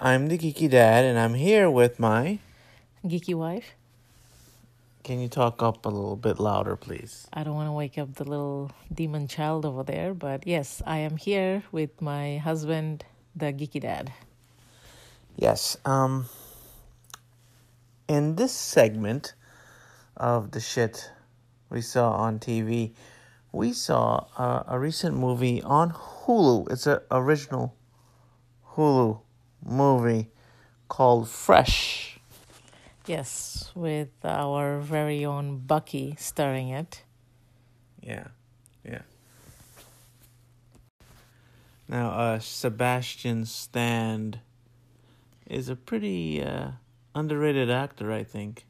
I'm 0.00 0.28
the 0.28 0.38
geeky 0.38 0.70
dad, 0.70 1.04
and 1.04 1.18
I'm 1.18 1.34
here 1.34 1.68
with 1.68 1.98
my. 1.98 2.38
Geeky 3.04 3.34
wife. 3.34 3.74
Can 5.02 5.18
you 5.20 5.26
talk 5.26 5.60
up 5.60 5.84
a 5.86 5.88
little 5.88 6.14
bit 6.14 6.38
louder, 6.38 6.76
please? 6.76 7.26
I 7.32 7.42
don't 7.42 7.56
want 7.56 7.66
to 7.66 7.72
wake 7.72 7.98
up 7.98 8.14
the 8.14 8.22
little 8.22 8.70
demon 8.94 9.26
child 9.26 9.66
over 9.66 9.82
there, 9.82 10.14
but 10.14 10.46
yes, 10.46 10.80
I 10.86 10.98
am 10.98 11.16
here 11.16 11.64
with 11.72 12.00
my 12.00 12.38
husband, 12.38 13.06
the 13.34 13.46
geeky 13.46 13.80
dad. 13.80 14.12
Yes. 15.36 15.76
Um. 15.84 16.26
In 18.06 18.36
this 18.36 18.52
segment 18.52 19.34
of 20.16 20.52
the 20.52 20.60
shit 20.60 21.10
we 21.70 21.80
saw 21.80 22.12
on 22.12 22.38
TV, 22.38 22.92
we 23.50 23.72
saw 23.72 24.26
uh, 24.36 24.62
a 24.68 24.78
recent 24.78 25.16
movie 25.16 25.60
on 25.62 25.90
Hulu. 25.90 26.70
It's 26.70 26.86
an 26.86 27.00
original 27.10 27.74
Hulu 28.76 29.22
movie 29.64 30.30
called 30.88 31.28
Fresh. 31.28 32.20
Yes, 33.06 33.70
with 33.74 34.10
our 34.24 34.80
very 34.80 35.24
own 35.24 35.58
Bucky 35.58 36.14
starring 36.18 36.68
it. 36.68 37.04
Yeah, 38.02 38.28
yeah. 38.84 39.02
Now, 41.88 42.10
uh, 42.10 42.38
Sebastian 42.38 43.46
Stan 43.46 44.40
is 45.46 45.70
a 45.70 45.76
pretty 45.76 46.42
uh, 46.42 46.72
underrated 47.14 47.70
actor, 47.70 48.12
I 48.12 48.24
think. 48.24 48.66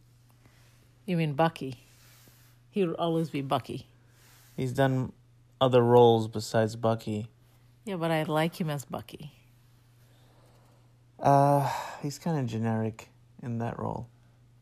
You 1.05 1.17
mean 1.17 1.33
Bucky? 1.33 1.79
He 2.71 2.85
will 2.85 2.95
always 2.95 3.31
be 3.31 3.43
Bucky. 3.43 3.89
He's 4.57 4.73
done 4.73 5.13
other 5.61 5.83
roles 5.83 6.29
besides 6.29 6.77
Bucky. 6.77 7.29
Yeah, 7.85 7.97
but 7.97 8.13
I 8.13 8.23
like 8.23 8.61
him 8.61 8.71
as 8.71 8.85
Bucky. 8.85 9.33
Uh, 11.21 11.71
he's 12.03 12.19
kind 12.19 12.39
of 12.39 12.47
generic 12.47 13.09
in 13.43 13.59
that 13.59 13.79
role. 13.79 14.09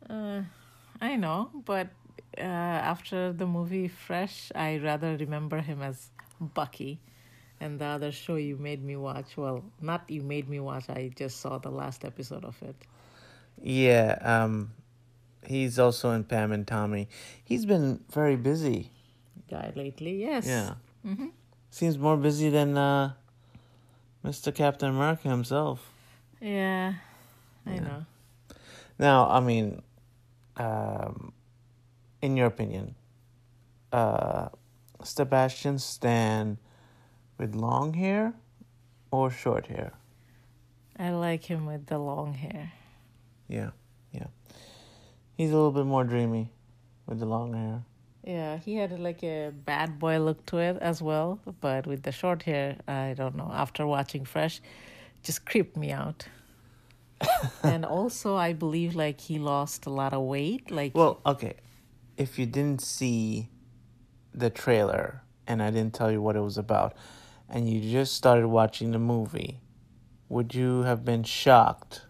Uh, 0.09 0.43
I 1.01 1.17
know, 1.17 1.51
but 1.65 1.89
uh, 2.39 2.41
after 2.41 3.33
the 3.33 3.47
movie 3.47 3.89
Fresh, 3.89 4.53
I 4.55 4.79
rather 4.79 5.17
remember 5.17 5.61
him 5.61 5.83
as 5.83 6.11
Bucky. 6.41 7.01
And 7.59 7.79
the 7.79 7.87
other 7.87 8.13
show 8.13 8.37
you 8.37 8.57
made 8.57 8.85
me 8.85 8.97
watch, 8.97 9.37
well, 9.37 9.65
not 9.81 10.05
you 10.09 10.23
made 10.23 10.49
me 10.49 10.61
watch, 10.61 10.91
I 10.91 11.11
just 11.17 11.41
saw 11.41 11.57
the 11.57 11.71
last 11.71 12.05
episode 12.05 12.45
of 12.45 12.63
it. 12.63 12.77
Yeah, 13.63 14.19
um, 14.21 14.73
he's 15.47 15.79
also 15.79 16.11
in 16.11 16.25
Pam 16.25 16.53
and 16.53 16.67
Tommy. 16.67 17.09
He's 17.43 17.65
been 17.65 18.01
very 18.13 18.37
busy. 18.37 18.91
Guy 19.51 19.73
lately, 19.75 20.21
yes. 20.21 20.47
Yeah. 20.47 20.75
Mm-hmm. 21.07 21.29
Seems 21.71 21.99
more 21.99 22.19
busy 22.19 22.51
than 22.51 22.77
uh, 22.77 23.15
Mr. 24.23 24.55
Captain 24.55 24.91
America 24.91 25.29
himself. 25.29 25.93
Yeah, 26.41 26.95
I 27.67 27.75
Yeah. 27.75 27.81
know. 27.81 28.07
Now, 28.99 29.29
I 29.29 29.41
mean, 29.41 29.83
um, 30.57 31.33
in 32.23 32.37
your 32.37 32.47
opinion, 32.47 32.95
uh, 33.93 34.49
Sebastian 35.03 35.79
Stan 35.79 36.59
with 37.39 37.55
long 37.55 37.95
hair 37.95 38.35
or 39.11 39.31
short 39.31 39.67
hair? 39.67 39.93
I 40.99 41.11
like 41.11 41.45
him 41.45 41.67
with 41.67 41.87
the 41.87 41.99
long 41.99 42.35
hair. 42.35 42.73
Yeah, 43.49 43.71
yeah. 44.13 44.29
He's 45.37 45.51
a 45.51 45.55
little 45.55 45.73
bit 45.73 45.85
more 45.85 46.05
dreamy 46.05 46.51
with 47.07 47.21
the 47.21 47.27
long 47.27 47.53
hair. 47.53 47.85
Yeah, 48.25 48.57
he 48.57 48.77
had 48.77 48.99
like 48.99 49.23
a 49.23 49.53
bad 49.53 49.99
boy 49.99 50.19
look 50.19 50.45
to 50.47 50.59
it 50.59 50.79
as 50.81 51.01
well, 51.01 51.39
but 51.61 51.87
with 51.87 52.03
the 52.03 52.13
short 52.13 52.43
hair, 52.43 52.77
I 52.89 53.15
don't 53.17 53.37
know. 53.37 53.51
After 53.53 53.87
watching 53.87 54.25
Fresh, 54.25 54.61
just 55.27 55.45
creeped 55.45 55.77
me 55.77 55.91
out. 55.91 56.27
and 57.63 57.85
also, 57.85 58.37
I 58.37 58.53
believe 58.53 58.95
like 58.95 59.21
he 59.21 59.39
lost 59.39 59.87
a 59.87 59.91
lot 59.91 60.13
of 60.13 60.23
weight. 60.23 60.71
Like, 60.71 60.95
Well, 60.95 61.21
okay. 61.27 61.55
If 62.17 62.39
you 62.39 62.47
didn't 62.47 62.81
see 62.81 63.49
the 64.33 64.49
trailer 64.49 65.23
and 65.47 65.63
I 65.63 65.71
didn't 65.71 65.95
tell 65.95 66.11
you 66.11 66.23
what 66.23 66.37
it 66.37 66.41
was 66.41 66.57
about, 66.57 66.95
and 67.49 67.69
you 67.69 67.81
just 67.93 68.15
started 68.15 68.49
watching 68.49 68.93
the 68.93 68.99
movie, 68.99 69.61
would 70.29 70.55
you 70.55 70.83
have 70.83 71.05
been 71.05 71.25
shocked? 71.25 72.03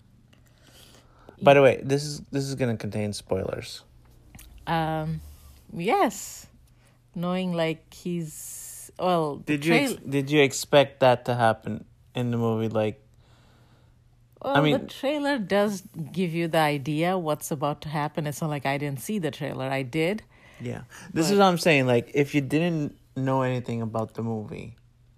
By 1.43 1.55
the 1.55 1.63
way, 1.63 1.81
this 1.83 2.05
is 2.05 2.21
this 2.33 2.45
is 2.45 2.55
gonna 2.55 2.77
contain 2.77 3.13
spoilers. 3.13 3.83
um, 4.67 5.21
yes, 5.73 6.47
knowing 7.15 7.53
like 7.53 7.93
he's 7.93 8.91
well. 8.99 9.37
Did 9.37 9.65
you 9.67 9.75
ex- 9.75 9.93
did 10.09 10.31
you 10.31 10.41
expect 10.41 11.01
that 11.01 11.27
to 11.27 11.35
happen 11.35 11.85
in 12.15 12.31
the 12.31 12.39
movie? 12.39 12.69
Like, 12.69 13.03
Well, 14.43 14.63
mean- 14.63 14.79
the 14.79 14.87
trailer 14.87 15.39
does 15.39 15.83
give 16.13 16.35
you 16.35 16.49
the 16.49 16.59
idea 16.59 17.17
what's 17.19 17.51
about 17.51 17.81
to 17.83 17.89
happen. 17.89 18.27
It's 18.27 18.41
not 18.41 18.51
like 18.51 18.67
I 18.67 18.79
didn't 18.79 19.01
see 19.01 19.19
the 19.19 19.31
trailer. 19.31 19.65
I 19.67 19.83
did. 19.83 20.23
yeah, 20.61 20.83
this 21.13 21.31
is 21.31 21.39
what 21.39 21.45
I'm 21.47 21.59
saying. 21.59 21.87
Like, 21.87 22.11
if 22.15 22.35
you 22.35 22.41
didn't 22.41 22.97
know 23.17 23.43
anything 23.43 23.83
about 23.83 24.15
the 24.15 24.23
movie, 24.23 24.77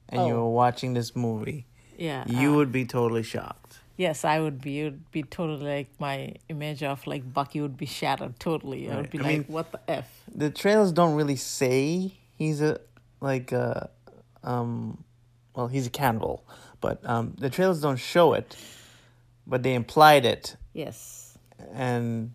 and 0.08 0.26
you 0.26 0.34
Oh. 0.34 0.44
were 0.44 0.50
watching 0.50 0.94
this 0.94 1.14
movie, 1.14 1.66
Yeah. 1.98 2.24
you 2.26 2.52
uh, 2.54 2.56
would 2.56 2.72
be 2.72 2.84
totally 2.86 3.22
shocked. 3.22 3.78
Yes, 3.96 4.24
I 4.24 4.38
would 4.40 4.60
be. 4.60 4.80
It 4.80 4.84
would 4.84 5.10
be 5.10 5.22
totally 5.24 5.64
like 5.78 5.88
my 5.98 6.34
image 6.48 6.82
of 6.84 7.04
like 7.06 7.30
Bucky 7.32 7.60
would 7.60 7.76
be 7.76 7.86
shattered 7.86 8.38
totally. 8.38 8.88
I 8.90 8.96
would 8.96 9.10
be 9.10 9.18
I 9.18 9.22
like, 9.22 9.30
mean- 9.32 9.44
what 9.48 9.72
the 9.72 9.80
F? 9.88 10.22
the 10.32 10.50
trailers 10.50 10.92
don't 10.92 11.14
really 11.16 11.36
say 11.36 12.12
he's 12.36 12.60
a 12.62 12.78
like 13.20 13.50
a 13.50 13.90
um 14.44 15.02
well 15.56 15.66
he's 15.66 15.88
a 15.88 15.90
cannibal 15.90 16.44
but 16.80 17.00
um 17.04 17.34
the 17.38 17.50
trailers 17.50 17.80
don't 17.80 17.96
show 17.96 18.32
it 18.34 18.54
but 19.48 19.62
they 19.64 19.74
implied 19.74 20.24
it 20.34 20.56
Yes. 20.74 21.36
and 21.72 22.32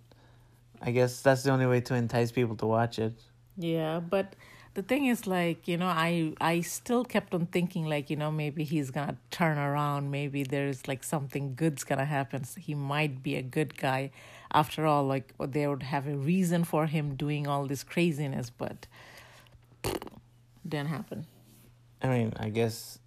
i 0.82 0.90
guess 0.92 1.22
that's 1.22 1.44
the 1.44 1.52
only 1.52 1.66
way 1.68 1.80
to 1.82 1.94
entice 1.96 2.32
people 2.32 2.56
to 2.58 2.66
watch 2.66 2.98
it 3.00 3.14
Yeah, 3.56 4.00
but 4.02 4.36
the 4.74 4.82
thing 4.82 5.06
is 5.06 5.28
like, 5.28 5.68
you 5.72 5.78
know, 5.78 5.92
I 6.10 6.34
I 6.42 6.62
still 6.66 7.04
kept 7.06 7.36
on 7.38 7.46
thinking 7.56 7.86
like, 7.86 8.10
you 8.10 8.18
know, 8.22 8.32
maybe 8.32 8.64
he's 8.74 8.90
gonna 8.90 9.18
turn 9.30 9.58
around, 9.68 10.10
maybe 10.10 10.42
there's 10.54 10.88
like 10.92 11.04
something 11.06 11.54
good's 11.62 11.84
gonna 11.90 12.10
happen. 12.18 12.44
So 12.52 12.60
he 12.68 12.74
might 12.74 13.22
be 13.28 13.34
a 13.38 13.44
good 13.58 13.72
guy. 13.78 14.10
After 14.62 14.88
all, 14.90 15.04
like 15.14 15.28
they 15.56 15.68
would 15.70 15.84
have 15.94 16.08
a 16.08 16.18
reason 16.18 16.64
for 16.64 16.88
him 16.96 17.14
doing 17.26 17.46
all 17.46 17.68
this 17.68 17.84
craziness, 17.94 18.50
but 18.50 18.88
didn't 20.68 20.90
happen. 20.90 21.20
i 22.02 22.08
mean 22.08 22.34
i 22.38 22.50
guess 22.50 23.00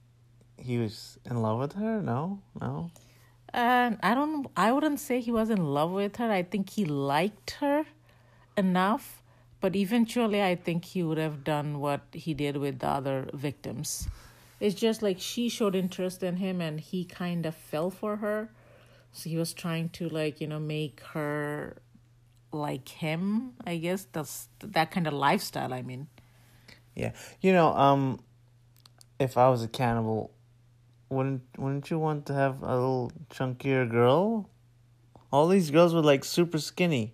he 0.68 0.78
was 0.78 1.18
in 1.28 1.36
love 1.42 1.58
with 1.58 1.72
her 1.82 2.00
no 2.12 2.38
no 2.60 2.90
And 3.52 3.98
I 4.02 4.14
don't 4.14 4.46
I 4.56 4.72
wouldn't 4.72 5.00
say 5.00 5.20
he 5.20 5.32
was 5.32 5.50
in 5.50 5.64
love 5.72 5.90
with 5.92 6.16
her. 6.16 6.30
I 6.30 6.42
think 6.42 6.70
he 6.70 6.84
liked 6.84 7.52
her 7.60 7.86
enough, 8.56 9.22
but 9.60 9.74
eventually 9.76 10.42
I 10.42 10.54
think 10.56 10.84
he 10.84 11.02
would 11.02 11.18
have 11.18 11.44
done 11.44 11.80
what 11.80 12.02
he 12.12 12.34
did 12.34 12.56
with 12.58 12.80
the 12.80 12.88
other 12.88 13.28
victims. 13.32 14.08
It's 14.60 14.74
just 14.74 15.02
like 15.02 15.20
she 15.20 15.48
showed 15.48 15.74
interest 15.74 16.22
in 16.22 16.36
him 16.36 16.60
and 16.60 16.80
he 16.80 17.04
kind 17.04 17.46
of 17.46 17.54
fell 17.54 17.90
for 17.90 18.16
her. 18.16 18.50
So 19.12 19.30
he 19.30 19.36
was 19.36 19.52
trying 19.54 19.90
to 19.90 20.08
like, 20.08 20.40
you 20.40 20.46
know, 20.46 20.60
make 20.60 21.00
her 21.14 21.76
like 22.52 22.88
him, 22.88 23.52
I 23.66 23.76
guess. 23.78 24.06
That's 24.12 24.48
that 24.60 24.90
kind 24.90 25.06
of 25.06 25.12
lifestyle, 25.14 25.72
I 25.72 25.82
mean. 25.82 26.08
yeah 26.94 27.12
you 27.40 27.52
know 27.52 27.68
um 27.74 28.18
if 29.18 29.36
i 29.36 29.48
was 29.48 29.62
a 29.62 29.68
cannibal 29.68 30.30
wouldn't 31.08 31.42
wouldn't 31.56 31.90
you 31.90 31.98
want 31.98 32.26
to 32.26 32.34
have 32.34 32.62
a 32.62 32.74
little 32.74 33.12
chunkier 33.30 33.88
girl 33.88 34.48
all 35.32 35.48
these 35.48 35.70
girls 35.70 35.94
were 35.94 36.02
like 36.02 36.24
super 36.24 36.58
skinny 36.58 37.12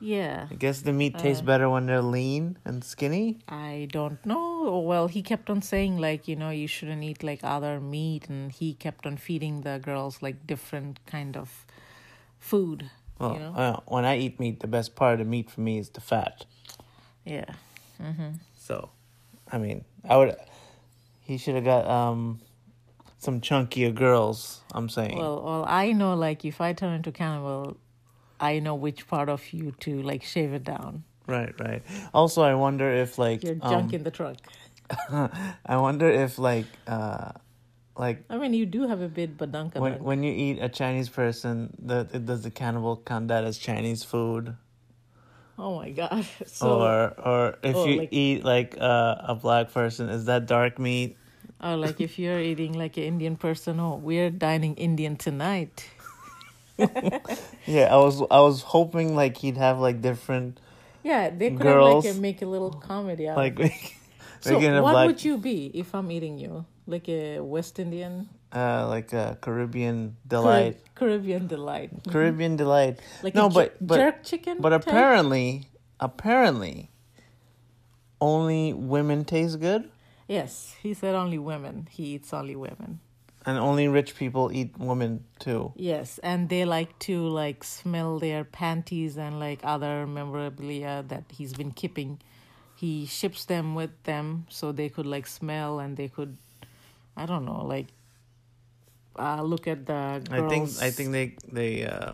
Yeah. 0.00 0.46
I 0.48 0.54
guess 0.54 0.82
the 0.82 0.92
meat 0.92 1.18
tastes 1.18 1.42
better 1.42 1.68
when 1.68 1.86
they're 1.86 2.02
lean 2.02 2.56
and 2.64 2.84
skinny. 2.84 3.38
I 3.48 3.88
don't 3.90 4.24
know. 4.24 4.78
Well, 4.78 5.08
he 5.08 5.22
kept 5.22 5.50
on 5.50 5.60
saying 5.60 5.98
like, 5.98 6.28
you 6.28 6.36
know, 6.36 6.50
you 6.50 6.68
shouldn't 6.68 7.02
eat 7.02 7.24
like 7.24 7.40
other 7.42 7.80
meat 7.80 8.28
and 8.28 8.52
he 8.52 8.74
kept 8.74 9.06
on 9.06 9.16
feeding 9.16 9.62
the 9.62 9.80
girls 9.82 10.22
like 10.22 10.46
different 10.46 11.00
kind 11.06 11.36
of 11.36 11.66
food. 12.38 12.90
Well, 13.18 13.32
you 13.34 13.40
know? 13.40 13.52
uh, 13.54 13.80
when 13.86 14.04
I 14.04 14.18
eat 14.18 14.38
meat, 14.38 14.60
the 14.60 14.68
best 14.68 14.94
part 14.94 15.20
of 15.20 15.26
meat 15.26 15.50
for 15.50 15.62
me 15.62 15.78
is 15.78 15.90
the 15.90 16.00
fat. 16.00 16.46
Yeah. 17.24 17.50
So, 18.56 18.90
I 19.50 19.58
mean, 19.58 19.84
I 20.08 20.16
would. 20.16 20.36
He 21.22 21.38
should 21.38 21.56
have 21.56 21.64
got 21.64 21.86
um, 21.90 22.38
some 23.18 23.40
chunkier 23.40 23.94
girls. 23.94 24.62
I'm 24.72 24.88
saying. 24.88 25.18
Well, 25.18 25.42
well, 25.42 25.64
I 25.68 25.92
know 25.92 26.14
like 26.14 26.44
if 26.44 26.60
I 26.60 26.72
turn 26.72 26.94
into 26.94 27.12
cannibal, 27.12 27.76
I 28.40 28.60
know 28.60 28.74
which 28.74 29.06
part 29.06 29.28
of 29.28 29.52
you 29.52 29.72
to 29.80 30.02
like 30.02 30.22
shave 30.22 30.52
it 30.52 30.64
down. 30.64 31.04
right, 31.26 31.54
right. 31.60 31.82
Also, 32.14 32.42
I 32.42 32.54
wonder 32.54 32.90
if 32.90 33.18
like 33.18 33.42
Your 33.42 33.56
junk 33.56 33.90
um, 33.90 33.94
in 33.94 34.02
the 34.04 34.10
trunk. 34.10 34.38
I 35.66 35.76
wonder 35.76 36.08
if 36.08 36.38
like 36.38 36.66
uh, 36.86 37.32
like 37.96 38.24
I 38.30 38.38
mean, 38.38 38.54
you 38.54 38.64
do 38.64 38.86
have 38.88 39.02
a 39.02 39.08
bit 39.08 39.36
badunka. 39.36 39.80
when 39.80 39.92
dunk. 39.92 40.04
when 40.04 40.22
you 40.22 40.32
eat 40.32 40.58
a 40.62 40.68
Chinese 40.68 41.08
person, 41.08 41.74
the 41.78 42.04
does 42.04 42.42
the 42.42 42.50
cannibal 42.50 42.96
count 42.96 43.28
that 43.28 43.44
as 43.44 43.58
Chinese 43.58 44.04
food? 44.04 44.56
oh 45.58 45.76
my 45.76 45.90
god! 45.90 46.24
So, 46.46 46.80
or 46.80 47.14
or 47.18 47.58
if 47.62 47.76
oh, 47.76 47.84
you 47.84 47.98
like- 47.98 48.12
eat 48.12 48.44
like 48.44 48.76
uh, 48.80 49.16
a 49.26 49.34
black 49.34 49.72
person, 49.72 50.08
is 50.08 50.26
that 50.26 50.46
dark 50.46 50.78
meat? 50.78 51.16
Or 51.62 51.76
like 51.76 52.00
if 52.00 52.18
you're 52.18 52.40
eating 52.40 52.72
like 52.78 52.96
an 52.96 53.04
Indian 53.04 53.36
person, 53.36 53.80
oh, 53.80 53.96
we're 53.96 54.30
dining 54.30 54.74
Indian 54.76 55.16
tonight. 55.16 55.88
Yeah, 57.66 57.92
I 57.92 57.96
was 57.96 58.22
I 58.30 58.40
was 58.40 58.62
hoping 58.62 59.16
like 59.16 59.36
he'd 59.38 59.56
have 59.56 59.78
like 59.80 60.00
different 60.00 60.60
Yeah, 61.02 61.28
they 61.28 61.50
could 61.50 61.58
Girls. 61.60 62.04
have 62.04 62.14
like 62.14 62.18
a, 62.18 62.22
make 62.22 62.42
a 62.42 62.46
little 62.46 62.70
comedy 62.70 63.28
out. 63.28 63.36
like 63.36 63.58
of 63.58 63.66
it. 63.66 63.72
So 64.40 64.54
what 64.82 64.92
black 64.92 65.06
would 65.08 65.24
you 65.24 65.38
be 65.38 65.66
if 65.74 65.94
I'm 65.94 66.10
eating 66.12 66.38
you? 66.38 66.64
Like 66.86 67.08
a 67.08 67.40
West 67.40 67.78
Indian, 67.80 68.28
uh 68.54 68.86
like 68.88 69.12
a 69.12 69.36
Caribbean 69.40 70.14
Carib- 70.14 70.28
delight. 70.28 70.76
Caribbean 70.94 71.46
delight, 71.48 71.90
Caribbean 72.08 72.54
delight. 72.56 73.00
like 73.24 73.34
no, 73.34 73.48
but 73.50 73.74
but 73.84 73.96
jerk 73.98 74.22
chicken. 74.22 74.58
but 74.60 74.70
type? 74.70 74.86
apparently 74.86 75.66
apparently 75.98 76.90
only 78.20 78.72
women 78.72 79.24
taste 79.24 79.58
good 79.60 79.90
yes, 80.28 80.76
he 80.82 80.94
said 80.94 81.14
only 81.14 81.38
women. 81.38 81.88
He 81.90 82.14
eats 82.14 82.32
only 82.32 82.54
women. 82.56 83.00
and 83.46 83.56
only 83.56 83.88
rich 83.88 84.14
people 84.14 84.52
eat 84.52 84.76
women 84.78 85.24
too. 85.38 85.72
Yes, 85.74 86.20
and 86.22 86.48
they 86.48 86.64
like 86.66 86.98
to 87.08 87.26
like 87.28 87.64
smell 87.64 88.18
their 88.18 88.44
panties 88.44 89.16
and 89.16 89.40
like 89.40 89.60
other 89.64 90.06
memorabilia 90.06 91.02
that 91.08 91.24
he's 91.32 91.54
been 91.54 91.70
keeping. 91.72 92.20
He 92.76 93.06
ships 93.06 93.46
them 93.46 93.74
with 93.74 93.90
them 94.04 94.46
so 94.50 94.70
they 94.72 94.88
could 94.90 95.06
like 95.06 95.26
smell 95.26 95.78
and 95.80 95.96
they 95.96 96.08
could, 96.08 96.36
I 97.16 97.24
don't 97.26 97.44
know, 97.46 97.64
like 97.64 97.86
uh, 99.18 99.42
look 99.42 99.66
at 99.66 99.86
the 99.86 100.22
girls. 100.28 100.30
I 100.30 100.48
think 100.48 100.64
I 100.82 100.90
think 100.90 101.08
they 101.12 101.26
they 101.50 101.84
uh 101.86 102.12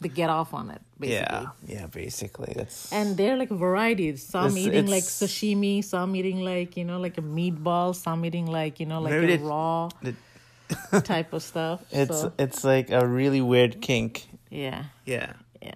they 0.00 0.08
get 0.08 0.30
off 0.30 0.54
on 0.54 0.70
it 0.70 0.80
basically. 0.98 1.14
yeah 1.26 1.46
yeah 1.66 1.86
basically 1.86 2.52
that's 2.56 2.92
And 2.92 3.16
they're 3.16 3.36
like 3.36 3.50
varieties. 3.50 4.24
Some 4.26 4.46
It's- 4.56 4.66
eating 4.66 4.86
like 4.86 5.02
sashimi, 5.04 5.82
some 5.84 6.14
eating 6.16 6.40
like 6.44 6.76
you 6.76 6.84
know 6.84 7.00
like 7.00 7.18
a 7.18 7.22
meatball, 7.22 7.94
some 7.94 8.24
eating 8.24 8.46
like 8.46 8.78
you 8.80 8.86
know 8.86 9.00
like 9.00 9.12
a 9.12 9.26
they- 9.26 9.38
raw 9.38 9.88
they- 10.02 10.14
type 11.00 11.32
of 11.32 11.42
stuff. 11.42 11.80
it's 11.90 12.20
so, 12.20 12.32
it's 12.38 12.62
like 12.64 12.90
a 12.90 13.06
really 13.06 13.40
weird 13.40 13.80
kink. 13.80 14.28
yeah, 14.50 14.84
Yeah. 15.06 15.32
yeah. 15.62 15.72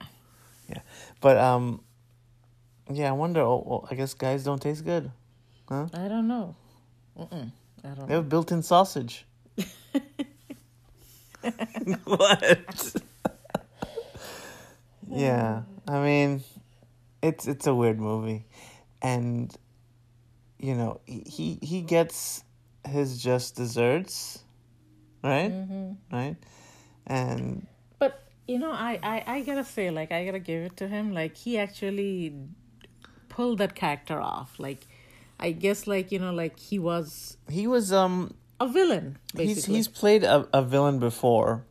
Yeah, 0.68 0.80
but 1.20 1.36
um, 1.36 1.80
yeah. 2.90 3.08
I 3.08 3.12
wonder. 3.12 3.40
Oh, 3.40 3.62
well, 3.66 3.88
I 3.90 3.94
guess 3.94 4.14
guys 4.14 4.44
don't 4.44 4.60
taste 4.62 4.84
good. 4.84 5.10
Huh? 5.68 5.88
I 5.92 6.08
don't 6.08 6.28
know. 6.28 6.54
Mm-mm. 7.18 7.50
I 7.84 7.88
don't 7.88 8.06
They 8.08 8.14
know. 8.14 8.20
have 8.22 8.28
built-in 8.28 8.62
sausage. 8.62 9.26
what? 12.04 12.94
Yeah, 15.12 15.62
I 15.88 16.02
mean, 16.02 16.42
it's 17.22 17.46
it's 17.46 17.66
a 17.66 17.74
weird 17.74 18.00
movie, 18.00 18.46
and 19.00 19.54
you 20.58 20.74
know 20.74 21.00
he 21.06 21.58
he, 21.62 21.82
gets 21.82 22.44
his 22.88 23.22
just 23.22 23.56
desserts, 23.56 24.42
right? 25.22 25.50
Mm-hmm. 25.50 25.92
Right, 26.14 26.36
and 27.06 27.66
But 27.98 28.22
you 28.46 28.58
know, 28.58 28.72
I, 28.72 28.98
I 29.02 29.24
I 29.26 29.42
gotta 29.42 29.64
say, 29.64 29.90
like, 29.90 30.12
I 30.12 30.24
gotta 30.24 30.40
give 30.40 30.62
it 30.64 30.76
to 30.78 30.88
him. 30.88 31.12
Like, 31.12 31.36
he 31.36 31.58
actually 31.58 32.34
pulled 33.28 33.58
that 33.58 33.74
character 33.74 34.20
off. 34.20 34.58
Like, 34.58 34.86
I 35.38 35.52
guess, 35.52 35.86
like 35.86 36.12
you 36.12 36.18
know, 36.18 36.32
like 36.32 36.58
he 36.58 36.78
was 36.78 37.36
he 37.48 37.66
was 37.66 37.92
um 37.92 38.34
a 38.60 38.68
villain. 38.68 39.18
Basically, 39.34 39.54
He's 39.54 39.64
he's 39.64 39.88
played 39.88 40.24
a, 40.24 40.48
a 40.52 40.62
villain 40.62 40.98
before. 40.98 41.64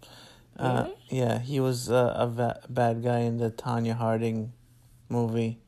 Uh, 0.58 0.84
Really? 0.86 0.98
yeah, 1.10 1.40
he 1.40 1.60
was 1.60 1.90
uh, 1.90 2.14
a 2.18 2.28
va- 2.28 2.62
bad 2.70 3.02
guy 3.04 3.20
in 3.20 3.38
the 3.38 3.50
Tonya 3.52 3.96
Harding 3.96 4.54
movie 5.10 5.60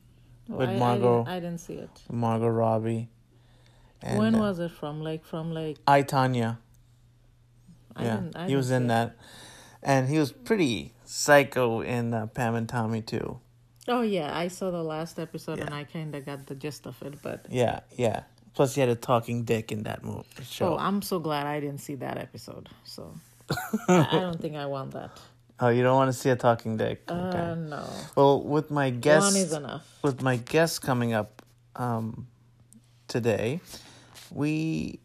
Oh, 0.49 0.57
with 0.57 0.69
I- 0.69 0.73
I 0.75 0.77
Margot 0.79 1.17
didn't- 1.19 1.27
I, 1.29 1.39
didn't 1.39 1.59
see 1.59 1.73
it. 1.75 1.89
Margot 2.11 2.47
Robbie. 2.49 3.09
And, 4.01 4.19
when 4.19 4.35
uh, 4.35 4.39
was 4.39 4.59
it 4.59 4.71
from? 4.71 5.01
Like 5.01 5.23
from 5.25 5.53
like 5.53 5.77
I 5.87 6.03
Tonya? 6.03 6.57
I 7.95 8.03
Yeah, 8.03 8.15
didn't. 8.17 8.35
I 8.35 8.47
he 8.49 8.55
was 8.55 8.69
in 8.71 8.83
it. 8.85 8.87
that, 8.89 9.15
and 9.81 10.09
he 10.09 10.19
was 10.19 10.31
pretty 10.31 10.93
psycho 11.05 11.81
in 11.81 12.13
uh, 12.13 12.27
Pam 12.27 12.55
and 12.55 12.67
Tommy 12.67 13.01
too. 13.01 13.39
Oh 13.87 14.01
yeah, 14.01 14.37
I 14.37 14.47
saw 14.49 14.71
the 14.71 14.83
last 14.83 15.19
episode 15.19 15.59
and 15.59 15.73
I 15.73 15.85
kind 15.85 16.13
of 16.15 16.25
got 16.25 16.45
the 16.47 16.55
gist 16.55 16.85
of 16.87 17.01
it. 17.03 17.21
But 17.21 17.45
Yeah, 17.49 17.81
yeah. 17.95 18.23
Plus, 18.53 18.75
he 18.75 18.81
had 18.81 18.89
a 18.89 18.95
talking 18.95 19.45
dick 19.45 19.71
in 19.71 19.83
that 19.83 20.03
movie 20.03 20.25
show. 20.43 20.73
oh, 20.73 20.77
I'm 20.77 21.01
so 21.01 21.17
glad 21.19 21.47
I 21.47 21.59
didn't 21.59 21.79
see 21.79 21.95
that 21.95 22.17
episode. 22.17 22.69
So 22.83 23.15
I, 23.87 24.07
don't 24.11 24.39
think 24.39 24.55
I 24.55 24.65
want 24.65 24.91
that. 24.91 25.11
Oh, 25.59 25.69
you 25.69 25.83
don't 25.83 25.95
want 25.95 26.09
to 26.09 26.13
see 26.13 26.29
a 26.29 26.35
talking 26.35 26.77
dick? 26.77 27.03
Uh, 27.07 27.55
no, 27.55 27.87
Well, 28.15 28.43
with 28.43 28.71
my 28.71 28.89
guest, 28.89 29.25
one 29.25 29.35
is 29.35 29.53
enough. 29.53 29.85
with 30.01 30.21
my 30.21 30.37
guest 30.37 30.81
coming 30.81 31.13
up 31.13 31.41
um, 31.75 32.27
today, 33.07 33.61
we 34.31 34.99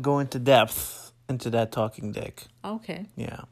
go 0.00 0.18
into 0.18 0.38
depth 0.38 1.12
into 1.28 1.50
that 1.50 1.70
talking 1.70 2.12
dick. 2.12 2.44
Okay. 2.64 3.06
Yeah, 3.16 3.42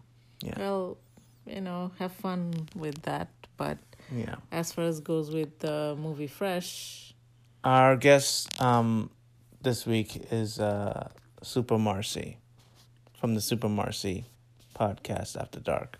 yeah, 0.42 0.54
Well, 0.58 0.98
you 1.46 1.60
know, 1.60 1.92
have 1.98 2.12
fun 2.12 2.68
with 2.74 3.02
that. 3.02 3.28
But 3.56 3.78
yeah. 4.14 4.36
as 4.50 4.72
far 4.72 4.84
as 4.84 5.00
goes 5.00 5.30
with 5.30 5.58
the 5.60 5.96
movie 5.98 6.26
Fresh, 6.28 7.14
Our 7.64 7.96
guest 7.96 8.60
um, 8.62 9.10
this 9.62 9.84
week 9.86 10.26
is 10.30 10.58
uh, 10.60 11.08
Super 11.42 11.78
Marcey 11.78 12.38
from 13.18 13.34
the 13.34 13.40
Super 13.40 13.68
Marcey 13.68 14.26
podcast 14.78 15.36
After 15.40 15.60
Dark, 15.60 15.98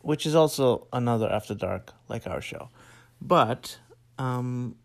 which 0.00 0.26
is 0.26 0.34
also 0.34 0.86
another 0.92 1.30
After 1.30 1.54
Dark 1.54 1.92
like 2.08 2.26
our 2.26 2.40
show. 2.40 2.68
But, 3.20 3.78
um, 4.18 4.76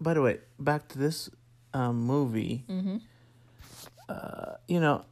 by 0.00 0.14
the 0.14 0.22
way, 0.22 0.38
back 0.58 0.88
to 0.88 0.98
this 0.98 1.28
um, 1.74 2.02
movie. 2.02 2.64
Uh, 4.08 4.54
you 4.68 4.78
know, 4.80 5.04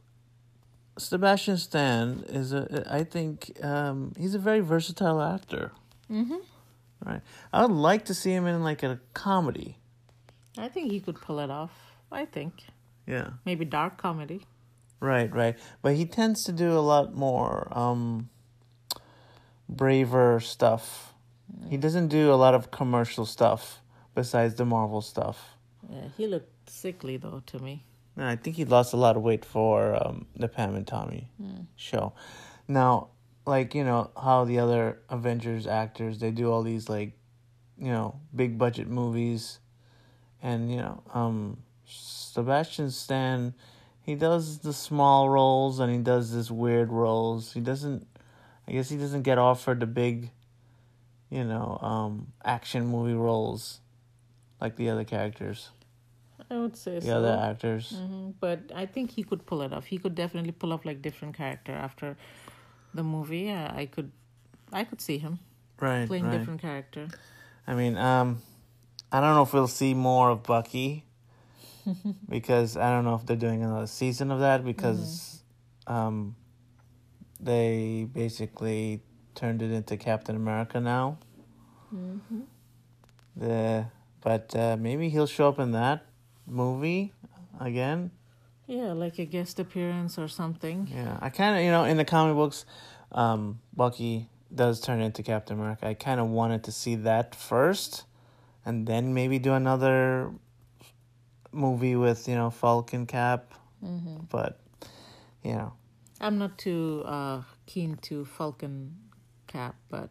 Sebastian 0.97 1.57
Stan 1.57 2.23
is 2.27 2.53
a. 2.53 2.85
I 2.89 3.03
think 3.03 3.57
um, 3.63 4.13
he's 4.17 4.35
a 4.35 4.39
very 4.39 4.59
versatile 4.59 5.21
actor. 5.21 5.71
Mm-hmm. 6.09 6.35
Right. 7.03 7.21
I 7.51 7.61
would 7.65 7.71
like 7.75 8.05
to 8.05 8.13
see 8.13 8.31
him 8.31 8.45
in 8.45 8.63
like 8.63 8.83
a 8.83 8.99
comedy. 9.13 9.77
I 10.57 10.67
think 10.67 10.91
he 10.91 10.99
could 10.99 11.15
pull 11.19 11.39
it 11.39 11.49
off. 11.49 11.71
I 12.11 12.25
think 12.25 12.65
Yeah. 13.07 13.29
maybe 13.45 13.65
dark 13.65 13.97
comedy. 13.97 14.45
Right, 15.01 15.33
right. 15.33 15.57
But 15.81 15.95
he 15.95 16.05
tends 16.05 16.45
to 16.45 16.53
do 16.53 16.71
a 16.71 16.79
lot 16.79 17.13
more 17.13 17.67
um 17.77 18.29
braver 19.67 20.39
stuff. 20.39 21.13
He 21.67 21.75
doesn't 21.75 22.07
do 22.07 22.31
a 22.31 22.35
lot 22.35 22.53
of 22.53 22.71
commercial 22.71 23.25
stuff 23.25 23.81
besides 24.15 24.55
the 24.55 24.65
Marvel 24.65 25.01
stuff. 25.01 25.57
Yeah, 25.89 26.07
he 26.15 26.27
looked 26.27 26.69
sickly 26.69 27.17
though 27.17 27.41
to 27.47 27.59
me. 27.59 27.83
I 28.17 28.35
think 28.35 28.55
he 28.55 28.65
lost 28.65 28.93
a 28.93 28.97
lot 28.97 29.15
of 29.15 29.23
weight 29.23 29.45
for 29.45 29.95
um, 30.05 30.27
the 30.35 30.47
Pam 30.47 30.75
and 30.75 30.85
Tommy 30.85 31.29
show. 31.75 32.13
Now, 32.67 33.09
like 33.45 33.73
you 33.73 33.83
know 33.83 34.11
how 34.21 34.45
the 34.45 34.59
other 34.59 34.99
Avengers 35.09 35.65
actors 35.65 36.19
they 36.19 36.31
do 36.31 36.51
all 36.51 36.61
these 36.61 36.89
like, 36.89 37.13
you 37.77 37.91
know, 37.91 38.19
big 38.35 38.57
budget 38.57 38.87
movies, 38.87 39.59
and 40.43 40.69
you 40.69 40.77
know, 40.77 41.01
um, 41.13 41.57
Sebastian 41.85 42.91
Stan, 42.91 43.53
he 44.03 44.15
does 44.15 44.59
the 44.59 44.73
small 44.73 45.29
roles 45.29 45.79
and 45.79 45.91
he 45.91 45.99
does 45.99 46.33
this 46.33 46.49
weird 46.51 46.91
roles. 46.91 47.53
He 47.53 47.59
doesn't, 47.61 48.07
I 48.67 48.71
guess 48.71 48.89
he 48.89 48.97
doesn't 48.97 49.21
get 49.23 49.37
offered 49.37 49.79
the 49.79 49.85
big, 49.85 50.31
you 51.29 51.43
know, 51.43 51.77
um, 51.81 52.27
action 52.43 52.85
movie 52.87 53.13
roles, 53.13 53.79
like 54.59 54.75
the 54.75 54.89
other 54.89 55.03
characters, 55.03 55.69
I 56.49 56.57
would 56.57 56.75
say 56.75 56.99
the 56.99 57.07
so. 57.07 57.17
other 57.17 57.39
actors. 57.41 57.93
Mhm, 57.95 58.33
But 58.39 58.71
I 58.75 58.85
think 58.85 59.11
he 59.11 59.23
could 59.23 59.45
pull 59.45 59.61
it 59.61 59.71
off. 59.71 59.85
He 59.85 59.97
could 59.97 60.15
definitely 60.15 60.51
pull 60.51 60.73
off 60.73 60.83
like 60.85 61.01
different 61.01 61.35
character 61.37 61.71
after 61.71 62.17
the 62.93 63.03
movie. 63.03 63.41
Yeah, 63.41 63.71
I 63.75 63.85
could, 63.85 64.11
I 64.73 64.83
could 64.83 64.99
see 65.01 65.17
him 65.19 65.39
Right, 65.79 66.07
playing 66.07 66.25
right. 66.25 66.37
different 66.37 66.61
character. 66.61 67.07
I 67.67 67.75
mean, 67.75 67.95
um, 67.97 68.41
I 69.11 69.21
don't 69.21 69.35
know 69.35 69.43
if 69.43 69.53
we'll 69.53 69.67
see 69.67 69.93
more 69.93 70.29
of 70.29 70.43
Bucky 70.43 71.05
because 72.29 72.77
I 72.77 72.91
don't 72.91 73.05
know 73.05 73.15
if 73.15 73.25
they're 73.25 73.35
doing 73.35 73.63
another 73.63 73.87
season 73.87 74.31
of 74.31 74.39
that 74.39 74.63
because 74.63 75.43
um, 75.87 76.35
they 77.39 78.07
basically 78.11 79.01
turned 79.35 79.61
it 79.61 79.71
into 79.71 79.97
Captain 79.97 80.35
America 80.35 80.79
now. 80.79 81.17
The 83.35 83.85
but 84.21 84.55
uh, 84.55 84.77
maybe 84.79 85.09
he'll 85.09 85.27
show 85.27 85.49
up 85.49 85.59
in 85.59 85.71
that 85.71 86.05
movie 86.45 87.13
again. 87.59 88.11
Yeah, 88.67 88.93
like 88.93 89.19
a 89.19 89.25
guest 89.25 89.59
appearance 89.59 90.17
or 90.17 90.27
something. 90.27 90.87
Yeah, 90.93 91.17
I 91.19 91.29
kind 91.29 91.57
of, 91.57 91.63
you 91.63 91.71
know, 91.71 91.83
in 91.83 91.97
the 91.97 92.05
comic 92.05 92.35
books, 92.35 92.65
um, 93.11 93.59
Bucky 93.75 94.29
does 94.53 94.79
turn 94.79 95.01
into 95.01 95.23
Captain 95.23 95.59
America. 95.59 95.87
I 95.87 95.93
kind 95.93 96.19
of 96.19 96.27
wanted 96.27 96.63
to 96.65 96.71
see 96.71 96.95
that 96.95 97.35
first, 97.35 98.03
and 98.65 98.87
then 98.87 99.13
maybe 99.13 99.39
do 99.39 99.53
another 99.53 100.31
movie 101.51 101.95
with 101.95 102.27
you 102.27 102.35
know 102.35 102.49
Falcon 102.49 103.05
Cap. 103.05 103.53
Mm-hmm. 103.83 104.25
But 104.29 104.59
you 105.43 105.53
know, 105.53 105.73
I'm 106.19 106.37
not 106.37 106.57
too 106.57 107.03
uh, 107.05 107.41
keen 107.65 107.97
to 108.03 108.25
Falcon 108.25 108.95
Cap, 109.47 109.75
but 109.89 110.09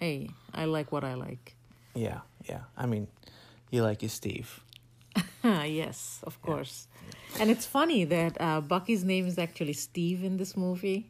hey, 0.00 0.30
I 0.54 0.64
like 0.64 0.92
what 0.92 1.04
I 1.04 1.14
like. 1.14 1.54
yeah, 1.94 2.20
yeah. 2.48 2.62
I 2.76 2.86
mean, 2.86 3.08
you 3.70 3.82
like 3.82 4.02
your 4.02 4.08
Steve. 4.08 4.62
yes, 5.44 6.20
of 6.22 6.40
course. 6.40 6.88
And 7.38 7.50
it's 7.50 7.66
funny 7.66 8.04
that 8.04 8.40
uh, 8.40 8.60
Bucky's 8.60 9.04
name 9.04 9.26
is 9.26 9.38
actually 9.38 9.72
Steve 9.74 10.24
in 10.24 10.36
this 10.36 10.56
movie. 10.56 11.08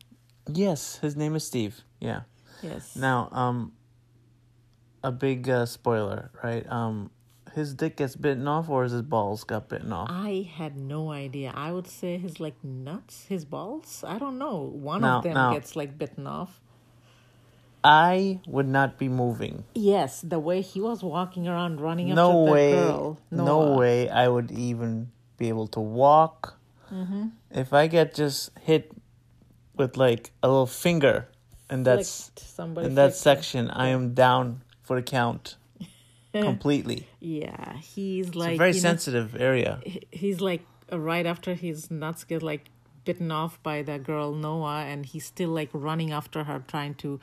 Yes, 0.49 0.99
his 0.99 1.17
name 1.17 1.37
is 1.37 1.47
Steve. 1.47 1.83
Yeah. 2.01 2.23
Yes. 2.63 2.97
Now, 2.97 3.29
um, 3.33 3.73
a 5.03 5.13
big 5.13 5.49
uh, 5.49 5.67
spoiler, 5.67 6.31
right? 6.43 6.67
Um, 6.71 7.11
his 7.55 7.75
dick 7.75 7.97
gets 7.97 8.17
bitten 8.17 8.49
off, 8.49 8.69
or 8.69 8.85
is 8.85 8.93
his 8.93 9.03
balls 9.03 9.45
got 9.45 9.69
bitten 9.69 9.93
off. 9.93 10.09
I 10.11 10.49
had 10.55 10.77
no 10.77 11.11
idea. 11.11 11.53
I 11.55 11.73
would 11.73 11.87
say 11.87 12.19
his 12.19 12.41
like 12.41 12.63
nuts, 12.65 13.27
his 13.29 13.45
balls. 13.45 14.05
I 14.07 14.19
don't 14.19 14.39
know. 14.39 14.59
One 14.61 15.05
of 15.05 15.23
them 15.25 15.53
gets 15.53 15.77
like 15.77 15.99
bitten 15.99 16.27
off. 16.27 16.61
I 17.85 18.41
would 18.47 18.69
not 18.69 18.97
be 18.97 19.09
moving. 19.09 19.65
Yes, 19.75 20.21
the 20.21 20.39
way 20.39 20.61
he 20.61 20.81
was 20.81 21.03
walking 21.03 21.49
around 21.49 21.81
running 21.81 22.15
No 22.15 22.31
after 22.31 22.47
the 22.47 22.53
way. 22.53 22.73
girl. 22.73 23.19
No 23.31 23.45
Noah. 23.45 23.77
way. 23.77 24.09
I 24.09 24.29
would 24.29 24.51
even 24.53 25.11
be 25.37 25.49
able 25.49 25.67
to 25.69 25.81
walk. 25.81 26.59
Mm-hmm. 26.93 27.29
If 27.51 27.73
I 27.73 27.89
get 27.89 28.15
just 28.15 28.51
hit 28.61 28.93
with 29.77 29.97
like 29.97 30.31
a 30.43 30.49
little 30.49 30.67
finger, 30.67 31.29
and 31.69 31.85
that's 31.85 32.31
in 32.59 32.95
that 32.95 33.17
section, 33.17 33.69
I 33.71 33.89
am 33.89 34.15
down 34.15 34.63
for 34.83 34.97
the 34.97 35.03
count 35.03 35.57
completely. 36.33 37.07
Yeah, 37.21 37.77
he's 37.79 38.35
like 38.35 38.55
a 38.55 38.59
very 38.59 38.71
you 38.71 38.77
know, 38.77 38.81
sensitive 38.81 39.37
area. 39.37 39.81
he's 40.11 40.41
like 40.41 40.63
uh, 40.93 40.99
right 40.99 41.27
after 41.27 41.55
his 41.55 41.91
nuts 41.91 42.25
get 42.25 42.43
like 42.43 42.67
bitten 43.05 43.31
off 43.31 43.63
by 43.63 43.83
the 43.83 43.99
girl 43.99 44.33
Noa, 44.33 44.85
and 44.85 45.05
he's 45.05 45.25
still 45.27 45.51
like 45.51 45.71
running 45.73 46.13
after 46.13 46.45
her, 46.45 46.63
trying 46.69 46.95
to, 46.97 47.21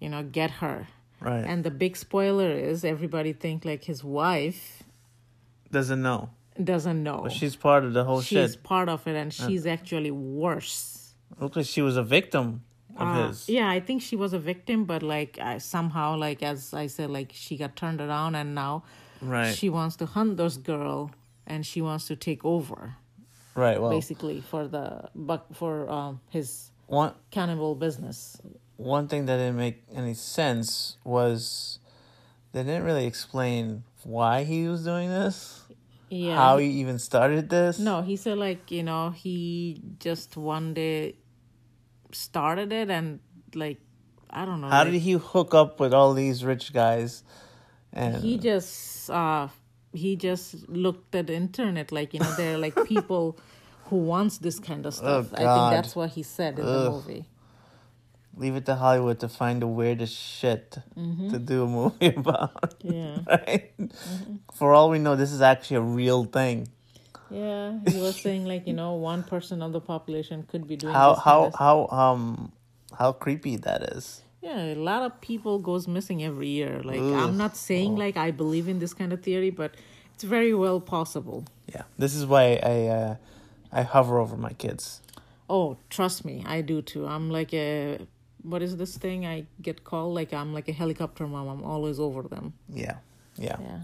you 0.00 0.08
know, 0.08 0.22
get 0.22 0.50
her. 0.62 0.88
Right. 1.20 1.44
And 1.44 1.64
the 1.64 1.70
big 1.70 1.96
spoiler 1.96 2.50
is 2.50 2.84
everybody 2.84 3.32
think 3.32 3.64
like 3.64 3.84
his 3.84 4.02
wife 4.02 4.82
Doesn't 5.70 6.02
know. 6.02 6.30
doesn't 6.62 7.02
know. 7.02 7.20
But 7.24 7.32
she's 7.32 7.56
part 7.56 7.84
of 7.84 7.92
the 7.92 8.04
whole 8.04 8.22
she's 8.22 8.52
shit. 8.52 8.62
part 8.62 8.88
of 8.88 9.06
it, 9.06 9.14
and 9.16 9.32
she's 9.32 9.66
actually 9.66 10.10
worse. 10.10 11.14
Looked 11.38 11.56
like 11.56 11.66
she 11.66 11.82
was 11.82 11.96
a 11.96 12.02
victim 12.02 12.62
of 12.96 13.08
Uh, 13.08 13.28
his. 13.28 13.48
yeah, 13.48 13.68
I 13.68 13.80
think 13.80 14.02
she 14.02 14.16
was 14.16 14.32
a 14.32 14.38
victim, 14.38 14.84
but 14.84 15.02
like 15.02 15.38
I, 15.38 15.58
somehow, 15.58 16.16
like 16.16 16.42
as 16.42 16.74
I 16.74 16.86
said, 16.88 17.10
like 17.10 17.32
she 17.34 17.56
got 17.56 17.76
turned 17.76 18.00
around, 18.00 18.34
and 18.34 18.54
now 18.54 18.82
Right. 19.20 19.54
she 19.54 19.68
wants 19.68 19.96
to 19.96 20.06
hunt 20.06 20.36
this 20.36 20.56
girl, 20.56 21.10
and 21.46 21.64
she 21.66 21.80
wants 21.82 22.06
to 22.08 22.16
take 22.16 22.44
over, 22.44 22.96
right. 23.54 23.80
Well, 23.80 23.90
basically 23.90 24.40
for 24.40 24.66
the 24.68 25.10
but 25.14 25.46
for 25.52 25.88
um, 25.90 26.20
his 26.30 26.70
one 26.86 27.12
cannibal 27.30 27.74
business. 27.74 28.40
one 28.76 29.08
thing 29.08 29.26
that 29.26 29.36
didn't 29.36 29.56
make 29.56 29.82
any 29.94 30.14
sense 30.14 30.96
was 31.04 31.78
they 32.52 32.62
didn't 32.62 32.84
really 32.84 33.06
explain 33.06 33.84
why 34.04 34.44
he 34.44 34.66
was 34.68 34.84
doing 34.84 35.08
this, 35.10 35.60
Yeah. 36.08 36.36
how 36.36 36.58
he 36.58 36.66
even 36.80 36.98
started 36.98 37.48
this. 37.50 37.78
no, 37.78 38.00
he 38.02 38.16
said 38.16 38.38
like 38.38 38.70
you 38.72 38.82
know 38.82 39.10
he 39.10 39.82
just 39.98 40.36
one 40.36 40.72
day 40.74 41.14
started 42.14 42.72
it, 42.72 42.90
and 42.90 43.20
like 43.54 43.78
I 44.30 44.44
don't 44.44 44.60
know. 44.60 44.68
How 44.68 44.84
like, 44.84 44.92
did 44.92 45.00
he 45.00 45.12
hook 45.12 45.54
up 45.54 45.80
with 45.80 45.92
all 45.94 46.14
these 46.14 46.44
rich 46.44 46.72
guys? 46.72 47.22
And 47.92 48.16
he 48.16 48.38
just 48.38 49.10
uh 49.10 49.48
he 49.92 50.14
just 50.16 50.68
looked 50.68 51.14
at 51.16 51.26
the 51.26 51.34
internet 51.34 51.90
like 51.90 52.14
you 52.14 52.20
know 52.20 52.32
there 52.36 52.54
are 52.54 52.58
like 52.58 52.84
people 52.86 53.36
who 53.86 53.96
wants 53.96 54.38
this 54.38 54.60
kind 54.60 54.86
of 54.86 54.94
stuff 54.94 55.32
i 55.34 55.42
Oh, 55.42 55.44
God. 55.44 55.54
think 55.70 55.82
that's 55.82 55.96
what 55.96 56.10
he 56.10 56.22
said 56.22 56.60
in 56.60 56.64
the 56.64 56.90
movie 56.92 57.24
leave 58.36 58.54
it 58.54 58.64
to 58.66 58.76
Hollywood 58.76 59.18
to 59.18 59.28
find 59.28 59.60
the 59.60 59.66
weirdest 59.66 60.14
shit 60.16 60.78
Mm-hmm. 60.96 61.30
to 61.30 61.38
do 61.40 61.64
a 61.64 61.66
movie 61.66 62.14
about. 62.16 62.74
yeah 62.84 63.18
Right? 63.28 63.72
For 64.54 64.72
all 64.72 64.90
we 64.90 65.00
know, 65.00 65.16
this 65.16 65.32
is 65.32 65.42
actually 65.42 65.78
a 65.78 65.80
real 65.82 66.22
thing. 66.24 66.68
Yeah 67.30 67.78
he 67.88 67.98
was 68.00 68.20
saying 68.20 68.44
like 68.44 68.66
you 68.66 68.72
know 68.72 68.94
one 68.94 69.22
person 69.22 69.62
of 69.62 69.72
the 69.72 69.80
population 69.80 70.42
could 70.50 70.66
be 70.66 70.76
doing 70.76 70.94
How 70.94 71.14
this 71.14 71.24
how 71.24 71.50
how 71.58 71.86
um 71.88 72.52
how 72.98 73.12
creepy 73.12 73.56
that 73.56 73.82
is. 73.96 74.22
yeah 74.42 74.72
a 74.72 74.74
lot 74.74 75.02
of 75.02 75.20
people 75.20 75.58
goes 75.58 75.86
missing 75.86 76.22
every 76.24 76.48
year. 76.48 76.80
Like 76.82 77.00
i'm 77.00 77.36
not 77.36 77.56
saying 77.56 77.92
Oh. 77.94 78.04
like 78.04 78.16
i 78.16 78.30
believe 78.30 78.66
in 78.68 78.78
this 78.78 78.94
kind 78.94 79.12
of 79.12 79.22
theory 79.22 79.50
but 79.50 79.70
it's 80.14 80.24
very 80.24 80.52
well 80.52 80.80
possible. 80.80 81.44
Yeah, 81.74 81.84
this 81.96 82.14
is 82.14 82.26
why 82.26 82.60
I 82.62 82.76
uh, 82.98 83.14
I 83.72 83.82
hover 83.82 84.18
over 84.18 84.36
my 84.36 84.52
kids. 84.64 85.00
oh 85.48 85.76
trust 85.96 86.24
me 86.24 86.44
i 86.46 86.60
do 86.72 86.76
too. 86.82 87.06
I'm 87.06 87.26
like 87.38 87.52
a 87.54 87.98
what 88.42 88.60
is 88.62 88.72
this 88.76 88.96
thing 88.96 89.24
i 89.26 89.44
get 89.62 89.84
called? 89.84 90.14
Like 90.20 90.32
i'm 90.40 90.52
like 90.58 90.68
a 90.68 90.72
helicopter 90.82 91.26
mom. 91.26 91.46
I'm 91.52 91.64
always 91.64 91.98
over 92.00 92.22
them. 92.34 92.52
Yeah, 92.84 92.96
yeah. 93.36 93.56
yeah. 93.68 93.80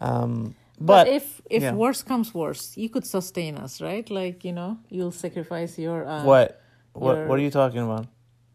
Um, 0.00 0.54
But, 0.78 1.04
but, 1.04 1.08
if 1.08 1.40
if 1.48 1.62
yeah. 1.62 1.72
worse 1.72 2.02
comes 2.02 2.34
worse, 2.34 2.76
you 2.76 2.88
could 2.90 3.06
sustain 3.06 3.56
us, 3.56 3.80
right? 3.80 4.08
Like 4.10 4.44
you 4.44 4.52
know, 4.52 4.78
you'll 4.90 5.12
sacrifice 5.12 5.78
your. 5.78 6.06
Uh, 6.06 6.24
what 6.24 6.60
what 6.92 7.16
your- 7.16 7.26
what 7.28 7.38
are 7.38 7.42
you 7.42 7.50
talking 7.50 7.80
about? 7.82 8.06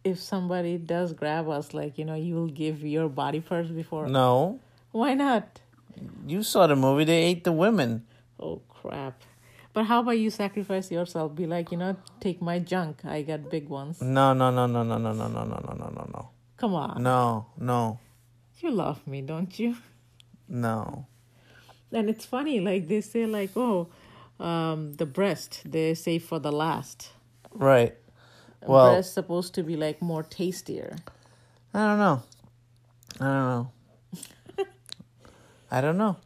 If 0.03 0.19
somebody 0.19 0.77
does 0.77 1.13
grab 1.13 1.47
us, 1.49 1.73
like 1.73 1.97
you 1.97 2.05
know, 2.05 2.15
you 2.15 2.35
will 2.35 2.47
give 2.49 2.81
your 2.83 3.09
body 3.09 3.39
first 3.39 3.73
before. 3.75 4.07
No, 4.07 4.59
Why 4.91 5.13
not? 5.13 5.61
you 6.25 6.41
saw 6.43 6.65
the 6.67 6.75
movie. 6.75 7.03
They 7.05 7.23
ate 7.23 7.43
the 7.43 7.51
women. 7.51 8.05
Oh 8.39 8.61
crap! 8.69 9.21
But 9.73 9.85
how 9.85 10.01
about 10.01 10.17
you 10.17 10.29
sacrifice 10.29 10.91
yourself? 10.91 11.35
Be 11.35 11.45
like, 11.45 11.71
you 11.71 11.77
know, 11.77 11.95
take 12.19 12.41
my 12.41 12.57
junk. 12.59 13.05
I 13.05 13.21
got 13.21 13.49
big 13.49 13.69
ones. 13.69 14.01
No, 14.01 14.33
no, 14.33 14.49
no, 14.49 14.65
no, 14.67 14.83
no, 14.83 14.97
no, 14.97 15.11
no, 15.13 15.27
no, 15.27 15.43
no, 15.43 15.43
no, 15.45 15.73
no, 15.77 15.89
no, 15.89 16.09
no, 16.13 16.29
Come 16.57 16.73
on, 16.75 17.01
no, 17.03 17.45
no, 17.57 17.99
you 18.59 18.69
love 18.71 19.05
me, 19.07 19.21
don't 19.21 19.57
you? 19.59 19.75
no. 20.47 21.05
And 21.93 22.09
it's 22.09 22.25
funny, 22.25 22.59
like 22.59 22.87
they 22.87 23.01
say, 23.01 23.25
like 23.25 23.51
oh, 23.55 23.87
um, 24.39 24.93
the 24.93 25.05
breast 25.05 25.61
they 25.65 25.93
say 25.93 26.19
for 26.19 26.39
the 26.39 26.51
last. 26.51 27.09
Right. 27.53 27.95
Well, 28.65 28.93
breast 28.93 29.13
supposed 29.13 29.53
to 29.55 29.63
be 29.63 29.75
like 29.75 30.01
more 30.01 30.23
tastier. 30.23 30.95
I 31.73 31.79
don't 31.87 31.97
know. 31.99 32.23
I 33.19 33.25
don't 33.25 33.49
know. 33.49 33.71
I 35.71 35.81
don't 35.81 35.97
know. 35.97 36.17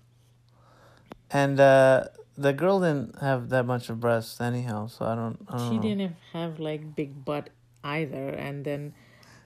And 1.32 1.60
uh, 1.60 2.06
the 2.38 2.54
girl 2.54 2.80
didn't 2.80 3.20
have 3.22 3.50
that 3.50 3.66
much 3.66 3.90
of 3.90 4.00
breasts 4.00 4.40
anyhow, 4.42 4.88
so 4.88 5.06
I 5.06 5.16
don't. 5.16 5.38
I 5.50 5.58
don't 5.58 5.70
She 5.70 5.76
know. 5.78 5.82
didn't 5.82 6.16
have 6.34 6.60
like 6.60 6.96
big 6.96 7.26
butt 7.26 7.50
either, 7.84 8.30
and 8.30 8.66
then 8.66 8.94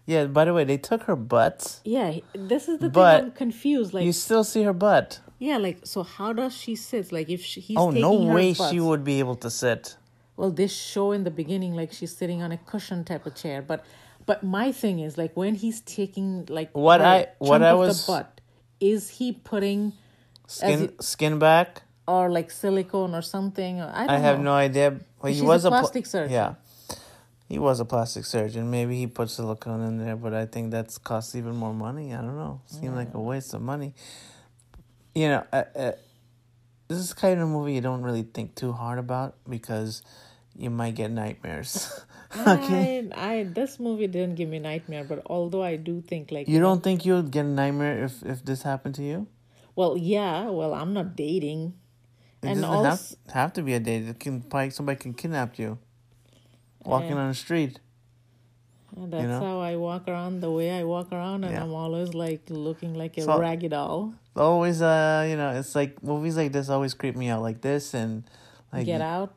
Yeah. 0.05 0.25
By 0.25 0.45
the 0.45 0.53
way, 0.53 0.63
they 0.63 0.77
took 0.77 1.03
her 1.03 1.15
butt. 1.15 1.79
yeah, 1.85 2.19
this 2.33 2.67
is 2.67 2.79
the 2.79 2.89
But 2.89 3.17
thing. 3.17 3.25
I'm 3.25 3.31
confused. 3.31 3.93
Like 3.93 4.05
you 4.05 4.11
still 4.13 4.43
see 4.43 4.63
her 4.63 4.73
butt. 4.73 5.19
Yeah, 5.39 5.57
like 5.57 5.79
so 5.85 6.03
how 6.03 6.33
does 6.33 6.55
she 6.55 6.75
sit? 6.75 7.11
Like 7.11 7.29
if 7.29 7.43
she, 7.43 7.61
he's 7.61 7.77
oh 7.77 7.89
taking 7.91 8.01
no 8.01 8.13
way 8.33 8.53
she 8.53 8.79
would 8.79 9.03
be 9.03 9.19
able 9.19 9.35
to 9.37 9.49
sit. 9.49 9.95
Well, 10.37 10.51
this 10.51 10.73
show 10.73 11.11
in 11.11 11.23
the 11.23 11.31
beginning, 11.31 11.73
like 11.75 11.91
she's 11.91 12.15
sitting 12.15 12.41
on 12.41 12.51
a 12.51 12.57
cushion 12.57 13.03
type 13.03 13.25
of 13.25 13.35
chair, 13.35 13.61
but 13.61 13.83
but 14.25 14.43
my 14.43 14.71
thing 14.71 14.99
is 14.99 15.17
like 15.17 15.35
when 15.35 15.55
he's 15.55 15.81
taking 15.81 16.45
like 16.49 16.69
What 16.77 17.01
I- 17.01 17.27
what 17.39 17.63
I 17.63 17.73
was- 17.73 18.05
the 18.05 18.11
butt, 18.11 18.41
is 18.79 19.09
he 19.17 19.31
putting 19.33 19.93
Skin 20.47 20.83
it- 20.83 21.03
skin 21.03 21.39
back. 21.39 21.83
or 22.07 22.29
like 22.29 22.51
silicone 22.51 23.13
or 23.15 23.21
something? 23.21 23.81
I 23.81 23.99
don't 24.07 24.09
I 24.09 24.17
have 24.19 24.37
know. 24.37 24.43
no 24.45 24.53
idea. 24.53 24.99
Well, 25.21 25.33
he 25.33 25.41
was 25.41 25.65
a 25.65 25.69
plastic 25.69 26.05
surgeon. 26.05 26.31
Yeah, 26.33 26.53
he 27.47 27.59
was 27.59 27.79
a 27.79 27.85
plastic 27.85 28.25
surgeon. 28.25 28.69
Maybe 28.71 28.97
he 28.97 29.07
put 29.07 29.29
silicone 29.29 29.81
in 29.81 29.97
there, 29.97 30.15
but 30.15 30.33
I 30.33 30.45
think 30.45 30.71
that's 30.71 30.97
costs 30.97 31.35
even 31.35 31.55
more 31.55 31.73
money. 31.73 32.13
I 32.13 32.21
don't 32.21 32.37
know. 32.37 32.61
Seemed 32.67 32.95
like 32.95 33.13
a 33.13 33.19
waste 33.19 33.53
of 33.53 33.61
money. 33.61 33.93
You 35.19 35.27
know, 35.27 35.43
uh, 35.51 35.63
uh, 35.75 35.91
this 36.87 36.97
is 36.97 37.11
kind 37.13 37.41
of 37.41 37.49
a 37.49 37.51
movie 37.51 37.73
you 37.73 37.81
don't 37.81 38.03
really 38.03 38.23
think 38.23 38.55
too 38.55 38.71
hard 38.71 38.99
about 38.99 39.35
because 39.49 40.01
you 40.55 40.69
might 40.69 40.95
get 40.95 41.11
nightmares. 41.11 42.05
okay, 42.47 43.05
I, 43.11 43.39
I 43.39 43.43
this 43.43 43.81
movie 43.81 44.07
didn't 44.07 44.35
give 44.35 44.47
me 44.47 44.59
nightmare, 44.59 45.03
but 45.03 45.23
although 45.25 45.61
I 45.61 45.75
do 45.75 45.99
think 45.99 46.31
like 46.31 46.47
you 46.47 46.61
don't 46.61 46.81
think 46.81 47.03
you'd 47.03 47.31
get 47.31 47.43
a 47.43 47.49
nightmare 47.49 48.01
if 48.05 48.23
if 48.23 48.45
this 48.45 48.63
happened 48.63 48.95
to 48.95 49.03
you? 49.03 49.27
Well, 49.75 49.97
yeah. 49.97 50.47
Well, 50.47 50.73
I'm 50.73 50.93
not 50.93 51.17
dating, 51.17 51.73
It 52.41 52.55
and 52.55 52.61
doesn't 52.61 52.71
have, 52.71 52.85
also 52.85 53.15
have 53.33 53.51
to 53.59 53.61
be 53.61 53.73
a 53.73 53.81
date. 53.81 54.07
It 54.07 54.21
can 54.23 54.47
somebody 54.71 54.95
can 55.03 55.13
kidnap 55.13 55.59
you, 55.59 55.79
walking 56.85 57.19
Yeah. 57.19 57.23
on 57.23 57.27
the 57.27 57.35
street. 57.35 57.81
And 58.95 59.13
that's 59.13 59.23
know? 59.25 59.39
how 59.39 59.59
I 59.59 59.75
walk 59.75 60.07
around 60.07 60.41
the 60.41 60.51
way 60.51 60.71
I 60.71 60.83
walk 60.83 61.11
around, 61.11 61.43
and 61.43 61.53
Yeah. 61.53 61.63
I'm 61.63 61.73
always 61.73 62.13
like 62.13 62.41
looking 62.49 62.93
like 62.95 63.17
a 63.17 63.21
So- 63.21 63.39
raggy 63.39 63.67
doll. 63.69 64.13
Always, 64.35 64.81
uh, 64.81 65.25
you 65.29 65.35
know, 65.35 65.49
it's 65.51 65.75
like 65.75 66.01
movies 66.01 66.37
like 66.37 66.51
this 66.51 66.69
always 66.69 66.93
creep 66.93 67.15
me 67.15 67.29
out, 67.29 67.41
like 67.41 67.61
this 67.61 67.93
and 67.93 68.23
like 68.71 68.85
Get 68.85 69.01
out. 69.01 69.33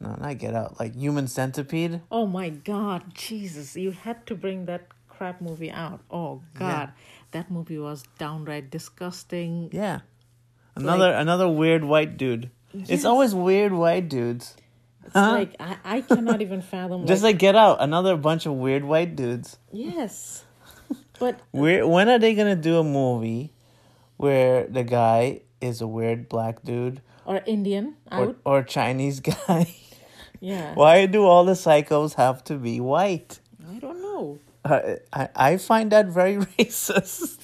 no, 0.00 0.14
not 0.20 0.38
Get 0.38 0.54
Out, 0.54 0.78
like 0.78 0.94
Human 0.94 1.26
Centipede. 1.26 2.00
Oh 2.10 2.26
my 2.26 2.50
God, 2.50 3.12
Jesus! 3.14 3.74
You 3.76 3.90
had 3.92 4.24
to 4.26 4.34
bring 4.36 4.66
that 4.66 4.86
crap 5.08 5.40
movie 5.40 5.70
out. 5.70 6.00
Oh 6.10 6.42
God, 6.58 6.92
that 7.32 7.50
movie 7.50 7.78
was 7.78 8.04
downright 8.18 8.70
disgusting. 8.70 9.68
Yeah, 9.72 10.00
another 10.76 11.12
another 11.12 11.48
weird 11.48 11.84
white 11.84 12.16
dude. 12.16 12.50
It's 12.72 13.04
always 13.06 13.34
weird 13.34 13.72
white 13.72 14.08
dudes. 14.08 14.54
It's 15.06 15.14
like 15.14 15.54
I, 15.60 15.76
I 15.84 16.00
cannot 16.02 16.42
even 16.42 16.62
fathom. 16.62 17.06
Just 17.06 17.22
like 17.22 17.38
Get 17.38 17.54
Out, 17.56 17.78
another 17.80 18.16
bunch 18.16 18.46
of 18.46 18.54
weird 18.54 18.84
white 18.84 19.16
dudes. 19.16 19.58
yes, 19.72 20.44
but 21.18 21.40
when 21.52 22.08
are 22.08 22.18
they 22.18 22.34
gonna 22.34 22.56
do 22.56 22.78
a 22.78 22.84
movie 22.84 23.52
where 24.16 24.66
the 24.66 24.84
guy 24.84 25.40
is 25.60 25.80
a 25.80 25.86
weird 25.86 26.28
black 26.28 26.62
dude 26.62 27.00
or 27.24 27.42
Indian 27.46 27.96
or, 28.12 28.36
or 28.44 28.62
Chinese 28.62 29.20
guy? 29.32 29.74
Yeah, 30.40 30.74
Why 30.74 31.06
do 31.06 31.24
all 31.24 31.44
the 31.44 31.52
psychos 31.54 32.14
have 32.14 32.44
to 32.44 32.56
be 32.56 32.78
white? 32.80 33.40
I 33.70 33.78
don't 33.78 34.00
know. 34.02 34.38
Uh, 34.64 34.96
I 35.12 35.28
I 35.34 35.56
find 35.56 35.90
that 35.92 36.06
very 36.08 36.36
racist. 36.58 37.38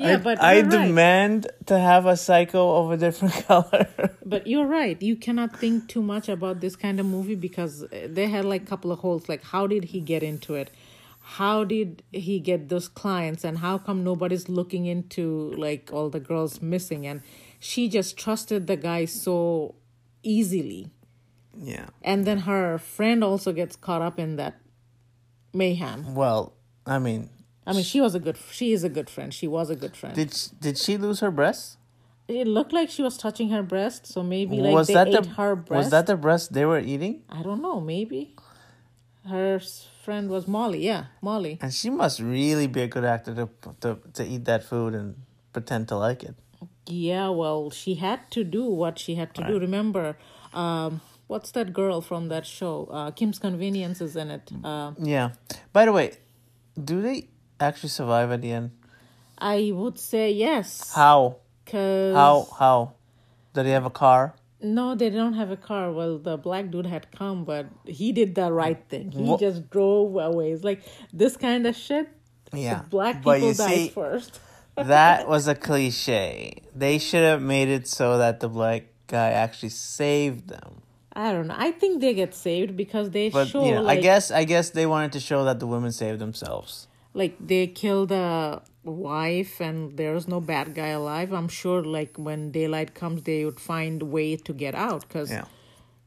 Yeah, 0.00 0.14
I, 0.14 0.16
but 0.16 0.42
I 0.42 0.60
right. 0.62 0.70
demand 0.70 1.48
to 1.66 1.78
have 1.78 2.06
a 2.06 2.16
psycho 2.16 2.84
of 2.84 2.90
a 2.92 2.96
different 2.96 3.34
color. 3.46 3.88
But 4.24 4.46
you're 4.46 4.66
right. 4.66 5.00
You 5.02 5.16
cannot 5.16 5.56
think 5.58 5.88
too 5.88 6.02
much 6.02 6.28
about 6.28 6.60
this 6.60 6.76
kind 6.76 7.00
of 7.00 7.06
movie 7.06 7.34
because 7.34 7.84
they 7.90 8.28
had 8.28 8.44
like 8.44 8.62
a 8.62 8.66
couple 8.66 8.92
of 8.92 9.00
holes. 9.00 9.28
Like, 9.28 9.42
how 9.44 9.66
did 9.66 9.84
he 9.84 10.00
get 10.00 10.22
into 10.22 10.54
it? 10.54 10.70
How 11.20 11.64
did 11.64 12.02
he 12.12 12.40
get 12.40 12.68
those 12.68 12.88
clients? 12.88 13.44
And 13.44 13.58
how 13.58 13.78
come 13.78 14.02
nobody's 14.04 14.48
looking 14.48 14.86
into 14.86 15.52
like 15.56 15.90
all 15.92 16.08
the 16.10 16.20
girls 16.20 16.60
missing? 16.62 17.06
And 17.06 17.22
she 17.58 17.88
just 17.88 18.16
trusted 18.16 18.66
the 18.66 18.76
guy 18.76 19.04
so 19.04 19.74
easily. 20.22 20.90
yeah. 21.56 21.88
And 22.02 22.24
then 22.26 22.38
her 22.40 22.78
friend 22.78 23.22
also 23.24 23.52
gets 23.52 23.76
caught 23.76 24.02
up 24.02 24.18
in 24.18 24.36
that 24.36 24.60
mayhem. 25.52 26.14
Well, 26.14 26.54
I 26.86 26.98
mean, 26.98 27.28
I 27.66 27.72
mean, 27.72 27.84
she 27.84 28.00
was 28.00 28.14
a 28.14 28.20
good. 28.20 28.36
She 28.50 28.72
is 28.72 28.84
a 28.84 28.88
good 28.88 29.08
friend. 29.10 29.32
She 29.32 29.46
was 29.46 29.70
a 29.70 29.76
good 29.76 29.96
friend. 29.96 30.14
did 30.14 30.34
sh- 30.34 30.48
did 30.60 30.78
she 30.78 30.96
lose 30.96 31.20
her 31.20 31.30
breast? 31.30 31.76
it 32.28 32.46
looked 32.46 32.72
like 32.72 32.88
she 32.88 33.02
was 33.02 33.16
touching 33.18 33.48
her 33.50 33.62
breast, 33.62 34.06
so 34.06 34.22
maybe 34.22 34.56
like 34.58 34.72
was 34.72 34.86
they 34.86 34.94
that 34.94 35.08
ate 35.08 35.22
the 35.22 35.28
her 35.30 35.56
breast. 35.56 35.78
was 35.78 35.90
that 35.90 36.06
the 36.06 36.16
breast 36.16 36.52
they 36.52 36.64
were 36.64 36.78
eating? 36.78 37.22
I 37.28 37.42
don't 37.42 37.60
know. 37.60 37.80
Maybe 37.80 38.34
her 39.28 39.60
friend 40.04 40.30
was 40.30 40.46
Molly. 40.46 40.84
Yeah, 40.84 41.06
Molly. 41.20 41.58
And 41.60 41.72
she 41.74 41.90
must 41.90 42.20
really 42.20 42.66
be 42.66 42.82
a 42.82 42.86
good 42.88 43.04
actor 43.04 43.34
to 43.34 43.48
to 43.80 43.98
to 44.14 44.24
eat 44.24 44.44
that 44.44 44.62
food 44.64 44.94
and 44.94 45.16
pretend 45.52 45.88
to 45.88 45.96
like 45.96 46.22
it. 46.22 46.34
Yeah, 46.86 47.28
well, 47.28 47.70
she 47.70 47.94
had 47.96 48.30
to 48.32 48.42
do 48.44 48.64
what 48.64 48.98
she 48.98 49.14
had 49.16 49.34
to 49.34 49.42
do. 49.46 49.58
Remember, 49.58 50.16
um, 50.52 51.00
what's 51.28 51.50
that 51.52 51.72
girl 51.72 52.00
from 52.00 52.28
that 52.28 52.46
show? 52.46 52.88
Uh, 52.90 53.10
Kim's 53.12 53.38
Convenience 53.38 54.00
is 54.00 54.16
in 54.16 54.30
it. 54.30 54.50
Uh, 54.64 54.92
Yeah. 54.98 55.30
By 55.72 55.84
the 55.84 55.92
way, 55.92 56.12
do 56.82 57.00
they 57.02 57.28
actually 57.60 57.90
survive 57.90 58.30
at 58.30 58.42
the 58.42 58.52
end? 58.52 58.70
I 59.38 59.70
would 59.74 59.98
say 59.98 60.32
yes. 60.32 60.92
How? 60.94 61.36
Cause 61.66 62.14
How? 62.14 62.48
How? 62.58 62.92
Did 63.54 63.66
they 63.66 63.70
have 63.70 63.86
a 63.86 63.90
car? 63.90 64.34
No, 64.62 64.94
they 64.94 65.08
don't 65.08 65.32
have 65.34 65.50
a 65.50 65.56
car. 65.56 65.90
Well, 65.92 66.18
the 66.18 66.36
black 66.36 66.70
dude 66.70 66.86
had 66.86 67.10
come, 67.12 67.44
but 67.44 67.66
he 67.86 68.12
did 68.12 68.34
the 68.34 68.52
right 68.52 68.78
thing. 68.88 69.10
He 69.10 69.22
Wha- 69.22 69.38
just 69.38 69.70
drove 69.70 70.16
away. 70.16 70.52
It's 70.52 70.64
like 70.64 70.82
this 71.12 71.36
kind 71.36 71.66
of 71.66 71.74
shit. 71.74 72.08
Yeah. 72.52 72.82
Black 72.90 73.22
But 73.22 73.40
people 73.40 73.54
see, 73.54 73.88
first. 73.88 74.38
that 74.76 75.28
was 75.28 75.48
a 75.48 75.54
cliche. 75.54 76.62
They 76.74 76.98
should 76.98 77.22
have 77.22 77.40
made 77.40 77.68
it 77.68 77.88
so 77.88 78.18
that 78.18 78.40
the 78.40 78.48
black 78.48 78.84
guy 79.06 79.30
actually 79.30 79.70
saved 79.70 80.48
them. 80.48 80.82
I 81.12 81.32
don't 81.32 81.48
know. 81.48 81.56
I 81.56 81.72
think 81.72 82.00
they 82.00 82.14
get 82.14 82.34
saved 82.34 82.76
because 82.76 83.10
they 83.10 83.30
But 83.30 83.48
show 83.48 83.68
know, 83.68 83.82
like 83.82 83.98
I 83.98 84.00
guess 84.00 84.30
I 84.30 84.44
guess 84.44 84.70
they 84.70 84.86
wanted 84.86 85.12
to 85.12 85.20
show 85.20 85.44
that 85.44 85.58
the 85.58 85.66
women 85.66 85.90
saved 85.92 86.18
themselves. 86.18 86.86
Like 87.14 87.36
they 87.44 87.66
kill 87.66 88.06
the 88.06 88.62
wife 88.84 89.60
and 89.60 89.96
there's 89.96 90.26
no 90.28 90.40
bad 90.40 90.74
guy 90.74 90.88
alive. 90.88 91.32
I'm 91.32 91.48
sure 91.48 91.82
like 91.82 92.16
when 92.16 92.50
daylight 92.50 92.94
comes, 92.94 93.22
they 93.22 93.44
would 93.44 93.60
find 93.60 94.02
way 94.04 94.36
to 94.36 94.52
get 94.52 94.74
out 94.74 95.02
because 95.06 95.30
Yeah. 95.30 95.44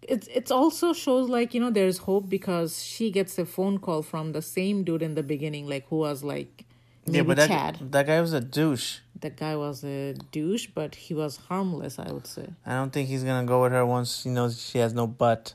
it's 0.01 0.27
it's 0.27 0.51
also 0.51 0.93
shows 0.93 1.29
like 1.29 1.53
you 1.53 1.59
know 1.59 1.69
there's 1.71 1.99
hope 1.99 2.27
because 2.29 2.83
she 2.83 3.11
gets 3.11 3.37
a 3.37 3.45
phone 3.45 3.77
call 3.79 4.01
from 4.01 4.31
the 4.33 4.41
same 4.41 4.83
dude 4.83 5.01
in 5.01 5.15
the 5.15 5.23
beginning, 5.23 5.67
like 5.67 5.87
who 5.89 5.97
was 5.97 6.23
like 6.23 6.65
yeah, 7.05 7.21
but 7.21 7.35
that 7.37 7.49
Chad. 7.49 7.91
that 7.91 8.07
guy 8.07 8.21
was 8.21 8.31
a 8.33 8.39
douche. 8.41 8.99
That 9.19 9.35
guy 9.37 9.55
was 9.55 9.83
a 9.83 10.13
douche, 10.31 10.67
but 10.73 10.95
he 10.95 11.13
was 11.13 11.35
harmless, 11.49 11.99
I 11.99 12.11
would 12.11 12.27
say. 12.27 12.47
I 12.65 12.73
don't 12.75 12.91
think 12.91 13.07
he's 13.09 13.23
gonna 13.23 13.45
go 13.45 13.61
with 13.63 13.71
her 13.73 13.85
once 13.85 14.21
she 14.21 14.29
knows 14.29 14.61
she 14.69 14.77
has 14.79 14.93
no 14.93 15.05
butt. 15.07 15.53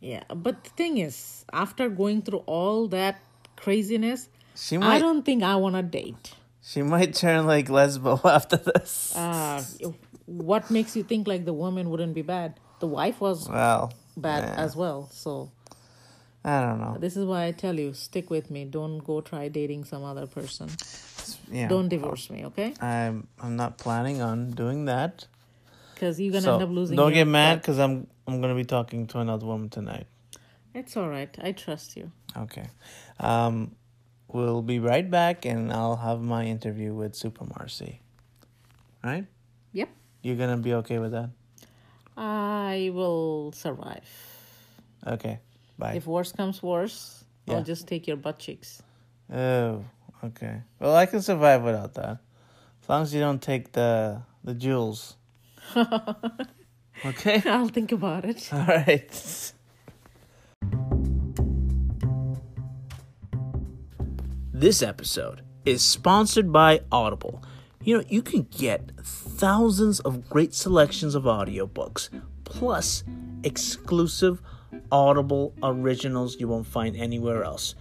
Yeah, 0.00 0.22
but 0.34 0.62
the 0.64 0.70
thing 0.70 0.98
is, 0.98 1.44
after 1.52 1.88
going 1.88 2.22
through 2.22 2.42
all 2.46 2.86
that 2.88 3.20
craziness, 3.56 4.28
She 4.58 4.76
I 4.76 4.98
don't 4.98 5.24
think 5.24 5.42
I 5.42 5.56
want 5.56 5.76
to 5.76 5.82
date. 5.82 6.34
she 6.62 6.82
might 6.82 7.14
turn 7.14 7.46
like 7.46 7.68
lesbo 7.68 8.24
after 8.38 8.56
this. 8.56 9.14
Uh, 9.16 9.62
what 10.26 10.70
makes 10.70 10.96
you 10.96 11.02
think 11.04 11.28
like 11.28 11.44
the 11.44 11.52
woman 11.52 11.90
wouldn't 11.90 12.14
be 12.14 12.22
bad? 12.22 12.58
The 12.80 12.86
wife 12.88 13.20
was 13.20 13.48
well, 13.48 13.92
bad 14.16 14.42
yeah. 14.44 14.64
as 14.64 14.74
well. 14.76 15.08
So 15.12 15.50
I 16.44 16.60
don't 16.60 16.80
know. 16.80 16.96
this 16.98 17.16
is 17.16 17.24
why 17.24 17.44
I 17.46 17.52
tell 17.52 17.78
you, 17.78 17.92
stick 17.94 18.30
with 18.30 18.50
me. 18.50 18.64
Don't 18.64 18.98
go 18.98 19.20
try 19.20 19.48
dating 19.48 19.84
some 19.84 20.04
other 20.04 20.26
person. 20.26 20.68
Yeah, 21.50 21.68
Don't 21.68 21.88
divorce 21.88 22.30
me, 22.30 22.46
okay? 22.46 22.74
I'm 22.80 23.26
I'm 23.40 23.56
not 23.56 23.78
planning 23.78 24.20
on 24.22 24.50
doing 24.52 24.86
that. 24.86 25.26
Because 25.94 26.20
you're 26.20 26.32
gonna 26.32 26.42
So 26.42 26.54
end 26.54 26.62
up 26.62 26.70
losing. 26.70 26.96
don't 26.96 27.12
get 27.12 27.26
mad 27.26 27.60
because 27.60 27.78
I'm 27.78 28.06
I'm 28.26 28.40
gonna 28.40 28.54
be 28.54 28.64
talking 28.64 29.06
to 29.08 29.18
another 29.18 29.46
woman 29.46 29.68
tonight. 29.68 30.06
It's 30.74 30.96
all 30.96 31.08
right. 31.08 31.34
I 31.42 31.52
trust 31.52 31.96
you. 31.96 32.12
Okay, 32.36 32.66
um, 33.20 33.72
we'll 34.28 34.62
be 34.62 34.78
right 34.78 35.08
back, 35.10 35.44
and 35.44 35.72
I'll 35.72 35.96
have 35.96 36.20
my 36.20 36.44
interview 36.44 36.94
with 36.94 37.14
Super 37.14 37.44
Marcey. 37.58 38.00
Right? 39.02 39.26
Yep. 39.72 39.88
You're 40.22 40.36
gonna 40.36 40.56
be 40.56 40.74
okay 40.74 40.98
with 40.98 41.12
that? 41.12 41.30
I 42.16 42.90
will 42.92 43.52
survive. 43.52 44.04
Okay. 45.06 45.38
Bye. 45.78 45.94
If 45.94 46.06
worse 46.06 46.32
comes 46.32 46.62
worse, 46.62 47.24
Yeah. 47.46 47.56
I'll 47.56 47.62
just 47.62 47.86
take 47.86 48.06
your 48.06 48.16
butt 48.16 48.38
cheeks. 48.38 48.82
Oh, 49.32 49.84
okay. 50.24 50.62
Well, 50.80 50.94
I 50.96 51.06
can 51.06 51.22
survive 51.22 51.62
without 51.62 51.94
that, 51.94 52.18
as 52.82 52.88
long 52.88 53.02
as 53.02 53.14
you 53.14 53.20
don't 53.20 53.40
take 53.40 53.72
the 53.72 54.22
the 54.44 54.54
jewels. 54.54 55.16
okay. 57.04 57.42
I'll 57.46 57.68
think 57.68 57.92
about 57.92 58.24
it. 58.24 58.48
All 58.52 58.66
right. 58.66 59.52
This 64.58 64.82
episode 64.82 65.42
is 65.64 65.82
sponsored 65.82 66.50
by 66.50 66.80
Audible. 66.90 67.44
You 67.84 67.98
know, 67.98 68.04
you 68.08 68.22
can 68.22 68.42
get 68.42 68.90
thousands 69.04 70.00
of 70.00 70.28
great 70.28 70.52
selections 70.52 71.14
of 71.14 71.22
audiobooks, 71.22 72.08
plus 72.42 73.04
exclusive 73.44 74.42
Audible 74.90 75.54
originals 75.62 76.40
you 76.40 76.48
won't 76.48 76.66
find 76.66 76.96
anywhere 76.96 77.44
else. 77.44 77.76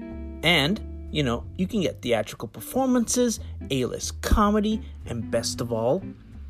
And, 0.00 1.08
you 1.12 1.22
know, 1.22 1.44
you 1.56 1.68
can 1.68 1.80
get 1.80 2.02
theatrical 2.02 2.48
performances, 2.48 3.38
A 3.70 3.84
list 3.84 4.20
comedy, 4.20 4.82
and 5.04 5.30
best 5.30 5.60
of 5.60 5.72
all, 5.72 6.02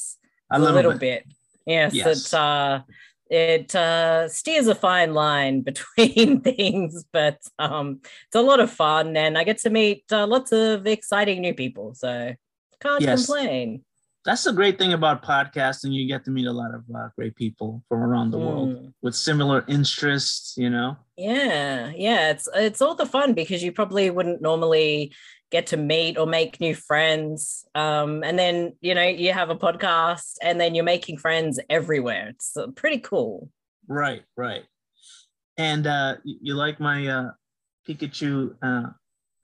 A, 0.51 0.57
a 0.57 0.59
little, 0.59 0.75
little 0.75 0.91
bit. 0.93 1.25
bit. 1.25 1.35
Yes, 1.65 1.93
yes. 1.93 2.07
it's 2.07 2.33
uh 2.33 2.81
it 3.29 3.75
uh, 3.75 4.27
steers 4.27 4.67
a 4.67 4.75
fine 4.75 5.13
line 5.13 5.61
between 5.69 6.41
things, 6.41 7.05
but 7.13 7.39
um, 7.59 7.99
it's 8.03 8.35
a 8.35 8.41
lot 8.41 8.59
of 8.59 8.71
fun, 8.71 9.15
and 9.15 9.37
I 9.37 9.43
get 9.43 9.59
to 9.59 9.69
meet 9.69 10.03
uh, 10.11 10.27
lots 10.27 10.51
of 10.51 10.87
exciting 10.87 11.41
new 11.41 11.53
people. 11.53 11.93
So 11.93 12.33
can't 12.81 13.01
yes. 13.01 13.25
complain. 13.25 13.83
That's 14.25 14.43
the 14.43 14.51
great 14.51 14.77
thing 14.77 14.93
about 14.93 15.23
podcasting. 15.23 15.93
You 15.93 16.07
get 16.07 16.25
to 16.25 16.31
meet 16.31 16.45
a 16.45 16.51
lot 16.51 16.73
of 16.73 16.83
uh, 16.93 17.07
great 17.17 17.35
people 17.35 17.83
from 17.87 18.03
around 18.03 18.31
the 18.31 18.37
mm. 18.37 18.45
world 18.45 18.93
with 19.01 19.15
similar 19.15 19.63
interests. 19.67 20.55
You 20.57 20.69
know. 20.69 20.97
Yeah, 21.15 21.91
yeah. 21.95 22.31
It's 22.31 22.47
it's 22.53 22.81
all 22.81 22.95
the 22.95 23.05
fun 23.05 23.33
because 23.33 23.63
you 23.63 23.71
probably 23.71 24.09
wouldn't 24.09 24.41
normally 24.41 25.13
get 25.51 25.67
to 25.67 25.77
meet 25.77 26.17
or 26.17 26.27
make 26.27 26.59
new 26.59 26.75
friends. 26.75 27.65
Um, 27.75 28.23
and 28.23 28.37
then, 28.37 28.73
you 28.81 28.93
know, 28.93 29.03
you 29.03 29.33
have 29.33 29.49
a 29.49 29.55
podcast 29.55 30.35
and 30.41 30.59
then 30.59 30.75
you're 30.75 30.83
making 30.83 31.17
friends 31.17 31.59
everywhere. 31.69 32.29
It's 32.29 32.55
uh, 32.55 32.67
pretty 32.75 32.99
cool. 32.99 33.49
Right, 33.87 34.23
right. 34.37 34.63
And 35.57 35.87
uh, 35.87 36.17
you 36.23 36.53
like 36.53 36.79
my 36.79 37.07
uh, 37.07 37.31
Pikachu 37.87 38.55
uh, 38.61 38.89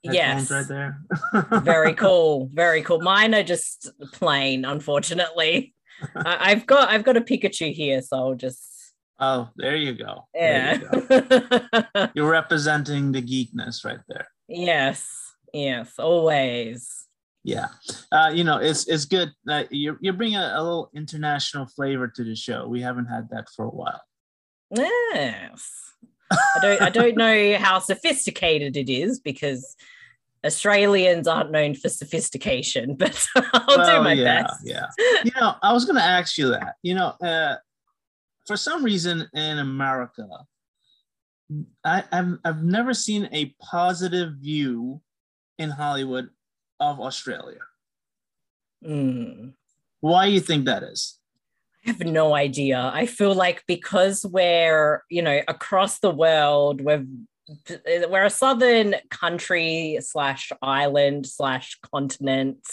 yes. 0.04 0.52
right 0.52 0.68
there? 0.68 1.02
very 1.64 1.94
cool. 1.94 2.50
Very 2.54 2.82
cool. 2.84 3.02
Mine 3.02 3.34
are 3.34 3.44
just 3.44 3.92
plain, 4.14 4.66
unfortunately. 4.66 5.74
I've 6.16 6.66
got 6.66 6.90
I've 6.90 7.04
got 7.04 7.18
a 7.18 7.22
Pikachu 7.22 7.74
here, 7.74 8.02
so 8.02 8.18
I'll 8.18 8.36
just 8.36 8.76
Oh, 9.20 9.50
there 9.56 9.76
you 9.76 9.94
go. 9.94 10.28
Yeah. 10.34 10.80
You 11.10 12.08
You're 12.16 12.30
representing 12.30 13.12
the 13.12 13.22
geekness 13.22 13.86
right 13.86 14.00
there. 14.08 14.28
Yes. 14.48 15.25
Yes, 15.56 15.94
always. 16.00 17.08
Yeah, 17.46 17.68
uh, 18.12 18.32
you 18.34 18.44
know 18.44 18.58
it's 18.58 18.88
it's 18.88 19.06
good. 19.06 19.32
Uh, 19.48 19.64
you're 19.70 19.98
you're 20.02 20.14
bringing 20.14 20.38
a, 20.38 20.54
a, 20.56 20.62
little 20.62 20.90
international 20.94 21.66
flavor 21.68 22.08
to 22.10 22.24
the 22.24 22.36
show. 22.36 22.68
We 22.68 22.82
haven't 22.82 23.06
had 23.06 23.30
that 23.30 23.48
for 23.56 23.66
a 23.66 23.70
while. 23.70 24.02
Yes, 24.76 25.72
I 26.32 26.60
don't 26.62 26.82
I 26.82 26.90
don't 26.90 27.16
know 27.16 27.56
how 27.58 27.80
sophisticated 27.80 28.76
it 28.76 28.90
is 28.90 29.20
because 29.20 29.78
Australians 30.46 31.26
aren't 31.26 31.52
known 31.52 31.76
for 31.76 31.88
sophistication, 31.88 32.96
but 33.00 33.26
I'll 33.36 33.78
well, 33.78 34.00
do 34.00 34.04
my 34.04 34.14
yeah, 34.14 34.42
best. 34.42 34.60
Yeah, 34.66 34.88
you 35.24 35.32
know, 35.40 35.56
I 35.62 35.72
was 35.72 35.86
going 35.86 35.98
to 35.98 36.04
ask 36.04 36.38
you 36.38 36.50
that. 36.50 36.76
You 36.82 36.96
know, 36.96 37.14
uh, 37.22 37.56
for 38.46 38.58
some 38.58 38.84
reason 38.84 39.30
in 39.34 39.60
America, 39.60 40.28
I, 41.86 42.04
I've 42.12 42.40
I've 42.44 42.64
never 42.64 42.94
seen 42.94 43.30
a 43.32 43.56
positive 43.62 44.34
view 44.42 45.02
in 45.58 45.70
Hollywood 45.70 46.30
of 46.80 47.00
Australia. 47.00 47.60
Mm. 48.86 49.54
Why 50.02 50.28
do 50.28 50.34
you 50.34 50.40
think 50.40 50.66
that 50.66 50.84
is? 50.84 51.20
I 51.86 51.92
have 51.92 52.00
no 52.00 52.34
idea. 52.36 52.92
I 52.94 53.06
feel 53.06 53.34
like 53.34 53.64
because 53.68 54.26
we're, 54.26 55.04
you 55.10 55.22
know, 55.22 55.42
across 55.48 56.00
the 56.00 56.12
world, 56.12 56.82
we're 56.82 57.06
we're 58.10 58.26
a 58.26 58.30
southern 58.30 58.96
country 59.12 60.00
slash 60.02 60.52
island 60.64 61.28
slash 61.28 61.78
continent. 61.94 62.66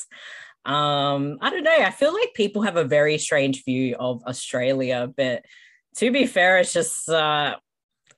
Um, 0.65 1.39
I 1.43 1.51
don't 1.51 1.65
know. 1.65 1.77
I 1.77 1.91
feel 1.91 2.15
like 2.15 2.33
people 2.35 2.63
have 2.63 2.77
a 2.77 2.85
very 2.85 3.19
strange 3.19 3.65
view 3.65 3.97
of 3.99 4.25
Australia, 4.25 5.13
but 5.15 5.45
to 5.97 6.11
be 6.11 6.27
fair, 6.27 6.59
it's 6.59 6.73
just 6.73 7.09
uh, 7.09 7.57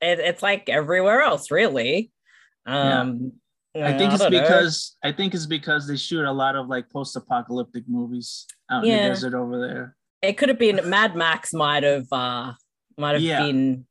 it, 0.01 0.19
it's 0.19 0.41
like 0.41 0.69
everywhere 0.69 1.21
else, 1.21 1.51
really. 1.51 2.11
Um, 2.65 3.33
I 3.83 3.97
think 3.97 4.11
I 4.11 4.15
it's 4.15 4.29
because 4.29 4.97
know. 5.03 5.09
I 5.09 5.13
think 5.13 5.33
it's 5.33 5.45
because 5.45 5.87
they 5.87 5.97
shoot 5.97 6.25
a 6.25 6.31
lot 6.31 6.55
of 6.55 6.67
like 6.67 6.89
post-apocalyptic 6.89 7.83
movies 7.87 8.45
out 8.71 8.85
yeah. 8.85 8.97
in 8.97 9.03
the 9.03 9.09
desert 9.09 9.33
over 9.33 9.59
there. 9.59 9.95
It 10.21 10.37
could 10.37 10.49
have 10.49 10.59
been 10.59 10.89
Mad 10.89 11.15
Max 11.15 11.53
might 11.53 11.83
have 11.83 12.07
uh 12.11 12.53
might 12.97 13.13
have 13.13 13.21
yeah. 13.21 13.41
been 13.41 13.85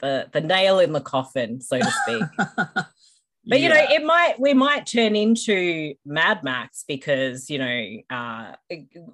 the 0.00 0.28
the 0.32 0.40
nail 0.40 0.80
in 0.80 0.92
the 0.92 1.00
coffin, 1.00 1.60
so 1.60 1.78
to 1.78 1.90
speak. 2.02 2.22
but 2.46 2.86
yeah. 3.44 3.56
you 3.56 3.68
know, 3.68 3.86
it 3.90 4.04
might 4.04 4.40
we 4.40 4.52
might 4.52 4.86
turn 4.86 5.14
into 5.14 5.94
Mad 6.04 6.42
Max 6.42 6.84
because 6.88 7.48
you 7.48 7.58
know, 7.58 7.96
uh 8.10 8.52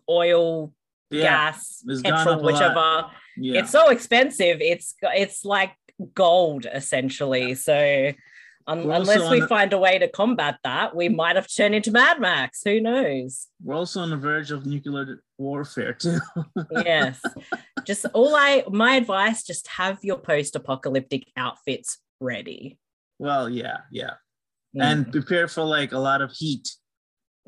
oil, 0.09 0.73
gas, 1.13 1.85
petrol, 2.03 2.43
whichever. 2.43 3.11
It's 3.37 3.71
so 3.71 3.91
expensive. 3.91 4.59
It's 4.61 4.95
it's 5.03 5.45
like 5.45 5.73
gold 6.15 6.67
essentially. 6.73 7.55
So 7.55 8.13
Un- 8.69 8.91
unless 8.91 9.31
we 9.31 9.41
find 9.43 9.73
a 9.73 9.79
way 9.79 9.99
to 9.99 10.09
combat 10.09 10.59
that, 10.65 10.97
we 10.97 11.09
might 11.09 11.37
have 11.37 11.47
turned 11.47 11.75
into 11.75 11.93
Mad 11.93 12.21
Max. 12.21 12.63
Who 12.65 12.81
knows? 12.81 13.47
We're 13.63 13.77
also 13.77 14.01
on 14.01 14.11
the 14.11 14.17
verge 14.17 14.51
of 14.51 14.67
nuclear 14.67 15.23
warfare 15.39 15.93
too. 15.93 16.19
yes. 16.73 17.21
Just 17.85 18.07
all 18.13 18.35
I 18.35 18.65
my 18.69 18.97
advice, 18.97 19.45
just 19.45 19.69
have 19.69 19.99
your 20.03 20.19
post-apocalyptic 20.19 21.29
outfits 21.37 21.99
ready. 22.21 22.79
Well, 23.21 23.49
yeah, 23.49 23.79
yeah. 23.93 24.15
Mm. 24.77 24.83
And 24.83 25.13
prepare 25.13 25.47
for 25.47 25.63
like 25.63 25.93
a 25.93 25.99
lot 25.99 26.21
of 26.21 26.33
heat. 26.33 26.69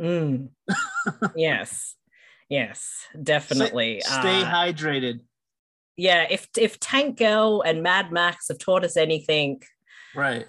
Mm. 0.01 0.51
yes. 1.37 1.97
Yes, 2.49 3.07
definitely. 3.21 4.01
Stay, 4.01 4.21
stay 4.21 4.43
uh, 4.43 4.51
hydrated. 4.51 5.21
Yeah, 5.97 6.27
if 6.31 6.49
if 6.57 6.79
Tank 6.79 7.19
Girl 7.19 7.61
and 7.61 7.83
Mad 7.83 8.13
Max 8.13 8.49
have 8.49 8.59
taught 8.59 8.85
us 8.85 8.97
anything, 8.97 9.61
right 10.15 10.47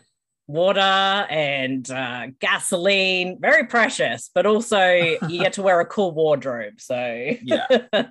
water 0.49 0.79
and 0.81 1.89
uh, 1.91 2.25
gasoline, 2.39 3.37
very 3.39 3.67
precious, 3.67 4.31
but 4.33 4.47
also 4.47 4.83
you 5.27 5.39
get 5.39 5.53
to 5.53 5.61
wear 5.61 5.79
a 5.79 5.85
cool 5.85 6.11
wardrobe. 6.11 6.81
So 6.81 7.31
yeah. 7.43 7.67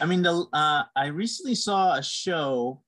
I 0.00 0.06
mean, 0.06 0.22
the 0.22 0.46
uh, 0.54 0.84
I 0.96 1.06
recently 1.08 1.54
saw 1.54 1.94
a 1.94 2.02
show 2.02 2.80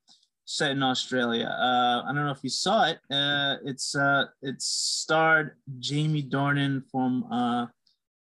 set 0.46 0.70
in 0.70 0.82
Australia. 0.82 1.46
Uh, 1.46 2.02
I 2.02 2.12
don't 2.14 2.24
know 2.24 2.30
if 2.30 2.42
you 2.42 2.48
saw 2.48 2.86
it. 2.86 2.98
Uh, 3.10 3.56
it's 3.64 3.94
uh, 3.94 4.24
it 4.40 4.60
starred 4.62 5.56
Jamie 5.78 6.22
Dornan 6.22 6.82
from 6.90 7.30
uh, 7.30 7.66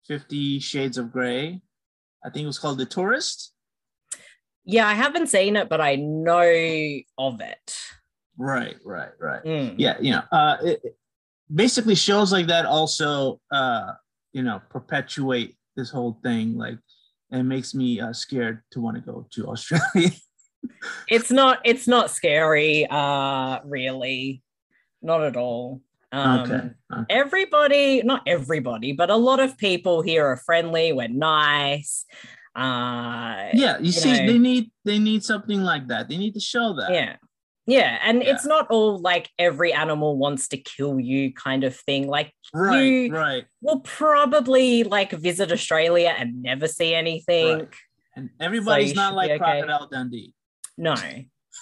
Fifty 0.05 0.59
Shades 0.59 0.97
of 0.97 1.13
Grey. 1.13 1.61
I 2.25 2.29
think 2.29 2.43
it 2.43 2.47
was 2.47 2.59
called 2.59 2.77
The 2.77 2.85
Tourist. 2.85 3.53
Yeah, 4.65 4.87
I 4.87 4.93
haven't 4.93 5.27
seen 5.27 5.55
it, 5.55 5.69
but 5.69 5.79
I 5.79 5.95
know 5.95 6.99
of 7.17 7.39
it. 7.39 7.77
Right, 8.37 8.75
right, 8.83 9.11
right. 9.19 9.43
Mm. 9.43 9.75
Yeah, 9.77 9.97
you 9.99 10.11
know, 10.11 10.23
uh, 10.31 10.57
it, 10.63 10.79
it- 10.83 10.97
basically 11.53 11.93
shows 11.95 12.31
like 12.31 12.47
that 12.47 12.65
also, 12.65 13.39
uh, 13.51 13.91
you 14.31 14.41
know, 14.41 14.59
perpetuate 14.69 15.55
this 15.75 15.91
whole 15.91 16.17
thing. 16.23 16.57
Like, 16.57 16.79
it 17.31 17.43
makes 17.43 17.75
me 17.75 17.99
uh, 17.99 18.13
scared 18.13 18.61
to 18.71 18.79
want 18.81 18.95
to 18.95 19.01
go 19.01 19.27
to 19.33 19.47
Australia. 19.53 20.11
It's 21.09 21.29
not. 21.29 21.59
It's 21.65 21.87
not 21.87 22.09
scary. 22.09 22.87
Uh, 22.89 23.59
really, 23.65 24.41
not 25.01 25.23
at 25.23 25.35
all. 25.35 25.81
Um, 26.11 26.39
okay. 26.41 26.69
okay. 26.93 27.05
everybody 27.09 28.03
not 28.03 28.21
everybody 28.27 28.91
but 28.93 29.09
a 29.09 29.15
lot 29.15 29.39
of 29.39 29.57
people 29.57 30.03
here 30.03 30.23
are 30.27 30.37
friendly 30.37 30.93
we're 30.93 31.07
nice 31.07 32.05
uh 32.55 33.49
Yeah, 33.51 33.79
you, 33.79 33.85
you 33.85 33.91
see, 33.91 34.11
know. 34.11 34.27
they 34.31 34.37
need 34.37 34.71
they 34.85 34.99
need 34.99 35.23
something 35.23 35.63
like 35.63 35.87
that. 35.87 36.07
They 36.09 36.17
need 36.17 36.35
to 36.35 36.39
show 36.39 36.73
that. 36.75 36.91
yeah 36.93 37.15
yeah 37.65 37.97
and 38.03 38.23
Yeah. 38.23 38.31
it's 38.33 38.45
not 38.45 38.67
all 38.69 38.99
like 38.99 39.29
every 39.39 39.71
animal 39.73 40.17
wants 40.17 40.47
to 40.49 40.57
kill 40.57 40.99
you 40.99 41.33
kind 41.33 41.63
of 41.63 41.75
thing 41.75 42.07
like 42.07 42.33
Right, 42.53 42.81
You- 42.81 43.11
right. 43.13 43.45
we'll 43.61 43.79
probably 43.81 44.83
like 44.83 45.11
visit 45.11 45.51
australia 45.51 46.13
and 46.17 46.41
never 46.41 46.67
see 46.67 46.93
anything 46.93 47.57
Right. 47.59 47.69
And 48.15 48.29
everybody's 48.39 48.89
you 48.89 48.95
not 48.95 49.15
like 49.15 49.31
okay. 49.31 49.37
Crocodile 49.39 49.87
Dundee. 49.91 50.33
no 50.77 50.95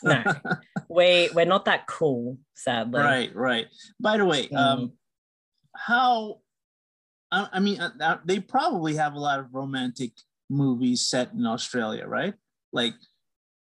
no 0.03 0.23
we 0.89 1.29
we're 1.33 1.45
not 1.45 1.65
that 1.65 1.87
cool 1.87 2.37
sadly 2.55 2.99
right, 3.01 3.35
right. 3.35 3.67
By 3.99 4.17
the 4.17 4.25
way, 4.25 4.47
Mm. 4.47 4.57
um, 4.57 4.91
how? 5.75 6.41
I, 7.31 7.47
I 7.53 7.59
mean, 7.59 7.79
uh, 7.79 8.17
they 8.25 8.39
probably 8.39 8.95
have 8.95 9.13
a 9.13 9.19
lot 9.19 9.39
of 9.39 9.53
romantic 9.53 10.11
movies 10.49 11.01
set 11.07 11.31
in 11.33 11.45
Australia, 11.45 12.05
right? 12.05 12.33
Like 12.73 12.93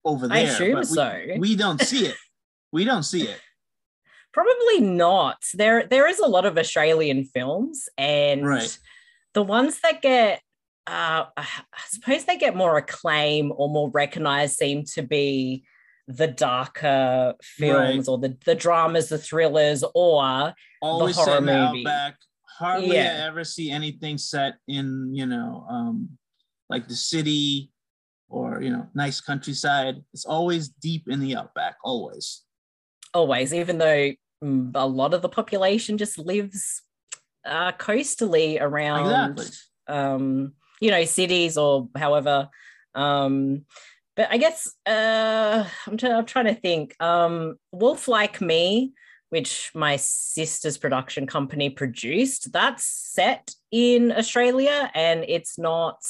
over 0.03 0.27
there. 0.27 0.37
I 0.37 0.41
assume 0.41 0.75
we, 0.79 0.83
so. 0.83 1.25
We 1.37 1.55
don't 1.55 1.79
see 1.81 2.07
it. 2.07 2.15
We 2.71 2.85
don't 2.85 3.03
see 3.03 3.23
it. 3.23 3.39
Probably 4.33 4.81
not. 4.81 5.37
There 5.53 5.85
there 5.87 6.07
is 6.07 6.19
a 6.19 6.27
lot 6.27 6.45
of 6.45 6.57
Australian 6.57 7.25
films 7.25 7.89
and 7.97 8.45
Right. 8.45 8.77
the 9.33 9.41
ones 9.43 9.79
that 9.81 10.01
get 10.01 10.41
uh 10.85 11.25
I 11.35 11.45
suppose 11.89 12.25
they 12.25 12.37
get 12.37 12.55
more 12.55 12.77
acclaim 12.77 13.51
or 13.55 13.69
more 13.69 13.89
recognized 13.89 14.55
seem 14.57 14.83
to 14.93 15.01
be 15.01 15.63
the 16.07 16.27
darker 16.27 17.35
films 17.43 18.07
or 18.07 18.17
the, 18.17 18.35
the 18.45 18.55
dramas, 18.55 19.09
the 19.09 19.17
thrillers, 19.19 19.83
or 19.93 20.53
Always 20.81 21.15
horror 21.15 21.35
the 21.35 21.41
movie. 21.41 21.81
outback. 21.85 22.15
Hardly 22.57 22.95
Yeah. 22.95 23.25
ever 23.27 23.43
see 23.43 23.69
anything 23.69 24.17
set 24.17 24.55
in, 24.67 25.13
you 25.13 25.27
know, 25.27 25.65
um, 25.69 26.17
like 26.69 26.87
the 26.87 26.95
city 26.95 27.71
or 28.27 28.61
you 28.61 28.69
know, 28.71 28.87
nice 28.93 29.21
countryside. 29.21 29.95
It's 30.13 30.25
always 30.25 30.69
deep 30.69 31.07
in 31.07 31.19
the 31.19 31.35
outback. 31.35 31.75
Always. 31.83 32.43
Always, 33.13 33.53
even 33.53 33.77
though 33.77 34.11
mm, 34.43 34.71
a 34.75 34.87
lot 34.87 35.13
of 35.13 35.21
the 35.21 35.29
population 35.29 35.97
just 35.97 36.17
lives 36.17 36.81
uh 37.45 37.71
coastally 37.73 38.59
around 38.59 39.39
Exactly. 39.39 39.45
um 39.87 40.53
you 40.81 40.91
know 40.91 41.05
cities 41.05 41.57
or 41.57 41.89
however 41.95 42.49
um 42.95 43.65
but 44.15 44.27
i 44.29 44.37
guess 44.37 44.73
uh 44.85 45.65
i'm, 45.87 45.97
try- 45.97 46.11
I'm 46.11 46.25
trying 46.25 46.45
to 46.45 46.55
think 46.55 46.95
um 47.01 47.55
wolf 47.71 48.07
like 48.07 48.41
me 48.41 48.93
which 49.29 49.71
my 49.73 49.95
sister's 49.95 50.77
production 50.77 51.27
company 51.27 51.69
produced 51.69 52.51
that's 52.51 52.83
set 52.85 53.51
in 53.71 54.11
australia 54.11 54.91
and 54.93 55.23
it's 55.27 55.57
not 55.57 56.03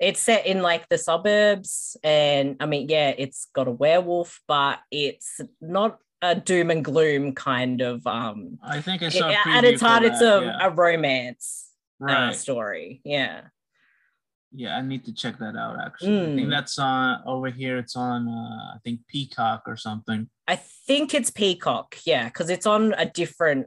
it's 0.00 0.20
set 0.20 0.46
in 0.46 0.62
like 0.62 0.88
the 0.88 0.98
suburbs 0.98 1.96
and 2.02 2.56
i 2.60 2.66
mean 2.66 2.88
yeah 2.88 3.12
it's 3.16 3.48
got 3.54 3.68
a 3.68 3.72
werewolf 3.72 4.40
but 4.48 4.80
it's 4.90 5.40
not 5.60 5.98
a 6.30 6.34
doom 6.34 6.70
and 6.70 6.84
gloom 6.84 7.34
kind 7.34 7.80
of 7.80 8.06
um 8.06 8.58
I 8.62 8.80
think 8.80 9.02
I 9.02 9.08
saw. 9.10 9.28
at 9.58 9.64
its 9.64 9.82
heart 9.82 10.02
it's 10.04 10.20
a, 10.22 10.34
yeah. 10.44 10.66
a 10.66 10.70
romance 10.70 11.46
uh, 12.06 12.32
story 12.32 13.00
yeah 13.04 13.42
Yeah, 14.56 14.76
I 14.78 14.82
need 14.82 15.02
to 15.06 15.12
check 15.12 15.34
that 15.42 15.56
out. 15.64 15.74
Actually, 15.86 16.20
I 16.20 16.26
think 16.36 16.46
Mm. 16.48 16.54
that's 16.56 16.78
on 16.78 17.22
over 17.26 17.50
here. 17.50 17.76
It's 17.82 17.96
on, 17.96 18.20
uh, 18.28 18.64
I 18.74 18.78
think 18.84 19.00
Peacock 19.12 19.62
or 19.66 19.76
something. 19.76 20.20
I 20.46 20.56
think 20.86 21.06
it's 21.18 21.30
Peacock, 21.42 21.88
yeah, 22.06 22.24
because 22.30 22.48
it's 22.54 22.66
on 22.74 22.94
a 22.96 23.06
different 23.20 23.64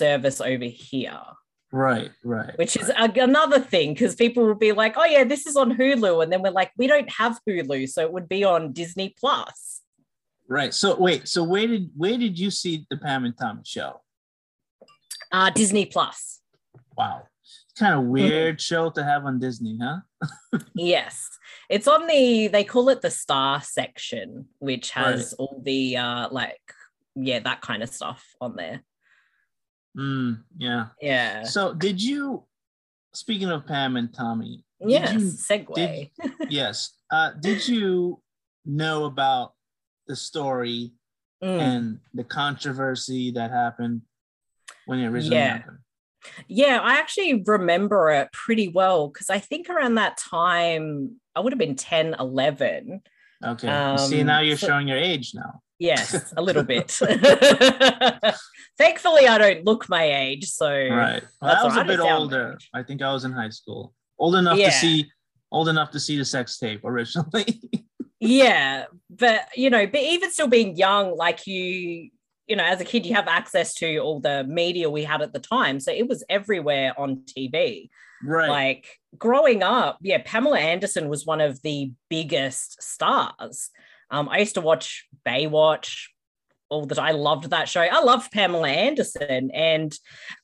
service 0.00 0.40
over 0.40 0.64
here, 0.64 1.20
Right, 1.72 2.10
right. 2.24 2.56
which 2.56 2.74
is 2.80 2.88
a, 2.88 3.06
another 3.30 3.60
thing 3.60 3.92
because 3.92 4.14
people 4.14 4.46
will 4.46 4.54
be 4.68 4.72
like, 4.72 4.94
oh, 4.96 5.04
yeah, 5.04 5.24
this 5.32 5.44
is 5.46 5.56
on 5.62 5.76
Hulu. 5.76 6.22
And 6.22 6.32
then 6.32 6.40
we're 6.40 6.58
like, 6.60 6.72
we 6.78 6.86
don't 6.86 7.10
have 7.20 7.38
Hulu. 7.46 7.86
So 7.94 8.00
it 8.06 8.12
would 8.14 8.28
be 8.36 8.44
on 8.44 8.72
Disney 8.72 9.12
Plus. 9.20 9.73
Right. 10.54 10.72
So 10.72 10.96
wait, 10.96 11.28
so 11.28 11.42
where 11.44 11.66
did 11.66 11.90
where 11.96 12.16
did 12.16 12.38
you 12.38 12.50
see 12.50 12.86
the 12.90 12.96
Pam 12.96 13.24
and 13.24 13.36
Tommy 13.36 13.62
show? 13.64 14.00
Uh, 15.32 15.50
Disney 15.50 15.86
Plus. 15.86 16.40
Wow, 16.96 17.22
it's 17.42 17.72
kind 17.78 17.94
Mm-hmm. 17.94 18.04
of 18.06 18.06
weird 18.10 18.60
show 18.60 18.90
to 18.90 19.02
have 19.04 19.24
on 19.26 19.38
Disney, 19.40 19.78
huh? 19.82 19.98
Yes. 20.74 21.28
It's 21.68 21.88
on 21.88 22.06
the, 22.06 22.48
they 22.48 22.62
call 22.62 22.88
it 22.90 23.00
the 23.02 23.10
Star 23.10 23.60
section, 23.62 24.46
which 24.58 24.90
has 24.90 25.32
all 25.34 25.60
the, 25.64 25.96
uh, 25.96 26.28
like, 26.30 26.60
yeah, 27.16 27.38
that 27.40 27.62
kind 27.62 27.82
of 27.82 27.88
stuff 27.88 28.22
on 28.40 28.54
there. 28.54 28.84
Mm, 29.98 30.42
yeah. 30.58 30.86
Yeah. 31.00 31.44
So 31.44 31.72
did 31.74 32.00
you? 32.02 32.44
Speaking 33.14 33.50
of 33.50 33.66
Pam 33.66 33.96
and 33.96 34.12
Tommy, 34.12 34.62
Yes. 34.78 35.12
you- 35.14 35.18
segue. 35.20 35.74
did- 35.74 36.10
yes. 36.50 36.90
Uh, 37.10 37.30
did 37.40 37.66
you 37.66 38.20
know 38.66 39.04
about 39.06 39.53
the 40.06 40.16
story 40.16 40.92
Mm. 41.42 41.60
and 41.60 41.98
the 42.14 42.24
controversy 42.24 43.30
that 43.32 43.50
happened 43.50 44.02
when 44.86 44.98
it 45.00 45.06
originally 45.08 45.36
Yeah. 45.36 45.56
happened? 45.58 45.78
Yeah, 46.48 46.80
I 46.82 46.94
actually 46.94 47.42
remember 47.46 48.08
it 48.10 48.32
pretty 48.32 48.68
well 48.68 49.08
because 49.08 49.28
I 49.28 49.38
think 49.40 49.68
around 49.68 49.96
that 49.96 50.16
time 50.16 51.20
I 51.36 51.40
would 51.40 51.52
have 51.52 51.58
been 51.58 51.76
10, 51.76 52.14
11. 52.18 53.02
Okay. 53.44 53.92
You 53.92 53.98
See, 53.98 54.20
Um, 54.22 54.26
now 54.26 54.40
you're 54.40 54.56
so- 54.56 54.68
showing 54.68 54.88
your 54.88 54.96
age 54.96 55.32
now. 55.34 55.60
Yes, 55.78 56.32
a 56.36 56.40
little 56.40 56.62
bit. 56.72 56.88
Thankfully, 58.78 59.26
I 59.28 59.38
don't 59.38 59.64
look 59.66 59.88
my 59.88 60.04
age. 60.04 60.46
So, 60.48 60.68
Right. 60.68 61.22
Well, 61.42 61.56
I 61.56 61.64
was 61.64 61.74
all 61.76 61.80
a 61.82 61.84
bit 61.84 61.96
down 61.98 62.20
older. 62.22 62.58
I 62.72 62.82
think 62.84 63.02
I 63.02 63.12
was 63.12 63.24
in 63.24 63.32
high 63.32 63.50
school. 63.50 63.92
Old 64.18 64.36
enough 64.36 64.56
Yeah. 64.58 64.70
to 64.70 64.76
see 64.76 65.10
old 65.52 65.68
enough 65.68 65.90
to 65.92 66.00
see 66.00 66.16
the 66.16 66.24
sex 66.24 66.58
tape 66.58 66.84
originally. 66.84 67.60
yeah, 68.24 68.84
but 69.10 69.48
you 69.54 69.70
know, 69.70 69.86
but 69.86 70.00
even 70.00 70.30
still 70.30 70.48
being 70.48 70.76
young, 70.76 71.16
like 71.16 71.46
you, 71.46 72.10
you 72.46 72.56
know, 72.56 72.64
as 72.64 72.80
a 72.80 72.84
kid, 72.84 73.06
you 73.06 73.14
have 73.14 73.28
access 73.28 73.74
to 73.74 73.98
all 73.98 74.20
the 74.20 74.44
media 74.44 74.90
we 74.90 75.04
had 75.04 75.22
at 75.22 75.32
the 75.32 75.38
time. 75.38 75.80
So 75.80 75.92
it 75.92 76.08
was 76.08 76.24
everywhere 76.28 76.98
on 76.98 77.22
TV. 77.26 77.88
right. 78.22 78.48
Like 78.48 78.98
growing 79.16 79.62
up, 79.62 79.98
yeah, 80.02 80.22
Pamela 80.24 80.58
Anderson 80.58 81.08
was 81.08 81.26
one 81.26 81.40
of 81.40 81.62
the 81.62 81.92
biggest 82.08 82.82
stars. 82.82 83.70
Um, 84.10 84.28
I 84.28 84.38
used 84.38 84.54
to 84.54 84.60
watch 84.60 85.06
Baywatch 85.26 86.08
all 86.68 86.86
the 86.86 86.94
time. 86.94 87.06
I 87.06 87.12
loved 87.12 87.50
that 87.50 87.68
show. 87.68 87.80
I 87.80 88.00
loved 88.02 88.32
Pamela 88.32 88.68
Anderson. 88.68 89.50
And 89.52 89.96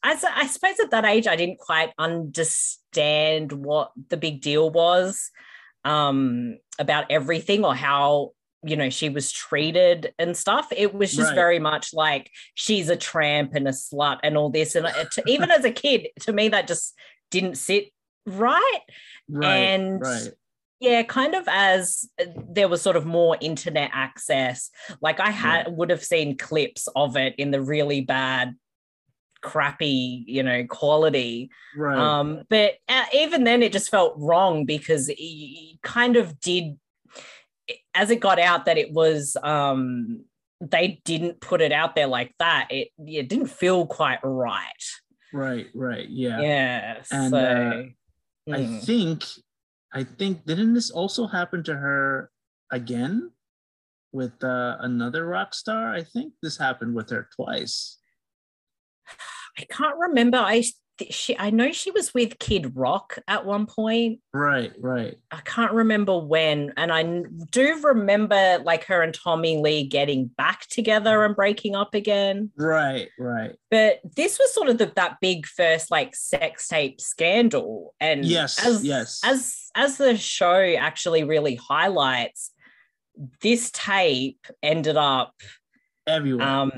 as 0.03 0.25
I 0.25 0.47
suppose 0.47 0.79
at 0.81 0.91
that 0.91 1.05
age, 1.05 1.27
I 1.27 1.37
didn't 1.37 1.59
quite 1.59 1.93
understand 1.99 3.53
what 3.53 3.93
the 4.09 4.17
big 4.17 4.41
deal 4.41 4.71
was 4.71 5.31
um, 5.85 6.59
about 6.79 7.07
everything 7.11 7.65
or 7.65 7.75
how 7.75 8.33
you 8.63 8.77
know 8.77 8.91
she 8.91 9.09
was 9.09 9.33
treated 9.33 10.13
and 10.19 10.37
stuff 10.37 10.69
it 10.77 10.95
was 10.95 11.13
just 11.15 11.29
Right. 11.31 11.35
very 11.35 11.59
much 11.59 11.95
like 11.95 12.31
she's 12.55 12.89
a 12.91 12.97
tramp 12.97 13.55
and 13.55 13.67
a 13.67 13.71
slut 13.71 14.19
and 14.23 14.37
all 14.37 14.51
this 14.51 14.75
and 14.75 14.87
it, 14.87 15.09
even 15.27 15.51
as 15.51 15.65
a 15.65 15.71
kid 15.71 16.09
to 16.21 16.33
me 16.33 16.49
that 16.51 16.69
just 16.69 16.95
didn't 17.31 17.57
sit 17.57 17.87
right 18.27 18.81
right. 19.31 19.47
and 19.47 20.03
right. 20.03 20.29
yeah 20.79 21.03
kind 21.03 21.35
of 21.35 21.45
as 21.49 22.05
uh, 22.21 22.27
there 22.51 22.69
was 22.69 22.83
sort 22.83 22.97
of 22.97 23.07
more 23.07 23.39
internet 23.41 23.91
access 23.95 24.71
like 25.01 25.21
i 25.21 25.31
had 25.31 25.75
would 25.75 25.89
have 25.89 26.05
seen 26.05 26.37
clips 26.37 26.87
of 26.95 27.17
it 27.17 27.35
in 27.39 27.51
the 27.53 27.63
really 27.63 28.03
bad 28.03 28.55
crappy 29.43 30.25
you 30.27 30.43
know 30.43 30.65
quality 30.67 31.51
Right. 31.77 31.99
um 31.99 32.43
but 32.49 32.75
uh, 32.89 33.05
even 33.15 33.45
then 33.45 33.63
it 33.63 33.73
just 33.73 33.91
felt 33.91 34.15
wrong 34.17 34.65
because 34.65 35.09
it, 35.09 35.79
kind 35.83 36.17
of 36.17 36.39
did 36.41 36.79
as 37.95 38.11
it 38.11 38.21
got 38.21 38.39
out 38.39 38.67
that 38.67 38.77
it 38.77 38.93
was 38.93 39.37
um 39.43 40.25
they 40.61 41.01
didn't 41.05 41.41
put 41.41 41.61
it 41.61 41.73
out 41.73 41.95
there 41.95 42.07
like 42.07 42.35
that, 42.39 42.69
it 42.71 42.89
it 42.99 43.29
didn't 43.29 43.47
feel 43.47 43.87
quite 43.87 44.19
right. 44.23 44.65
Right, 45.33 45.67
right, 45.75 46.09
yeah. 46.09 46.41
Yeah. 46.41 47.03
And, 47.11 47.31
so 47.31 47.39
uh, 47.39 48.53
I 48.55 48.59
mm. 48.59 48.85
think, 48.85 49.25
I 49.93 50.05
think, 50.05 50.45
didn't 50.45 50.75
this 50.75 50.91
also 50.91 51.27
happen 51.27 51.63
to 51.65 51.75
her 51.75 52.31
again 52.71 53.31
with 54.13 54.43
uh, 54.43 54.77
another 54.81 55.25
rock 55.27 55.55
star? 55.55 55.95
I 55.95 56.03
think 56.03 56.35
this 56.43 56.59
happened 56.59 56.95
with 56.95 57.11
her 57.11 57.29
twice. 57.35 57.99
I 59.59 59.65
can't 59.65 59.97
remember. 59.99 60.39
I 60.39 60.65
she 61.09 61.35
I 61.39 61.49
know 61.49 61.73
she 61.73 61.91
was 61.91 62.13
with 62.13 62.39
Kid 62.39 62.77
Rock 62.77 63.19
at 63.27 63.47
one 63.47 63.65
point. 63.65 64.21
Right, 64.35 64.71
right. 64.79 65.17
I 65.31 65.39
can't 65.39 65.73
remember 65.73 66.19
when, 66.19 66.75
and 66.77 66.93
I 66.93 67.23
do 67.51 67.81
remember 67.83 68.59
like 68.65 68.85
her 68.85 69.01
and 69.01 69.15
Tommy 69.15 69.57
Lee 69.57 69.85
getting 69.87 70.27
back 70.27 70.67
together 70.69 71.25
and 71.25 71.35
breaking 71.35 71.75
up 71.75 71.95
again. 71.95 72.51
Right, 72.55 73.09
right. 73.19 73.57
But 73.71 74.01
this 74.15 74.39
was 74.39 74.53
sort 74.53 74.69
of 74.69 74.77
the, 74.77 74.93
that 74.97 75.17
big 75.23 75.47
first 75.47 75.91
like 75.91 76.15
sex 76.15 76.69
tape 76.69 77.01
scandal, 77.01 77.95
and 77.99 78.25
Yes, 78.27 78.63
as, 78.65 78.85
yes. 78.85 79.21
as 79.25 79.57
as 79.75 79.97
the 79.97 80.19
show 80.19 80.75
actually 80.79 81.25
really 81.25 81.55
highlights, 81.55 82.51
this 83.41 83.71
tape 83.73 84.47
ended 84.63 84.99
up 84.99 85.33
Everywhere. 86.07 86.47
um 86.47 86.73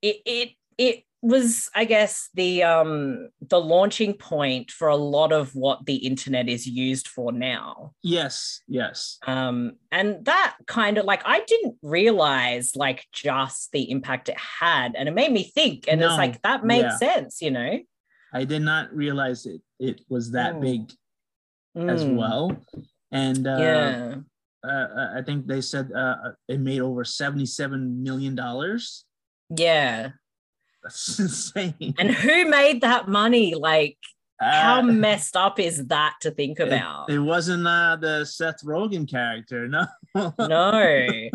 it 0.00 0.16
it 0.24 0.50
it 0.76 1.04
was 1.20 1.68
i 1.74 1.84
guess 1.84 2.28
the 2.34 2.62
um 2.62 3.28
the 3.40 3.60
launching 3.60 4.14
point 4.14 4.70
for 4.70 4.86
a 4.86 4.96
lot 4.96 5.32
of 5.32 5.52
what 5.54 5.84
the 5.84 5.96
internet 5.96 6.48
is 6.48 6.64
used 6.66 7.08
for 7.08 7.32
now 7.32 7.92
yes, 8.04 8.60
yes. 8.68 9.18
um 9.26 9.72
and 9.90 10.24
that 10.26 10.54
kind 10.66 10.96
of 10.96 11.04
like 11.04 11.22
i 11.24 11.40
didn't 11.46 11.74
realize 11.82 12.76
like 12.76 13.04
just 13.12 13.72
the 13.72 13.90
impact 13.90 14.28
it 14.28 14.38
had 14.38 14.94
and 14.94 15.08
it 15.08 15.14
made 15.14 15.32
me 15.32 15.42
think 15.42 15.86
and 15.88 16.00
No, 16.00 16.06
it's 16.06 16.16
like 16.18 16.40
that 16.42 16.64
made 16.64 16.82
yeah. 16.82 16.96
sense 16.96 17.42
you 17.42 17.50
know 17.50 17.78
I 18.32 18.44
did 18.44 18.62
not 18.62 18.94
realize 18.94 19.46
it 19.46 19.62
it 19.80 20.02
was 20.08 20.32
that 20.32 20.54
Mm. 20.56 20.60
big 20.60 20.82
as 21.88 22.04
Mm, 22.04 22.16
well. 22.16 22.56
And 23.10 23.46
uh, 23.46 23.56
yeah 23.58 24.14
uh, 24.62 24.86
I 25.18 25.22
think 25.22 25.46
they 25.46 25.60
said 25.62 25.90
uh, 25.92 26.32
it 26.46 26.60
made 26.60 26.80
over 26.80 27.04
seventy-seven 27.04 28.02
million 28.02 28.34
dollars. 28.34 29.04
yeah 29.56 30.10
That's 30.88 31.18
insane. 31.26 31.94
and 31.98 32.10
who 32.10 32.48
made 32.48 32.80
that 32.80 33.08
money 33.08 33.54
like 33.54 33.98
how 34.40 34.78
Uh, 34.78 34.82
messed 34.82 35.36
up 35.36 35.58
is 35.58 35.86
that 35.88 36.14
to 36.22 36.30
think 36.30 36.60
about 36.60 37.10
It, 37.10 37.18
wasn't 37.18 37.66
uh, 37.66 37.96
the 38.00 38.24
Seth 38.24 38.62
Rogen 38.64 39.08
character, 39.10 39.66
no. 39.68 39.86
no 40.38 41.28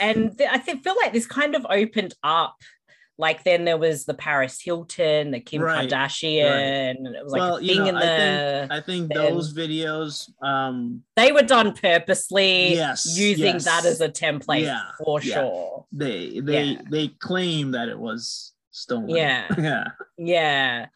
and 0.00 0.36
th- 0.36 0.50
i 0.52 0.58
th- 0.58 0.82
feel 0.82 0.96
like 0.96 1.12
this 1.12 1.26
kind 1.26 1.54
of 1.54 1.64
opened 1.70 2.14
up 2.22 2.56
like 3.18 3.44
then 3.44 3.64
there 3.64 3.78
was 3.78 4.04
the 4.04 4.12
paris 4.14 4.60
hilton 4.60 5.30
the 5.30 5.40
kim 5.40 5.62
Right, 5.62 5.88
kardashian 5.88 6.96
and 6.96 7.14
it 7.14 7.22
was 7.24 7.32
like 7.32 7.40
well, 7.40 7.56
a 7.56 7.62
you 7.62 7.68
thing 7.74 7.84
know, 7.84 7.88
in 7.90 7.96
I 7.96 8.00
the 8.00 8.16
think 8.68 8.72
I 8.72 8.80
think 8.80 9.14
those 9.14 9.54
videos, 9.54 10.28
um, 10.42 11.02
they 11.14 11.30
were 11.32 11.42
done 11.42 11.72
purposely 11.72 12.74
Yes, 12.74 13.16
using 13.16 13.54
yes. 13.54 13.64
that 13.64 13.84
as 13.86 14.00
a 14.00 14.08
template 14.08 14.62
Yeah, 14.64 14.82
for 15.02 15.20
yeah. 15.22 15.34
sure 15.34 15.86
they 15.92 16.40
they 16.40 16.64
Yeah. 16.64 16.82
they 16.90 17.08
claim 17.08 17.70
that 17.72 17.88
it 17.88 17.98
was 17.98 18.52
stolen. 18.76 19.08
Yeah. 19.08 19.46
yeah, 19.58 19.84
yeah 20.16 20.86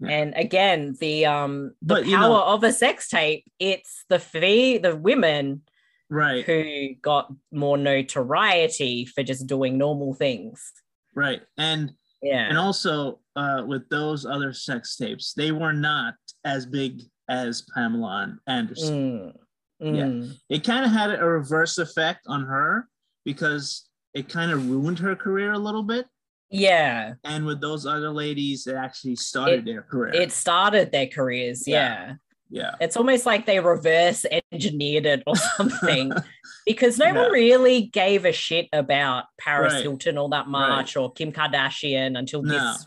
Yeah. 0.00 0.08
and 0.08 0.34
again 0.36 0.96
the 1.00 1.26
um 1.26 1.72
the 1.82 1.94
But, 1.94 2.02
power 2.04 2.10
you 2.10 2.16
know- 2.18 2.42
of 2.44 2.64
a 2.64 2.72
sex 2.72 3.08
tape 3.08 3.44
it's 3.58 4.04
the 4.08 4.18
fee 4.18 4.78
the 4.78 4.94
women 4.96 5.62
right, 6.10 6.44
who 6.44 6.94
got 7.02 7.32
more 7.52 7.76
notoriety 7.78 9.04
for 9.06 9.22
just 9.22 9.46
doing 9.46 9.76
normal 9.78 10.14
things 10.14 10.72
right, 11.14 11.42
and 11.58 11.92
yeah 12.22 12.48
and 12.48 12.58
also 12.58 13.20
uh, 13.36 13.62
with 13.66 13.86
those 13.90 14.24
other 14.24 14.52
sex 14.54 14.96
tapes, 14.96 15.34
they 15.34 15.52
were 15.52 15.72
not 15.74 16.14
as 16.44 16.64
big 16.64 17.02
as 17.28 17.66
Pamela 17.74 18.34
Anderson. 18.46 19.34
Mm, 19.82 19.96
Yeah. 19.98 20.04
mm. 20.04 20.34
It 20.48 20.64
kind 20.64 20.86
of 20.86 20.90
had 20.90 21.10
a 21.10 21.22
reverse 21.22 21.76
effect 21.76 22.20
on 22.26 22.46
her 22.46 22.88
because 23.26 23.90
it 24.14 24.30
kind 24.30 24.50
of 24.52 24.70
ruined 24.70 24.98
her 25.00 25.14
career 25.14 25.52
a 25.52 25.58
little 25.58 25.82
bit. 25.82 26.06
Yeah 26.50 27.14
And 27.24 27.44
with 27.46 27.60
those 27.60 27.86
other 27.86 28.10
ladies, 28.10 28.66
it 28.66 28.74
actually 28.76 29.16
started 29.16 29.60
It- 29.60 29.64
their 29.64 29.82
career. 29.82 30.14
it 30.14 30.32
started 30.32 30.92
their 30.92 31.06
careers 31.08 31.66
yeah. 31.66 32.14
Yeah. 32.50 32.62
yeah. 32.62 32.74
it's 32.80 32.96
almost 32.96 33.26
like 33.26 33.46
they 33.46 33.58
reverse 33.60 34.24
engineered 34.52 35.06
it 35.06 35.22
or 35.26 35.36
something 35.36 36.12
because 36.66 36.98
no 36.98 37.06
Yeah. 37.06 37.22
one 37.22 37.32
really 37.32 37.82
gave 37.82 38.24
a 38.24 38.32
shit 38.32 38.68
about 38.72 39.24
paris 39.38 39.74
Right. 39.74 39.82
hilton 39.82 40.18
all 40.18 40.28
that 40.30 40.46
much 40.48 40.96
or 40.96 41.12
kim 41.12 41.32
kardashian 41.32 42.16
until 42.18 42.42
No. 42.42 42.52
this 42.54 42.86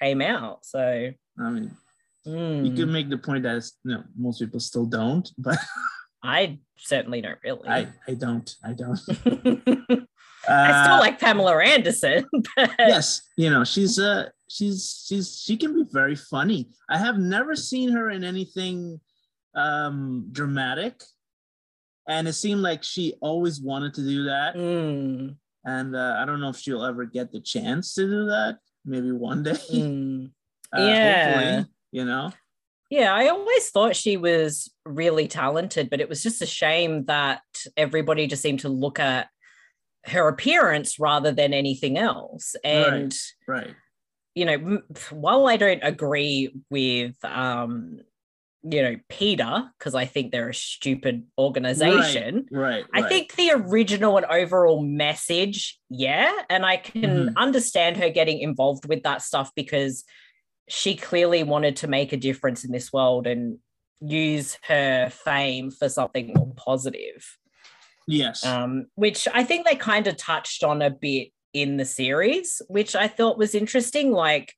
came 0.00 0.22
out 0.22 0.64
so 0.64 1.12
I 1.38 1.50
mean, 1.50 1.70
mm, 2.26 2.66
you 2.66 2.72
could 2.76 2.88
make 2.92 3.08
the 3.08 3.16
point 3.18 3.42
that 3.44 3.64
you 3.84 3.92
know, 3.94 4.04
most 4.16 4.38
people 4.40 4.60
still 4.60 4.84
don't, 4.86 5.28
but 5.38 5.58
i 6.22 6.58
certainly 6.76 7.20
don't 7.22 7.38
really 7.42 7.66
I, 7.68 7.88
I 8.06 8.14
don't. 8.14 8.54
I 8.62 8.72
don't. 8.74 9.00
I 10.48 10.84
still 10.84 10.94
Uh, 10.96 11.00
like 11.00 11.18
pamela 11.20 11.62
anderson 11.62 12.24
but 12.56 12.70
yes, 12.78 13.22
you 13.36 13.50
know, 13.50 13.64
she's 13.64 13.98
uh 13.98 14.28
she's 14.48 15.04
she's 15.06 15.38
she 15.38 15.56
can 15.56 15.74
be 15.74 15.84
very 15.90 16.16
funny. 16.16 16.68
I 16.88 16.98
have 16.98 17.18
never 17.18 17.54
seen 17.56 17.90
her 17.92 18.10
in 18.10 18.24
anything 18.24 19.00
um 19.54 20.28
dramatic. 20.32 21.02
And 22.08 22.26
it 22.26 22.32
seemed 22.32 22.62
like 22.62 22.82
she 22.82 23.14
always 23.20 23.60
wanted 23.60 23.94
to 23.94 24.00
do 24.00 24.24
that. 24.24 24.56
Mm, 24.56 25.36
And 25.64 25.94
uh, 25.94 26.16
I 26.18 26.24
don't 26.24 26.40
know 26.40 26.48
if 26.48 26.56
she'll 26.56 26.84
ever 26.84 27.04
get 27.04 27.30
the 27.30 27.40
chance 27.40 27.94
to 27.94 28.02
do 28.06 28.26
that. 28.26 28.58
Maybe 28.84 29.12
one 29.12 29.42
day. 29.42 29.52
mm. 29.72 30.30
Uh, 30.76 30.80
Yeah. 30.82 31.24
Hopefully, 31.24 31.66
you 31.92 32.04
know. 32.04 32.32
Yeah, 32.90 33.12
I 33.14 33.28
always 33.28 33.70
thought 33.70 33.94
she 33.96 34.16
was 34.16 34.72
really 34.84 35.28
talented, 35.28 35.90
but 35.90 36.00
it 36.00 36.08
was 36.08 36.22
just 36.22 36.42
a 36.42 36.46
shame 36.46 37.04
that 37.06 37.42
everybody 37.76 38.26
just 38.26 38.42
seemed 38.42 38.60
to 38.60 38.68
look 38.68 38.98
at 38.98 39.28
her 40.06 40.28
appearance 40.28 40.98
rather 40.98 41.32
than 41.32 41.52
anything 41.52 41.98
else. 41.98 42.54
And, 42.64 43.14
Right. 43.46 43.74
you 44.34 44.44
know, 44.44 44.82
while 45.10 45.46
I 45.46 45.56
don't 45.56 45.82
agree 45.82 46.54
with, 46.70 47.22
um, 47.24 48.00
you 48.62 48.82
know, 48.82 48.96
PETA 49.08 49.72
because 49.78 49.94
I 49.94 50.04
think 50.04 50.32
they're 50.32 50.50
a 50.50 50.54
stupid 50.54 51.26
organization, 51.38 52.46
Right. 52.50 52.84
I 52.92 53.00
right. 53.00 53.08
think 53.08 53.34
the 53.34 53.52
original 53.52 54.18
and 54.18 54.26
overall 54.26 54.82
message, 54.82 55.78
yeah. 55.88 56.30
And 56.50 56.66
I 56.66 56.76
can 56.76 57.28
Mhm. 57.28 57.36
understand 57.36 57.96
her 57.96 58.10
getting 58.10 58.40
involved 58.40 58.86
with 58.86 59.02
that 59.04 59.22
stuff 59.22 59.50
because 59.54 60.04
she 60.68 60.94
clearly 60.94 61.42
wanted 61.42 61.76
to 61.76 61.88
make 61.88 62.12
a 62.12 62.16
difference 62.18 62.64
in 62.64 62.70
this 62.70 62.92
world 62.92 63.26
and 63.26 63.58
use 64.00 64.56
her 64.64 65.10
fame 65.10 65.70
for 65.70 65.88
something 65.88 66.32
more 66.34 66.52
positive. 66.56 67.38
Yes. 68.10 68.44
Um, 68.44 68.86
which 68.94 69.26
I 69.32 69.44
think 69.44 69.66
they 69.66 69.76
kind 69.76 70.06
of 70.06 70.16
touched 70.16 70.64
on 70.64 70.82
a 70.82 70.90
bit 70.90 71.28
in 71.52 71.76
the 71.76 71.84
series, 71.84 72.62
which 72.68 72.94
I 72.94 73.08
thought 73.08 73.38
was 73.38 73.54
interesting. 73.54 74.12
Like 74.12 74.52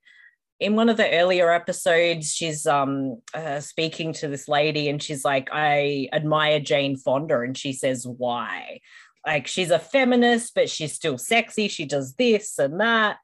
in 0.61 0.77
one 0.77 0.89
of 0.89 0.97
the 0.97 1.11
earlier 1.11 1.51
episodes, 1.53 2.33
she's 2.33 2.67
um 2.67 3.21
uh, 3.35 3.61
speaking 3.61 4.13
to 4.15 4.29
this 4.29 4.49
lady, 4.49 4.89
and 4.89 5.03
she's 5.03 5.25
like, 5.25 5.49
"I 5.53 6.09
admire 6.13 6.61
Jane 6.61 6.97
Fonda," 6.97 7.41
and 7.41 7.57
she 7.57 7.73
says, 7.73 8.07
"Why?" 8.07 8.81
Like 9.27 9.47
she's 9.47 9.71
a 9.71 9.79
feminist, 9.79 10.55
but 10.55 10.69
she's 10.69 10.93
still 10.95 11.19
sexy. 11.19 11.69
She 11.69 11.85
does 11.87 12.15
this 12.15 12.59
and 12.59 12.81
that, 12.81 13.19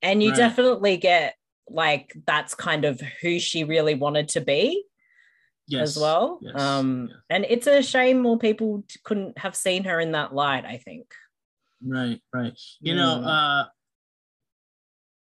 and 0.00 0.22
you 0.22 0.30
Right. 0.30 0.36
definitely 0.38 0.96
get 0.96 1.34
like 1.68 2.12
that's 2.26 2.54
kind 2.54 2.84
of 2.84 3.00
who 3.22 3.38
she 3.38 3.64
really 3.64 3.94
wanted 3.94 4.28
to 4.30 4.40
be 4.40 4.84
yes. 5.72 5.96
as 5.96 5.98
well. 5.98 6.38
Yes. 6.42 6.60
Um, 6.60 7.08
yes. 7.10 7.18
and 7.30 7.46
it's 7.48 7.66
a 7.66 7.82
shame 7.82 8.20
more 8.20 8.38
people 8.38 8.84
couldn't 9.04 9.38
have 9.38 9.56
seen 9.56 9.84
her 9.84 10.00
in 10.00 10.12
that 10.12 10.34
light. 10.34 10.64
I 10.64 10.78
think. 10.78 11.06
Right. 11.84 12.20
Right. 12.32 12.58
You 12.80 12.94
know, 12.94 13.22
Mm. 13.22 13.26
uh, 13.26 13.68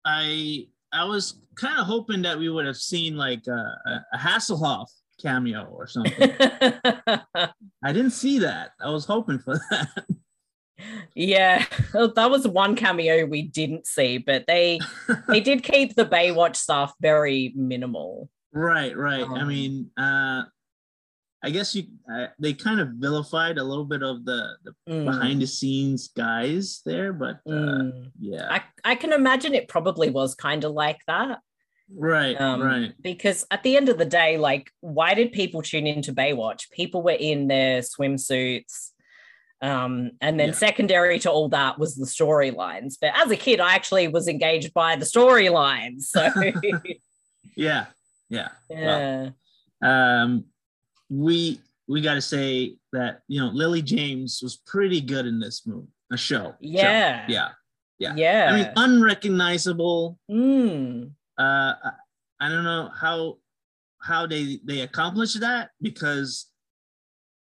I 0.05 0.67
I 0.91 1.03
was 1.05 1.39
kind 1.55 1.79
of 1.79 1.85
hoping 1.85 2.21
that 2.23 2.39
we 2.39 2.49
would 2.49 2.65
have 2.65 2.77
seen 2.77 3.15
like 3.15 3.45
a, 3.47 3.51
a, 3.85 4.05
a 4.13 4.17
Hasselhoff 4.17 4.88
cameo 5.21 5.65
or 5.65 5.88
something. 5.88 6.31
I 6.39 7.93
didn't 7.93 8.12
see 8.12 8.39
that. 8.39 8.71
I 8.81 8.89
was 8.89 9.05
hoping 9.05 9.39
for 9.39 9.59
that. 9.69 10.06
yeah, 11.15 11.65
that 11.93 12.31
was 12.31 12.47
one 12.47 12.75
cameo 12.75 13.25
we 13.25 13.43
didn't 13.43 13.85
see, 13.85 14.17
but 14.17 14.45
they 14.47 14.79
they 15.27 15.41
did 15.41 15.63
keep 15.71 15.95
the 15.95 16.06
Baywatch 16.06 16.56
stuff 16.56 16.93
very 17.02 17.54
minimal. 17.56 18.29
Right. 18.54 18.95
Right. 18.97 19.25
I 19.27 19.39
Um, 19.41 19.47
mean, 19.47 19.91
uh, 19.97 20.43
I 21.41 21.50
guess 21.52 21.73
you 21.73 21.83
uh, 22.13 22.27
they 22.37 22.54
kind 22.54 22.79
of 22.81 22.89
vilified 22.95 23.58
a 23.58 23.63
little 23.63 23.85
bit 23.85 24.04
of 24.04 24.25
the, 24.25 24.58
the 24.63 24.73
Mm, 24.89 25.06
behind 25.06 25.41
the 25.41 25.47
scenes 25.47 26.10
guys 26.10 26.81
there, 26.85 27.13
but 27.13 27.37
uh, 27.47 27.52
mm. 27.52 28.12
yeah. 28.19 28.47
I 28.52 28.63
I 28.83 28.95
can 28.95 29.13
imagine 29.13 29.54
it 29.54 29.67
probably 29.69 30.10
was 30.10 30.35
kind 30.35 30.63
of 30.65 30.71
like 30.73 31.00
that. 31.08 31.39
right. 31.95 32.39
Um, 32.39 32.62
right. 32.62 32.93
Because 33.02 33.45
at 33.52 33.63
the 33.63 33.77
end 33.77 33.87
of 33.87 33.97
the 33.97 34.06
day, 34.06 34.37
like, 34.37 34.69
why 34.81 35.13
did 35.13 35.31
people 35.31 35.62
tune 35.62 35.87
into 35.87 36.12
Baywatch? 36.12 36.69
People 36.71 37.02
were 37.04 37.12
in 37.19 37.47
their 37.47 37.81
swimsuits, 37.81 38.91
Um, 39.62 40.12
and 40.21 40.39
then 40.39 40.50
Yeah. 40.50 40.54
secondary 40.56 41.19
to 41.19 41.31
all 41.31 41.50
that 41.50 41.77
was 41.79 41.95
the 41.95 42.06
storylines. 42.06 42.97
But 43.00 43.12
as 43.15 43.29
a 43.31 43.37
kid, 43.37 43.60
I 43.60 43.75
actually 43.75 44.08
was 44.08 44.27
engaged 44.27 44.73
by 44.73 44.95
the 44.97 45.06
storylines. 45.06 46.02
So 46.04 46.29
Yeah, 47.56 47.85
yeah. 48.30 48.50
Well, 48.69 49.34
yeah. 49.82 50.21
um, 50.23 50.46
we 51.10 51.60
we 51.88 52.02
got 52.02 52.13
to 52.15 52.21
say 52.21 52.75
that 52.94 53.21
you 53.27 53.40
know 53.42 53.48
Lily 53.48 53.82
James 53.82 54.40
was 54.44 54.58
pretty 54.65 55.02
good 55.02 55.25
in 55.25 55.40
this 55.40 55.65
movie, 55.65 55.88
a 56.12 56.17
show. 56.17 56.38
show. 56.44 56.56
Yeah. 56.62 57.25
yeah. 57.27 57.50
yeah. 57.98 58.13
Yeah. 58.15 58.50
I 58.52 58.56
mean, 58.56 58.71
unrecognizable. 58.75 60.19
Mm. 60.30 61.12
Uh, 61.38 61.73
I- 61.84 61.92
I 62.42 62.48
don't 62.48 62.63
know 62.63 62.90
how 62.96 63.38
how 64.02 64.25
they 64.25 64.60
they 64.63 64.80
accomplished 64.80 65.42
that 65.42 65.71
because 65.82 66.46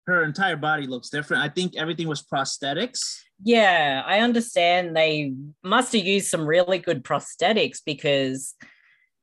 her 0.06 0.24
entire 0.24 0.56
body 0.56 0.86
looks 0.86 1.10
different. 1.10 1.42
I 1.42 1.50
think 1.50 1.76
everything 1.76 2.08
was 2.08 2.22
prosthetics. 2.22 3.18
Yeah, 3.42 4.02
I 4.06 4.20
understand 4.20 4.96
they 4.96 5.34
must 5.62 5.92
have 5.92 6.06
used 6.06 6.28
some 6.28 6.46
really 6.46 6.78
good 6.78 7.04
prosthetics 7.04 7.80
because, 7.84 8.54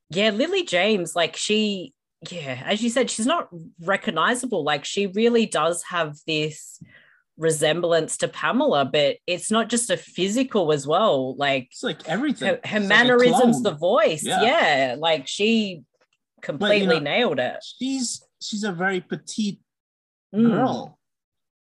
yeah, 0.10 0.30
Lily 0.32 0.64
James, 0.64 1.16
like 1.16 1.36
she, 1.36 1.94
yeah, 2.30 2.62
as 2.66 2.82
you 2.84 2.90
said, 2.90 3.10
she's 3.10 3.26
not 3.26 3.50
recognizable. 3.82 4.64
Like 4.64 4.86
she 4.86 5.08
really 5.08 5.46
does 5.46 5.84
have 5.84 6.18
this 6.28 6.82
resemblance 7.38 8.18
to 8.18 8.28
Pamela, 8.28 8.86
but 8.86 9.18
it's 9.28 9.52
not 9.52 9.68
just 9.70 9.90
a 9.90 9.98
physical 9.98 10.72
as 10.72 10.88
well. 10.88 11.36
Like 11.36 11.68
It's 11.72 11.84
like 11.84 12.08
everything. 12.08 12.48
her, 12.48 12.54
her 12.56 12.60
It's 12.64 12.74
like 12.74 12.84
mannerisms, 12.88 13.62
the 13.62 13.74
voice, 13.76 14.24
Yeah. 14.24 14.42
yeah. 14.42 14.96
like 14.98 15.28
she 15.28 15.84
completely 16.42 17.00
know, 17.00 17.04
nailed 17.12 17.40
it. 17.40 17.58
she's 17.78 18.22
she's 18.42 18.64
a 18.64 18.72
very 18.72 19.02
petite 19.02 19.60
Mm, 20.34 20.52
girl, 20.52 21.00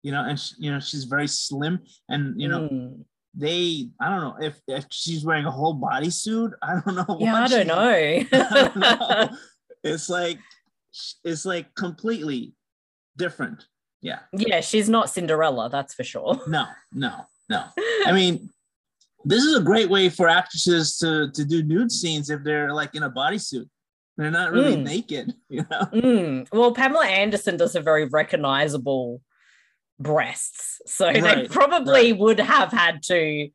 you 0.01 0.11
know, 0.11 0.23
and 0.23 0.39
she, 0.39 0.55
you 0.57 0.71
know 0.71 0.79
she's 0.79 1.03
very 1.03 1.27
slim, 1.27 1.79
and 2.09 2.41
you 2.41 2.47
know 2.47 2.61
mm. 2.61 3.03
They 3.33 3.89
I 3.99 4.09
don't 4.09 4.21
know 4.21 4.37
if 4.45 4.59
if 4.67 4.85
she's 4.91 5.25
wearing 5.25 5.45
a 5.45 5.51
whole 5.51 5.75
bodysuit. 5.75 6.51
I 6.61 6.79
don't 6.85 6.95
know. 6.95 7.17
Yeah, 7.19 7.35
I 7.35 7.41
what 7.41 7.51
don't 7.51 7.67
know. 7.67 7.79
I 8.31 8.47
don't 8.53 8.75
know. 8.77 9.29
It's 9.85 10.07
like 10.09 10.39
it's 11.25 11.43
like 11.45 11.73
completely 11.75 12.53
different. 13.17 13.65
Yeah. 14.01 14.19
yeah, 14.31 14.61
she's 14.61 14.87
not 14.87 15.09
Cinderella, 15.09 15.69
that's 15.69 15.93
for 15.93 16.03
sure. 16.05 16.39
No, 16.47 16.65
no, 16.93 17.25
no. 17.49 17.65
I 18.05 18.11
mean, 18.13 18.49
this 19.25 19.43
is 19.43 19.57
a 19.57 19.61
great 19.61 19.89
way 19.89 20.07
for 20.09 20.29
actresses 20.29 20.97
to 20.99 21.31
to 21.31 21.43
do 21.43 21.63
nude 21.63 21.91
scenes 21.91 22.29
if 22.29 22.43
they're 22.43 22.73
like 22.73 22.95
in 22.95 23.03
a 23.03 23.09
bodysuit. 23.09 23.67
They're 24.15 24.31
not 24.31 24.51
really 24.53 24.75
Mm. 24.77 24.83
naked, 24.83 25.33
you 25.49 25.65
know. 25.69 25.81
Mm. 25.91 26.47
Well, 26.53 26.71
Pamela 26.73 27.07
Anderson 27.07 27.57
does 27.57 27.75
a 27.75 27.81
very 27.81 28.05
recognizable 28.05 29.21
breasts. 29.99 30.81
So 30.85 31.11
they 31.11 31.47
probably 31.49 32.11
right. 32.11 32.17
would 32.19 32.39
have 32.39 32.71
had 32.71 33.03
to. 33.03 33.49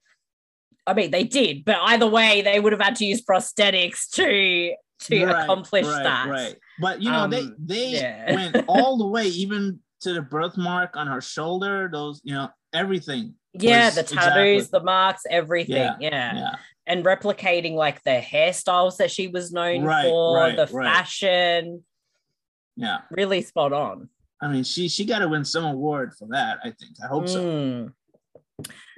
I 0.87 0.95
mean, 0.95 1.11
they 1.11 1.25
did, 1.25 1.65
but 1.67 1.77
either 1.83 2.07
way, 2.07 2.41
they 2.41 2.59
would 2.61 2.73
have 2.73 2.81
had 2.81 2.97
to 2.97 3.05
use 3.05 3.23
prosthetics 3.23 4.09
to 4.13 4.75
to 5.01 5.25
Right, 5.27 5.45
accomplish 5.45 5.87
right, 5.87 6.03
that. 6.03 6.29
Right. 6.29 6.57
But 6.81 7.03
you 7.03 7.11
know, 7.11 7.29
they 7.29 7.41
Um, 7.43 7.57
they 7.59 7.89
yeah. 7.91 8.35
went 8.35 8.65
all 8.69 8.97
the 8.97 9.07
way, 9.07 9.27
even 9.27 9.81
to 10.01 10.13
the 10.13 10.23
birthmark 10.23 10.97
on 10.97 11.07
her 11.07 11.21
shoulder, 11.21 11.89
those, 11.93 12.21
you 12.25 12.35
know, 12.35 12.49
everything. 12.73 13.35
Yeah, 13.53 13.91
the 13.91 14.03
tattoos, 14.03 14.63
exactly- 14.63 14.79
the 14.79 14.85
marks, 14.85 15.23
everything. 15.31 15.75
Yeah, 15.77 15.97
Yeah. 16.01 16.35
Yeah. 16.37 16.55
And 16.87 17.05
replicating 17.05 17.75
like 17.75 18.03
the 18.05 18.21
hairstyles 18.21 18.97
that 18.97 19.11
she 19.11 19.29
was 19.29 19.53
known 19.53 19.83
Right, 19.83 20.05
for, 20.05 20.37
right, 20.37 20.57
the 20.57 20.67
right. 20.73 20.87
fashion, 20.87 21.85
Yeah. 22.77 23.01
really 23.11 23.43
spot 23.43 23.73
on. 23.73 24.09
I 24.41 24.49
mean, 24.49 24.65
she 24.65 24.89
she 24.89 25.05
got 25.05 25.19
to 25.21 25.29
win 25.29 25.45
some 25.45 25.65
award 25.65 26.15
for 26.19 26.29
that, 26.29 26.59
I 26.63 26.71
think. 26.71 26.97
I 27.03 27.07
hope 27.09 27.29
so. 27.29 27.43
Mm. 27.43 27.93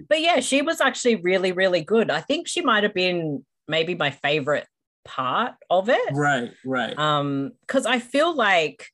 But 0.09 0.20
yeah, 0.20 0.41
she 0.41 0.62
was 0.62 0.80
actually 0.80 1.16
really, 1.16 1.53
really 1.53 1.82
good. 1.82 2.11
I 2.11 2.20
think 2.20 2.49
she 2.49 2.62
might 2.62 2.82
have 2.82 2.95
been 2.95 3.45
maybe 3.68 3.95
my 3.95 4.11
favorite 4.11 4.66
part 5.05 5.55
of 5.68 5.88
it. 5.88 6.12
Right, 6.12 6.53
right. 6.64 6.99
Um, 6.99 7.53
because 7.61 7.86
I 7.86 7.99
feel 7.99 8.34
like 8.34 8.86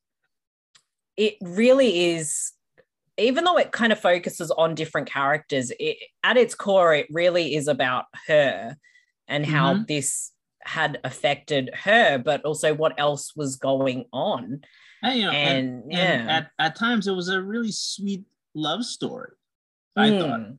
it 1.16 1.36
really 1.40 2.14
is, 2.14 2.52
even 3.16 3.44
though 3.44 3.58
it 3.58 3.72
kind 3.72 3.92
of 3.92 4.00
focuses 4.00 4.50
on 4.50 4.74
different 4.74 5.08
characters, 5.08 5.72
it 5.78 5.96
at 6.22 6.36
its 6.36 6.54
core, 6.54 6.94
it 6.94 7.06
really 7.10 7.54
is 7.54 7.68
about 7.68 8.04
her 8.26 8.76
and 9.28 9.46
how 9.46 9.74
Mhm. 9.74 9.86
this 9.86 10.32
had 10.62 10.98
affected 11.04 11.70
her, 11.74 12.18
but 12.18 12.44
also 12.44 12.74
what 12.74 12.98
else 12.98 13.34
was 13.36 13.56
going 13.56 14.04
on. 14.12 14.62
And, 15.02 15.18
you 15.18 15.24
know, 15.24 15.30
and, 15.32 15.82
And, 15.84 15.92
and 15.92 16.30
at, 16.30 16.50
at 16.58 16.76
times 16.76 17.06
it 17.06 17.12
was 17.12 17.28
a 17.28 17.40
really 17.40 17.72
sweet 17.72 18.24
love 18.54 18.84
story. 18.84 19.32
I 19.96 20.10
thought, 20.10 20.40
Mm. 20.40 20.58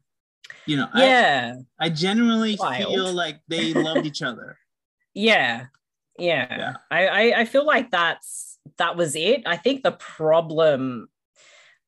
you 0.66 0.78
know, 0.78 0.88
I, 0.94 1.06
Yeah. 1.06 1.56
I 1.80 1.90
genuinely 1.90 2.56
Wild. 2.60 2.84
feel 2.94 3.12
like 3.14 3.40
they 3.48 3.74
loved 3.74 4.06
each 4.06 4.22
other. 4.22 4.58
Yeah. 5.14 5.66
Yeah. 6.20 6.48
Yeah. 6.58 6.74
I, 6.92 7.08
I 7.08 7.40
I 7.42 7.46
feel 7.46 7.66
like 7.66 7.90
that's 7.90 8.60
that 8.78 8.96
was 8.96 9.16
it. 9.16 9.42
I 9.48 9.58
think 9.58 9.82
the 9.82 9.92
problem 9.94 11.10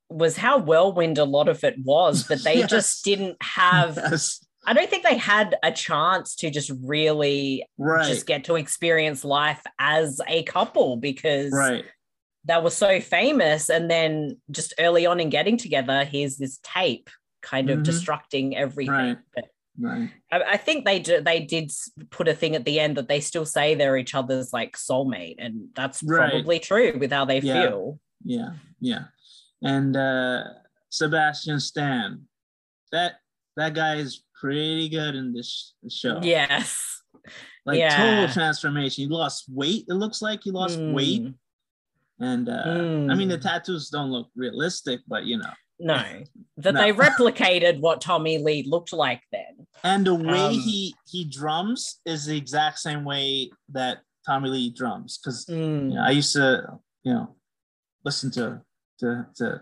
was 0.09 0.35
how 0.37 0.57
whirlwind 0.57 1.19
a 1.19 1.25
lot 1.25 1.47
of 1.47 1.63
it 1.63 1.75
was, 1.83 2.23
but 2.29 2.43
they 2.43 2.57
Yes. 2.59 2.69
just 2.71 3.05
didn't 3.05 3.37
have 3.43 3.97
Yes, 3.97 4.43
I 4.65 4.73
don't 4.73 4.89
think 4.89 5.03
they 5.03 5.17
had 5.17 5.55
a 5.61 5.71
chance 5.71 6.35
to 6.37 6.49
just 6.49 6.71
really 6.83 7.65
right, 7.77 8.07
just 8.07 8.25
get 8.25 8.45
to 8.45 8.55
experience 8.55 9.23
life 9.23 9.61
as 9.77 10.19
a 10.27 10.41
couple 10.43 10.97
because 10.97 11.51
right. 11.51 11.85
They 12.45 12.59
were 12.59 12.69
so 12.69 12.99
famous 12.99 13.69
and 13.69 13.89
then 13.89 14.37
just 14.51 14.73
early 14.79 15.05
on 15.05 15.19
in 15.19 15.29
getting 15.29 15.57
together, 15.57 16.03
here's 16.05 16.37
this 16.37 16.59
tape 16.63 17.09
kind 17.41 17.69
of 17.69 17.79
Mhm. 17.79 17.85
destructing 17.85 18.55
everything. 18.55 18.93
Right. 18.93 19.17
But 19.35 19.45
Right. 19.81 20.09
I, 20.29 20.41
I 20.41 20.57
think 20.57 20.83
they 20.83 20.99
do, 20.99 21.21
they 21.21 21.39
did 21.39 21.71
put 22.09 22.27
a 22.27 22.33
thing 22.33 22.53
at 22.55 22.65
the 22.65 22.81
end 22.81 22.97
that 22.97 23.07
they 23.07 23.21
still 23.21 23.45
say 23.45 23.75
they're 23.75 23.95
each 23.97 24.13
other's 24.13 24.51
like 24.51 24.75
soulmate, 24.75 25.35
and 25.39 25.69
that's 25.73 26.03
Right. 26.03 26.31
probably 26.31 26.59
true 26.59 26.97
with 26.99 27.11
how 27.13 27.23
they 27.25 27.39
Yeah. 27.39 27.61
feel. 27.69 27.99
Yeah, 28.25 28.53
yeah. 28.81 29.05
And 29.61 29.95
uh 29.95 30.43
Sebastian 30.89 31.59
Stan, 31.59 32.27
that 32.91 33.19
that 33.55 33.73
guy 33.73 33.95
is 33.95 34.23
pretty 34.39 34.89
good 34.89 35.15
in 35.15 35.33
this 35.33 35.73
show. 35.89 36.19
Yes. 36.23 36.85
like 37.65 37.77
yeah. 37.77 37.95
total 37.97 38.33
transformation. 38.33 39.03
He 39.03 39.07
lost 39.09 39.45
weight. 39.49 39.85
It 39.87 39.93
looks 39.93 40.21
like 40.21 40.43
he 40.43 40.51
lost 40.51 40.79
weight, 40.79 41.21
Mm, 41.23 41.33
and 42.19 42.49
uh 42.49 42.63
I 43.11 43.15
mean 43.15 43.29
the 43.29 43.37
mm. 43.37 43.41
tattoos 43.41 43.89
don't 43.89 44.11
look 44.11 44.29
realistic, 44.35 44.99
but 45.07 45.25
you 45.25 45.37
know, 45.37 45.53
No, 45.79 45.95
that 46.57 46.73
No. 46.73 46.81
they 46.81 46.91
replicated 47.07 47.79
what 47.79 48.01
Tommy 48.01 48.37
Lee 48.37 48.63
looked 48.67 48.93
like 48.93 49.21
then. 49.31 49.65
and 49.83 50.05
the 50.05 50.15
way 50.15 50.45
Um, 50.47 50.51
he 50.53 50.95
he 51.07 51.23
drums 51.25 51.99
is 52.05 52.25
the 52.25 52.35
exact 52.37 52.79
same 52.79 53.03
way 53.05 53.51
that 53.69 53.99
Tommy 54.25 54.49
Lee 54.49 54.69
drums. 54.71 55.17
Because 55.17 55.45
Mm. 55.45 55.89
you 55.89 55.95
know, 55.95 56.03
I 56.03 56.11
used 56.11 56.33
to 56.33 56.79
you 57.03 57.13
know 57.13 57.35
listen 58.03 58.29
to 58.31 58.61
to 58.99 59.25
to 59.37 59.61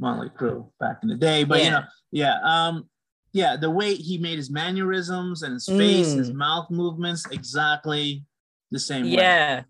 Motley 0.00 0.30
Crue 0.30 0.70
back 0.80 0.98
in 1.02 1.08
the 1.08 1.16
day, 1.16 1.44
but 1.44 1.58
you 1.58 1.64
Yeah. 1.64 1.70
know, 1.70 1.84
yeah, 2.12 2.36
um, 2.44 2.88
yeah, 3.32 3.56
the 3.56 3.70
way 3.70 3.94
he 3.94 4.16
made 4.18 4.38
his 4.38 4.50
mannerisms 4.50 5.42
and 5.42 5.52
his 5.54 5.66
face, 5.66 6.14
his 6.14 6.30
Mm. 6.30 6.34
mouth 6.34 6.70
movements, 6.70 7.26
exactly 7.30 8.24
the 8.70 8.78
same 8.78 9.06
way. 9.06 9.12
Yeah. 9.22 9.62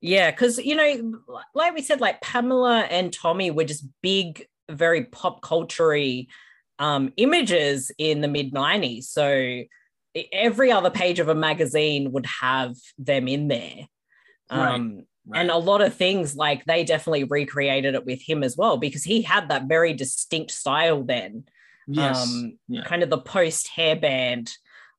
Yeah. 0.00 0.30
Cause, 0.32 0.58
you 0.58 0.74
know, 0.74 1.20
like 1.54 1.74
we 1.74 1.82
said, 1.82 2.00
like 2.00 2.20
Pamela 2.20 2.80
and 2.82 3.12
Tommy 3.12 3.50
were 3.50 3.64
just 3.64 3.86
big, 4.02 4.46
very 4.70 5.04
pop 5.04 5.42
culture 5.42 5.96
um, 6.78 7.12
images 7.16 7.90
in 7.98 8.20
the 8.20 8.28
mid 8.28 8.52
90s. 8.52 9.04
So 9.04 9.62
every 10.32 10.72
other 10.72 10.90
page 10.90 11.18
of 11.18 11.28
a 11.28 11.34
magazine 11.34 12.12
would 12.12 12.26
have 12.26 12.74
them 12.98 13.28
in 13.28 13.48
there. 13.48 13.88
Um, 14.50 15.04
Right. 15.28 15.40
And 15.40 15.50
a 15.50 15.56
lot 15.56 15.80
of 15.80 15.92
things 15.92 16.36
like 16.36 16.64
they 16.66 16.84
definitely 16.84 17.24
recreated 17.24 17.96
it 17.96 18.06
with 18.06 18.22
him 18.22 18.44
as 18.44 18.56
well 18.56 18.76
because 18.76 19.02
he 19.02 19.22
had 19.22 19.48
that 19.48 19.64
very 19.66 19.92
distinct 19.92 20.52
style 20.52 21.02
then. 21.02 21.46
yes, 21.88 22.24
Um, 22.28 22.58
yeah, 22.68 22.84
kind 22.84 23.02
of 23.02 23.10
the 23.10 23.18
post 23.18 23.68
hairband 23.76 24.52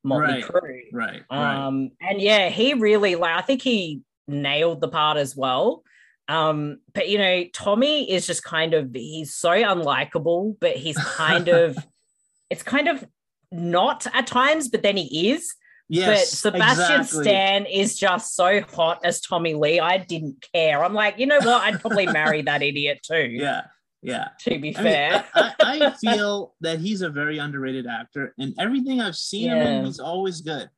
Motley 0.04 0.34
Right. 0.34 0.44
Crue. 0.44 0.82
right, 0.92 1.24
right. 1.32 1.66
Um, 1.68 1.92
and 2.02 2.20
yeah, 2.22 2.50
he 2.50 2.74
really 2.74 3.16
like 3.16 3.38
I 3.38 3.42
think 3.42 3.62
he 3.62 4.02
nailed 4.28 4.82
the 4.82 4.88
part 4.88 5.18
as 5.18 5.36
well. 5.36 5.84
Um, 6.30 6.80
but 6.94 7.08
you 7.10 7.18
know, 7.18 7.46
Tommy 7.54 8.12
is 8.12 8.28
just 8.28 8.44
kind 8.44 8.74
of 8.74 8.92
he's 8.94 9.34
so 9.34 9.52
unlikable, 9.52 10.58
but 10.60 10.76
he's 10.76 10.98
kind 10.98 11.48
of 11.48 11.78
it's 12.50 12.64
kind 12.64 12.88
of 12.88 13.06
not 13.52 14.06
at 14.14 14.28
times, 14.28 14.68
but 14.68 14.84
then 14.84 14.98
he 14.98 15.30
is. 15.32 15.54
but 15.90 15.96
Yes, 15.96 16.32
Sebastian 16.32 17.00
exactly. 17.02 17.24
Stan 17.24 17.66
is 17.66 17.98
just 17.98 18.36
so 18.36 18.60
hot 18.62 19.00
as 19.06 19.22
Tommy 19.22 19.54
Lee. 19.54 19.80
I 19.80 19.98
didn't 20.00 20.46
care. 20.54 20.84
I'm 20.84 20.94
like, 20.94 21.18
you 21.18 21.28
know 21.28 21.40
what? 21.40 21.62
I'd 21.64 21.80
probably 21.80 22.08
marry 22.08 22.42
that 22.42 22.62
idiot 22.62 23.00
too. 23.04 23.16
Yeah, 23.40 23.62
yeah. 24.02 24.28
To 24.42 24.60
be 24.60 24.76
I, 24.78 24.82
mean, 24.82 24.92
fair. 24.92 25.26
I, 25.34 25.54
I 25.62 25.86
I 25.86 25.92
feel 25.92 26.54
that 26.62 26.80
he's 26.80 27.02
a 27.02 27.10
very 27.10 27.38
underrated 27.38 27.88
actor, 27.88 28.34
and 28.38 28.54
everything 28.60 29.00
I've 29.00 29.16
seen 29.16 29.50
him 29.50 29.58
in, 29.60 29.64
Yeah. 29.80 29.86
he's 29.86 30.00
always 30.02 30.42
good. 30.42 30.70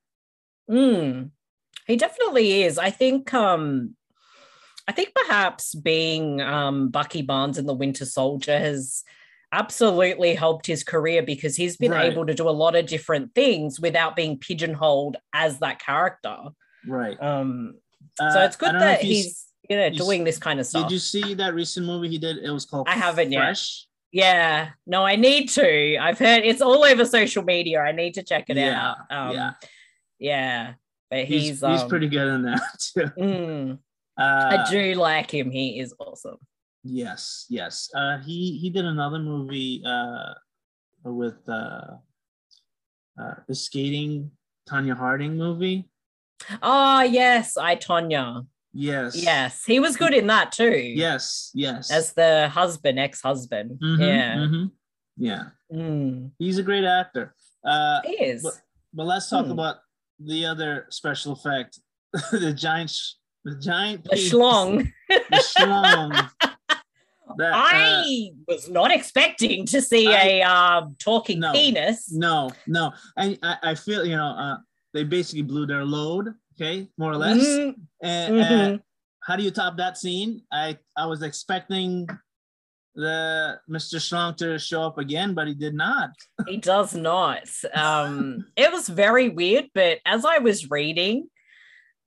Mm, 0.69 1.31
he 1.89 1.97
definitely 1.97 2.63
is. 2.63 2.77
I 2.77 2.91
think 2.91 3.33
um 3.33 3.95
I 4.87 4.91
think 4.91 5.13
perhaps 5.13 5.75
being 5.75 6.39
um 6.41 6.89
Bucky 6.89 7.21
Barnes 7.21 7.57
in 7.57 7.65
the 7.65 7.73
Winter 7.73 8.05
Soldier 8.05 8.57
has 8.57 9.03
absolutely 9.51 10.35
helped 10.35 10.67
his 10.67 10.83
career 10.83 11.23
because 11.23 11.55
he's 11.55 11.75
been 11.75 11.91
Right. 11.91 12.11
able 12.11 12.25
to 12.27 12.35
do 12.35 12.47
a 12.47 12.51
lot 12.51 12.75
of 12.75 12.85
different 12.85 13.33
things 13.33 13.79
without 13.79 14.15
being 14.15 14.37
pigeonholed 14.37 15.17
as 15.33 15.59
that 15.59 15.79
character. 15.79 16.37
Right. 16.85 17.21
Um, 17.21 17.75
Uh, 18.19 18.31
so 18.33 18.39
it's 18.43 18.55
good 18.55 18.75
that 18.75 19.03
you 19.03 19.09
he's 19.09 19.45
you 19.69 19.75
know 19.75 19.89
doing 19.89 20.23
this 20.23 20.37
kind 20.37 20.59
of 20.59 20.65
stuff. 20.65 20.83
Did 20.83 20.93
you 20.93 20.99
see 20.99 21.33
that 21.35 21.53
recent 21.55 21.85
movie 21.85 22.09
he 22.09 22.17
did? 22.17 22.37
It 22.37 22.51
was 22.51 22.65
called 22.65 22.87
I 22.87 22.95
haven't 22.95 23.31
yet. 23.31 23.59
Yeah, 24.11 24.69
no, 24.87 25.03
I 25.03 25.15
need 25.15 25.49
to. 25.49 25.97
I've 25.97 26.17
heard 26.17 26.43
it's 26.43 26.61
all 26.61 26.83
over 26.83 27.05
social 27.05 27.43
media. 27.43 27.79
I 27.79 27.91
need 27.91 28.15
to 28.15 28.23
check 28.23 28.45
it 28.49 28.57
Yeah, 28.57 28.81
out. 28.81 28.97
Um, 29.11 29.35
yeah. 29.35 29.51
yeah, 30.17 30.73
but 31.09 31.25
He's 31.25 31.41
he's 31.41 31.49
he's, 31.61 31.63
um, 31.63 31.89
pretty 31.89 32.07
good 32.07 32.27
in 32.27 32.43
that 32.43 32.61
too. 32.79 33.05
mm, 33.17 33.79
Uh, 34.19 34.21
I 34.65 34.65
do 34.69 34.93
like 34.95 35.31
him. 35.33 35.49
He 35.51 35.79
is 35.79 35.93
awesome. 35.99 36.37
Yes, 36.83 37.45
yes. 37.49 37.89
Uh, 37.95 38.19
he 38.19 38.57
he 38.57 38.69
did 38.69 38.85
another 38.85 39.19
movie 39.19 39.81
uh, 39.85 40.33
with 41.03 41.37
uh, 41.47 41.97
uh, 43.19 43.33
the 43.47 43.55
skating 43.55 44.31
Tonya 44.69 44.95
Harding 44.95 45.35
movie. 45.37 45.89
Oh 46.61 47.01
yes, 47.01 47.57
I 47.57 47.75
Tonya. 47.75 48.45
Yes. 48.71 49.15
Yes, 49.15 49.65
he 49.65 49.79
was 49.79 49.97
good 49.97 50.13
in 50.13 50.27
that 50.27 50.51
too. 50.51 50.69
Yes. 50.77 51.51
Yes. 51.55 51.91
as 51.91 52.13
the 52.13 52.47
husband, 52.49 52.99
ex-husband. 52.99 53.79
Mhm, 53.81 53.99
Yeah, 53.99 54.35
mhm. 54.35 54.71
Yeah. 55.17 55.43
Mm, 55.73 56.31
He's 56.39 56.59
a 56.59 56.63
great 56.63 56.85
actor. 56.85 57.33
Uh, 57.65 57.99
he 58.05 58.11
is. 58.23 58.43
but- 58.43 58.53
but 58.93 59.05
let's 59.05 59.29
talk 59.29 59.45
Hmm. 59.45 59.51
about 59.51 59.77
the 60.19 60.45
other 60.45 60.85
special 60.89 61.33
effect, 61.33 61.79
the 62.31 62.53
giant, 62.53 62.89
sh- 62.89 63.13
the 63.45 63.55
giant, 63.59 64.03
the 64.05 64.15
schlong. 64.15 64.91
the 65.09 65.43
schlong. 65.57 66.29
That, 67.37 67.53
uh, 67.53 67.57
I 67.57 68.31
was 68.47 68.69
not 68.69 68.91
expecting 68.91 69.65
to 69.67 69.81
see 69.81 70.07
I- 70.13 70.39
a 70.39 70.41
um, 70.43 70.95
talking 70.99 71.39
No. 71.39 71.53
penis. 71.53 72.11
no, 72.11 72.49
no, 72.65 72.91
and 73.17 73.37
I, 73.43 73.57
I 73.63 73.75
feel 73.75 74.03
you 74.05 74.15
know 74.17 74.25
uh, 74.37 74.57
they 74.93 75.03
basically 75.03 75.43
blew 75.43 75.67
their 75.67 75.85
load, 75.85 76.33
okay, 76.55 76.89
more 76.97 77.11
or 77.11 77.17
less. 77.17 77.37
Mhm, 77.37 77.75
And, 78.01 78.33
mhm. 78.33 78.43
and 78.43 78.79
how 79.23 79.35
do 79.35 79.43
you 79.43 79.51
top 79.51 79.77
that 79.77 79.97
scene? 79.97 80.41
I 80.51 80.77
I 80.97 81.05
was 81.05 81.21
expecting 81.21 82.07
the 82.99 83.59
Mr. 83.69 83.95
Schlong 83.95 84.35
to 84.37 84.59
show 84.59 84.83
up 84.83 84.97
again, 84.97 85.33
but 85.33 85.47
he 85.47 85.53
did 85.53 85.73
not. 85.73 86.11
He 86.47 86.57
does 86.57 86.93
not. 86.93 87.47
Um, 87.73 88.45
it 88.55 88.71
was 88.71 88.87
very 88.89 89.29
weird, 89.29 89.67
but 89.73 89.99
as 90.05 90.25
I 90.25 90.39
was 90.39 90.69
reading, 90.69 91.29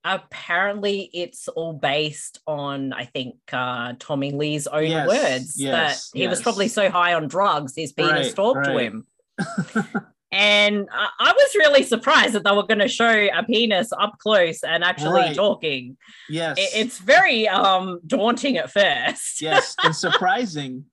apparently 0.04 1.08
it's 1.12 1.48
all 1.48 1.72
based 1.72 2.40
on, 2.46 2.92
I 2.92 3.06
think, 3.06 3.36
uh, 3.52 3.94
Tommy 3.98 4.32
Lee's 4.32 4.66
own 4.66 4.90
Yes, 4.90 5.08
words 5.08 5.54
yes, 5.58 6.10
that 6.10 6.18
he 6.18 6.28
was 6.28 6.42
probably 6.42 6.68
so 6.68 6.90
high 6.90 7.14
on 7.14 7.28
drugs, 7.28 7.74
his 7.74 7.92
penis 7.92 8.28
Right, 8.28 8.36
talked 8.36 8.64
to 8.66 8.72
right. 8.72 8.92
him. 8.92 9.06
And 10.32 10.88
I, 10.90 11.08
I 11.20 11.32
was 11.32 11.54
really 11.56 11.82
surprised 11.82 12.32
that 12.32 12.42
they 12.44 12.50
were 12.52 12.62
going 12.62 12.78
to 12.80 12.88
show 12.88 13.28
a 13.34 13.42
penis 13.44 13.92
up 13.92 14.16
close 14.18 14.62
and 14.64 14.82
actually 14.82 15.12
Right. 15.20 15.36
talking. 15.36 15.96
Yes. 16.30 16.56
It- 16.58 16.70
it's 16.74 16.98
very 16.98 17.46
um, 17.48 18.00
daunting 18.06 18.56
at 18.56 18.70
first. 18.72 19.42
yes, 19.42 19.76
and 19.84 19.94
surprising. 20.06 20.86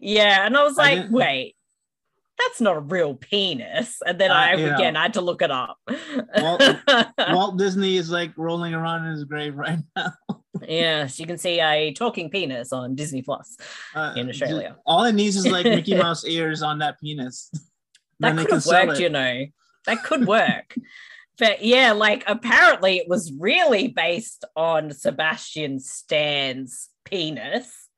yeah, 0.00 0.46
and 0.46 0.56
I 0.56 0.64
was 0.64 0.76
like, 0.76 0.96
didn't- 1.02 1.12
wait, 1.12 1.56
that's 2.38 2.60
not 2.60 2.76
a 2.76 2.80
real 2.80 3.14
penis. 3.14 3.98
And 4.06 4.18
then 4.18 4.30
Uh, 4.30 4.34
I 4.34 4.56
know. 4.56 4.74
again 4.74 4.96
I 4.96 5.02
had 5.02 5.14
to 5.14 5.20
look 5.20 5.42
it 5.42 5.50
up. 5.50 5.76
Walt- 6.38 6.76
Walt 7.30 7.58
Disney 7.58 7.96
is 7.96 8.10
like 8.10 8.32
rolling 8.36 8.74
around 8.74 9.04
in 9.06 9.12
his 9.12 9.24
grave 9.24 9.54
right 9.54 9.78
now. 9.96 10.12
yes, 10.66 11.20
you 11.20 11.26
can 11.26 11.38
see 11.38 11.60
a 11.60 11.92
talking 11.92 12.30
penis 12.30 12.72
on 12.72 12.94
Disney 12.94 13.22
Plus. 13.22 13.56
Uh, 13.94 14.14
In 14.16 14.28
Australia. 14.30 14.76
All 14.86 15.04
it 15.04 15.12
needs 15.12 15.36
is 15.36 15.46
like 15.46 15.66
Mickey 15.66 15.94
Mouse 15.94 16.24
ears 16.24 16.62
on 16.62 16.78
that 16.78 16.98
penis. 17.00 17.50
That 18.20 18.36
could 18.36 18.50
have 18.50 18.66
worked, 18.66 19.00
you 19.00 19.08
know. 19.08 19.46
That 19.86 20.02
could 20.02 20.26
work. 20.26 20.74
but 21.38 21.64
yeah, 21.64 21.92
like 21.92 22.24
apparently 22.26 22.98
it 22.98 23.08
was 23.08 23.32
really 23.38 23.88
based 23.88 24.44
on 24.56 24.92
Sebastian 24.92 25.80
Stan's 25.80 26.90
penis. 27.04 27.88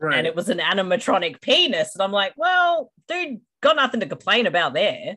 Right. 0.00 0.18
And 0.18 0.26
it 0.26 0.36
was 0.36 0.48
an 0.48 0.58
animatronic 0.58 1.40
penis. 1.40 1.94
And 1.94 2.02
I'm 2.02 2.12
like, 2.12 2.34
well, 2.36 2.92
dude, 3.08 3.40
got 3.60 3.76
nothing 3.76 4.00
to 4.00 4.06
complain 4.06 4.46
about 4.46 4.74
there. 4.74 5.16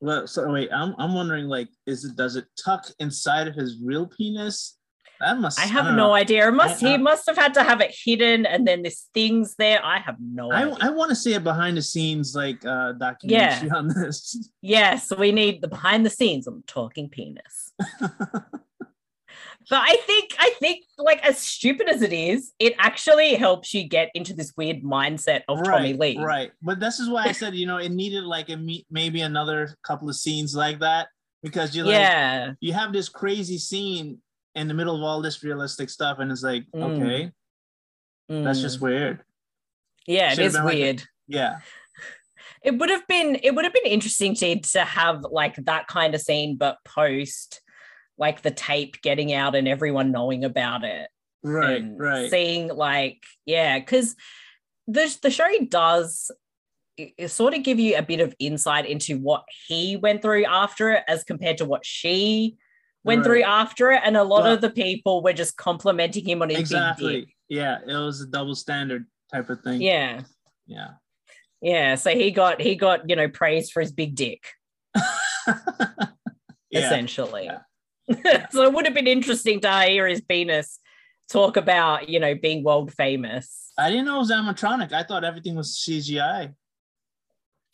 Well, 0.00 0.26
so 0.28 0.50
wait, 0.52 0.70
I'm 0.72 0.94
I'm 0.98 1.14
wondering 1.14 1.46
like, 1.46 1.68
is 1.86 2.04
it 2.04 2.14
does 2.14 2.36
it 2.36 2.46
tuck 2.62 2.86
inside 3.00 3.48
of 3.48 3.54
his 3.54 3.78
real 3.82 4.06
penis? 4.06 4.77
That 5.20 5.38
must 5.38 5.58
I 5.58 5.64
have 5.64 5.94
no 5.94 6.12
idea. 6.12 6.48
It 6.48 6.52
must 6.52 6.82
I- 6.82 6.88
he 6.88 6.94
I- 6.94 6.98
must 6.98 7.26
have 7.26 7.36
had 7.36 7.54
to 7.54 7.64
have 7.64 7.80
it 7.80 7.94
hidden 8.04 8.46
and 8.46 8.66
then 8.66 8.82
this 8.82 9.08
thing's 9.14 9.54
there. 9.56 9.84
I 9.84 9.98
have 9.98 10.16
no 10.20 10.50
I, 10.50 10.62
idea. 10.62 10.76
I 10.80 10.90
want 10.90 11.10
to 11.10 11.16
see 11.16 11.34
a 11.34 11.40
behind 11.40 11.76
the 11.76 11.82
scenes 11.82 12.34
like 12.34 12.64
uh 12.64 12.92
documentary 12.92 13.70
on 13.70 13.88
this. 13.88 14.50
yes, 14.62 15.12
we 15.16 15.32
need 15.32 15.60
the 15.60 15.68
behind 15.68 16.06
the 16.06 16.10
scenes 16.10 16.46
on 16.46 16.62
talking 16.66 17.08
penis. 17.08 17.72
But 19.70 19.82
I 19.82 19.96
think 20.06 20.34
I 20.38 20.54
think 20.60 20.84
like 20.96 21.22
as 21.22 21.36
stupid 21.38 21.90
as 21.90 22.00
it 22.00 22.12
is, 22.12 22.52
it 22.58 22.72
actually 22.78 23.34
helps 23.34 23.74
you 23.74 23.86
get 23.86 24.08
into 24.14 24.32
this 24.32 24.54
weird 24.56 24.82
mindset 24.82 25.42
of 25.46 25.62
Tommy 25.62 25.92
right, 25.92 25.98
Lee. 26.16 26.18
right. 26.18 26.52
But 26.62 26.80
this 26.80 26.98
is 27.00 27.10
why 27.10 27.24
I 27.24 27.32
said 27.40 27.54
you 27.54 27.66
know 27.66 27.76
it 27.76 27.90
needed 27.92 28.24
like 28.24 28.48
a 28.48 28.56
me- 28.56 28.86
maybe 28.90 29.20
another 29.20 29.76
couple 29.82 30.08
of 30.08 30.16
scenes 30.16 30.54
like 30.54 30.78
that 30.78 31.08
because 31.42 31.76
you 31.76 31.84
like 31.84 31.92
Yeah. 31.92 32.52
you 32.60 32.72
have 32.72 32.94
this 32.94 33.10
crazy 33.10 33.58
scene 33.58 34.22
in 34.58 34.68
the 34.68 34.74
middle 34.74 34.96
of 34.96 35.02
all 35.02 35.22
this 35.22 35.42
realistic 35.42 35.88
stuff 35.90 36.18
and 36.18 36.30
it's 36.30 36.42
like 36.42 36.64
Mm. 36.74 36.82
okay 37.02 37.32
that's 38.28 38.58
Mm. 38.58 38.62
just 38.62 38.80
weird. 38.80 39.24
yeah, 40.06 40.28
it 40.32 40.36
should've 40.36 40.46
is 40.46 40.52
been 40.54 40.64
like 40.64 40.74
weird. 40.74 41.02
Yeah. 41.28 41.60
it 42.62 42.76
would 42.78 42.90
have 42.90 43.06
been 43.06 43.38
it 43.42 43.54
would 43.54 43.64
have 43.64 43.72
been 43.72 43.84
interesting 43.90 44.34
to 44.34 44.60
to 44.60 44.80
have 44.80 45.24
like 45.30 45.56
that 45.64 45.86
kind 45.86 46.14
of 46.14 46.20
scene, 46.20 46.56
but 46.56 46.76
post 46.84 47.60
like 48.18 48.42
the 48.42 48.50
tape 48.50 49.00
getting 49.00 49.32
out 49.32 49.54
and 49.54 49.68
everyone 49.68 50.10
knowing 50.12 50.44
about 50.44 50.84
it. 50.84 51.08
Right. 51.42 51.84
Right. 51.96 52.30
seeing 52.30 52.68
like 52.68 53.22
yeah 53.46 53.78
because 53.78 54.16
the, 54.88 55.16
the 55.22 55.30
show 55.30 55.48
does 55.68 56.30
it, 56.96 57.12
it 57.16 57.28
sort 57.28 57.54
of 57.54 57.62
give 57.62 57.78
you 57.78 57.96
a 57.96 58.02
bit 58.02 58.20
of 58.20 58.34
insight 58.40 58.86
into 58.86 59.18
what 59.18 59.44
he 59.68 59.96
went 59.96 60.20
through 60.20 60.44
after 60.46 60.90
it 60.90 61.04
as 61.06 61.22
compared 61.24 61.58
to 61.58 61.64
what 61.64 61.86
she 61.86 62.56
went 63.04 63.24
through 63.24 63.42
after 63.42 63.90
it 63.90 64.00
and 64.04 64.16
a 64.16 64.22
lot 64.24 64.42
Well- 64.44 64.54
of 64.54 64.60
the 64.60 64.70
people 64.70 65.22
were 65.22 65.32
just 65.32 65.56
complimenting 65.56 66.28
him 66.28 66.42
on 66.42 66.48
his 66.50 66.58
big 66.58 66.60
exactly. 66.62 67.34
Yeah. 67.48 67.78
It 67.86 67.94
was 67.94 68.20
a 68.20 68.26
double 68.26 68.54
standard 68.54 69.06
type 69.32 69.48
of 69.50 69.60
thing. 69.62 69.80
yeah 69.80 70.22
Yeah. 70.66 70.90
yeah 71.62 71.94
so 71.94 72.10
he 72.10 72.30
got 72.30 72.60
he 72.60 72.74
got 72.76 73.08
you 73.08 73.16
know 73.16 73.28
praise 73.28 73.70
for 73.70 73.80
his 73.80 73.92
big 73.92 74.14
dick 74.14 74.42
yeah. 75.46 76.86
essentially 76.86 77.50
Yeah. 78.08 78.46
so 78.50 78.62
it 78.64 78.72
would 78.72 78.84
have 78.86 78.94
been 78.94 79.06
interesting 79.06 79.60
to 79.60 79.82
hear 79.82 80.06
his 80.06 80.20
penis 80.22 80.78
talk 81.30 81.56
about 81.56 82.08
you 82.08 82.20
know 82.20 82.34
being 82.34 82.64
world 82.64 82.92
famous 82.92 83.66
I 83.78 83.90
didn't 83.90 84.06
know 84.06 84.16
it 84.16 84.18
was 84.26 84.32
animatronic. 84.32 84.92
I 84.92 85.04
thought 85.04 85.22
everything 85.22 85.54
was 85.54 85.76
CGI. 85.76 86.52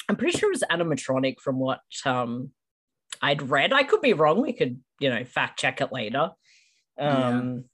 I'm 0.06 0.16
pretty 0.16 0.36
sure 0.36 0.50
it 0.50 0.60
was 0.60 0.64
animatronic 0.70 1.40
from 1.40 1.58
what 1.58 1.80
um 2.04 2.50
I'd 3.22 3.40
read. 3.48 3.72
I 3.72 3.84
could 3.84 4.02
be 4.02 4.12
wrong. 4.12 4.42
We 4.42 4.52
could, 4.52 4.80
you 5.00 5.10
know, 5.10 5.24
fact 5.24 5.58
check 5.58 5.80
it 5.80 5.92
later. 5.92 6.30
Um 6.98 7.64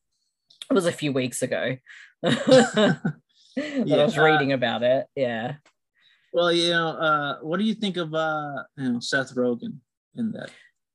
it 0.71 0.75
was 0.75 0.87
a 0.87 0.93
few 0.93 1.12
weeks 1.12 1.43
ago. 1.43 1.77
that 2.23 3.01
I 3.57 4.05
was 4.05 4.18
reading 4.18 4.53
about 4.53 4.83
it. 4.83 5.07
Yeah. 5.16 5.55
Well, 6.33 6.53
you 6.53 6.71
know, 6.71 6.89
uh, 6.89 7.39
what 7.41 7.59
do 7.59 7.64
you 7.64 7.75
think 7.75 7.97
of 7.97 8.14
uh, 8.14 8.62
you 8.77 8.93
know, 8.93 9.01
Seth 9.01 9.35
Rogen 9.35 9.79
in 10.16 10.33
that? 10.33 10.51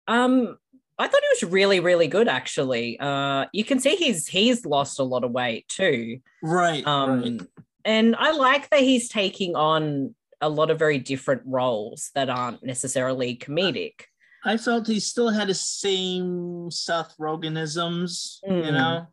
Um 0.08 0.58
I 0.98 1.08
thought 1.08 1.24
it 1.24 1.42
was 1.42 1.52
really, 1.52 1.82
really 1.82 2.08
good 2.08 2.28
actually. 2.28 3.00
Uh 3.00 3.46
you 3.52 3.64
can 3.64 3.80
see 3.80 3.96
he's 3.96 4.28
he's 4.28 4.66
lost 4.66 5.00
a 5.00 5.04
lot 5.04 5.24
of 5.24 5.32
weight 5.32 5.68
too. 5.68 6.20
Right. 6.42 6.86
Um 6.88 7.22
right. 7.22 7.42
and 7.84 8.16
I 8.16 8.32
like 8.32 8.70
that 8.70 8.80
he's 8.80 9.10
taking 9.10 9.56
on 9.56 10.16
a 10.42 10.50
lot 10.50 10.70
of 10.70 10.80
very 10.80 11.00
different 11.00 11.42
roles 11.46 12.12
that 12.16 12.30
aren't 12.30 12.64
necessarily 12.64 13.36
comedic. 13.36 14.02
I 14.46 14.58
felt 14.58 14.88
he 14.88 15.00
still 15.00 15.30
had 15.30 15.48
the 15.48 15.54
same 15.56 16.70
Seth 16.70 17.16
Rogenisms, 17.20 18.40
you 18.46 18.52
Mm. 18.52 18.74
know, 18.74 19.08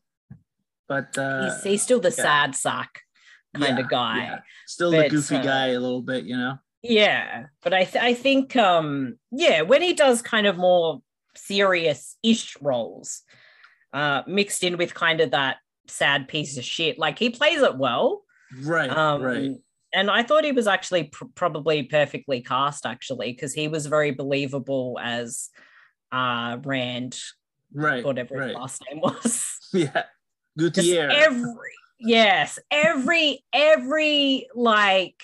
but 0.89 1.17
uh, 1.17 1.45
he's, 1.55 1.63
he's 1.65 1.83
still 1.83 2.01
the 2.01 2.11
yeah. 2.11 2.23
sad 2.23 2.55
sack 2.55 3.01
kind 3.55 3.79
yeah, 3.79 3.85
of 3.85 3.91
guy. 3.91 4.19
yeah. 4.19 4.39
Still 4.67 4.91
the 4.91 5.09
goofy 5.09 5.37
uh, 5.37 5.43
guy 5.43 5.67
a 5.69 5.81
little 5.81 6.03
bit, 6.03 6.25
you 6.25 6.37
know. 6.37 6.59
Yeah, 6.83 7.47
but 7.63 7.73
I 7.73 7.85
th- 7.85 8.03
I 8.05 8.13
think 8.15 8.57
um 8.57 9.19
yeah, 9.31 9.63
when 9.63 9.83
he 9.83 9.95
does 9.95 10.21
kind 10.21 10.47
of 10.47 10.57
more 10.57 11.01
serious-ish 11.35 12.57
roles, 12.61 13.23
uh 13.93 14.23
mixed 14.27 14.63
in 14.65 14.77
with 14.77 14.93
kind 14.95 15.21
of 15.21 15.31
that 15.31 15.57
sad 15.87 16.29
piece 16.29 16.59
of 16.59 16.65
shit, 16.65 16.99
like 16.99 17.19
he 17.19 17.31
plays 17.31 17.63
it 17.63 17.77
well. 17.77 18.23
Right. 18.63 18.91
Um 18.91 19.23
right. 19.23 19.51
And 19.93 20.11
I 20.11 20.23
thought 20.23 20.45
he 20.45 20.53
was 20.53 20.67
actually 20.67 21.05
pr- 21.05 21.25
probably 21.35 21.83
perfectly 21.85 22.41
cast 22.43 22.87
actually 22.87 23.33
because 23.33 23.53
he 23.53 23.69
was 23.69 23.87
very 23.87 24.11
believable 24.11 24.99
as 25.03 25.51
uh 26.11 26.59
Rand, 26.65 27.19
Right. 27.73 28.05
whatever 28.05 28.37
Right. 28.37 28.49
his 28.49 28.57
last 28.57 28.85
name 28.91 29.01
was. 29.01 29.49
Yeah. 29.73 30.03
Gutierrez. 30.59 31.15
every 31.17 31.71
yes, 31.99 32.59
every 32.71 33.43
every 33.55 34.47
like 34.55 35.23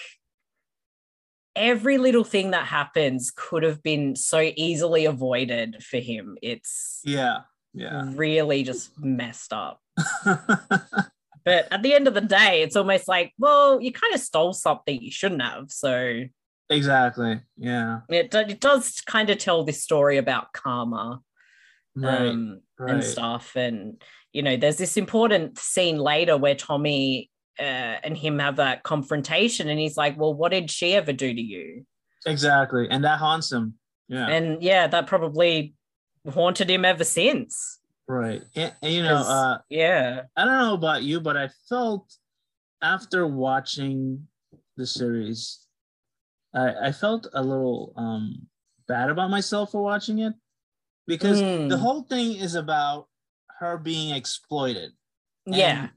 every 1.54 1.98
little 1.98 2.24
thing 2.24 2.52
that 2.52 2.66
happens 2.66 3.30
could 3.36 3.62
have 3.62 3.82
been 3.82 4.16
so 4.16 4.40
easily 4.56 5.04
avoided 5.04 5.82
for 5.82 5.98
him. 5.98 6.38
It's 6.40 7.00
yeah, 7.04 7.40
yeah. 7.74 8.04
really 8.14 8.62
just 8.62 8.98
messed 8.98 9.52
up. 9.52 9.82
But 11.48 11.72
at 11.72 11.82
the 11.82 11.94
end 11.94 12.06
of 12.06 12.14
the 12.14 12.20
day, 12.20 12.62
it's 12.62 12.76
almost 12.76 13.08
like, 13.08 13.32
well, 13.38 13.80
you 13.80 13.90
kind 13.90 14.14
of 14.14 14.20
stole 14.20 14.52
something 14.52 15.00
you 15.00 15.10
shouldn't 15.10 15.40
have. 15.40 15.70
So 15.70 16.24
exactly. 16.68 17.40
Yeah. 17.56 18.00
it, 18.10 18.34
it 18.34 18.60
does 18.60 19.00
kind 19.00 19.30
of 19.30 19.38
tell 19.38 19.64
this 19.64 19.82
story 19.82 20.18
about 20.18 20.52
karma 20.52 21.20
Right. 21.96 22.28
um, 22.28 22.60
right. 22.78 22.94
and 22.94 23.02
stuff. 23.04 23.56
And, 23.56 24.00
you 24.32 24.42
know, 24.42 24.56
there's 24.56 24.76
this 24.76 24.96
important 24.96 25.58
scene 25.58 25.96
later 25.96 26.36
where 26.36 26.54
Tommy 26.54 27.30
uh, 27.58 27.96
and 28.04 28.16
him 28.16 28.38
have 28.38 28.56
that 28.56 28.82
confrontation. 28.82 29.68
And 29.68 29.80
he's 29.80 29.96
like, 29.96 30.18
well, 30.18 30.34
what 30.34 30.52
did 30.52 30.70
she 30.70 30.94
ever 30.94 31.12
do 31.12 31.32
to 31.32 31.40
you? 31.40 31.86
Exactly. 32.26 32.86
And 32.90 33.04
that 33.04 33.18
haunts 33.18 33.50
him. 33.50 33.74
Yeah. 34.08 34.28
And 34.28 34.62
yeah, 34.62 34.86
that 34.86 35.06
probably 35.06 35.74
haunted 36.30 36.70
him 36.70 36.84
ever 36.84 37.04
since. 37.04 37.77
Right. 38.08 38.42
And, 38.56 38.74
and, 38.82 38.92
you 38.92 39.02
know, 39.02 39.16
uh, 39.16 39.58
yeah. 39.68 40.22
I 40.36 40.44
don't 40.44 40.58
know 40.58 40.74
about 40.74 41.02
you, 41.02 41.20
but 41.20 41.36
I 41.36 41.48
felt 41.68 42.12
after 42.82 43.26
watching 43.26 44.26
the 44.76 44.86
series, 44.86 45.66
I, 46.54 46.88
I 46.88 46.92
felt 46.92 47.26
a 47.32 47.42
little 47.42 47.92
um, 47.96 48.46
bad 48.86 49.10
about 49.10 49.30
myself 49.30 49.72
for 49.72 49.82
watching 49.82 50.18
it 50.20 50.32
because 51.06 51.42
Mm. 51.42 51.68
the 51.68 51.76
whole 51.78 52.02
thing 52.02 52.36
is 52.36 52.54
about 52.54 53.08
her 53.60 53.76
being 53.78 54.14
exploited. 54.14 54.92
Yeah. 55.46 55.88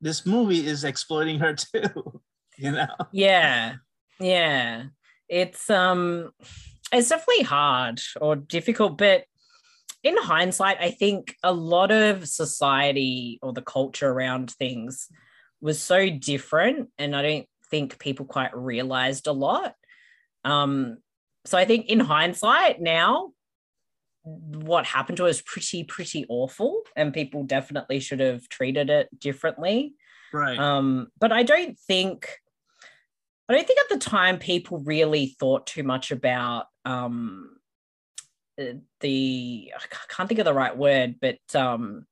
This 0.00 0.26
movie 0.26 0.66
is 0.66 0.84
exploiting 0.84 1.38
her 1.40 1.54
too. 1.54 2.20
You 2.58 2.72
know? 2.72 2.86
Yeah. 3.12 3.76
Yeah. 4.20 4.84
It's 5.28 5.70
um 5.70 6.30
it's 6.92 7.08
definitely 7.08 7.44
hard 7.44 8.00
or 8.20 8.36
difficult, 8.36 8.98
but 8.98 9.24
in 10.04 10.16
hindsight, 10.18 10.76
I 10.80 10.90
think 10.90 11.34
a 11.42 11.52
lot 11.52 11.90
of 11.90 12.28
society 12.28 13.38
or 13.42 13.52
the 13.52 13.62
culture 13.62 14.08
around 14.08 14.50
things 14.52 15.08
was 15.60 15.80
so 15.80 16.10
different 16.10 16.90
and 16.98 17.16
I 17.16 17.22
don't 17.22 17.46
think 17.70 17.98
people 17.98 18.26
quite 18.26 18.54
realized 18.56 19.26
a 19.26 19.32
lot. 19.32 19.74
Um 20.44 20.98
so 21.46 21.58
I 21.58 21.64
think 21.64 21.86
in 21.86 22.00
hindsight 22.00 22.80
now 22.80 23.32
what 24.24 24.86
happened 24.86 25.18
to 25.18 25.26
is 25.26 25.42
pretty 25.42 25.84
pretty 25.84 26.26
awful 26.28 26.82
and 26.96 27.12
people 27.12 27.44
definitely 27.44 28.00
should 28.00 28.20
have 28.20 28.48
treated 28.48 28.90
it 28.90 29.08
differently. 29.18 29.94
Right. 30.32 30.58
Um, 30.58 31.08
but 31.18 31.32
I 31.32 31.42
don't 31.42 31.78
think 31.78 32.28
I 33.48 33.54
don't 33.54 33.66
think 33.66 33.78
at 33.80 33.88
the 33.90 34.04
time 34.04 34.38
people 34.38 34.78
really 34.80 35.36
thought 35.38 35.66
too 35.66 35.82
much 35.82 36.10
about 36.10 36.66
um 36.84 37.56
the 39.00 39.72
I 39.76 39.80
can't 40.08 40.28
think 40.28 40.38
of 40.40 40.44
the 40.44 40.54
right 40.54 40.76
word, 40.76 41.16
but 41.20 41.38
um 41.54 42.06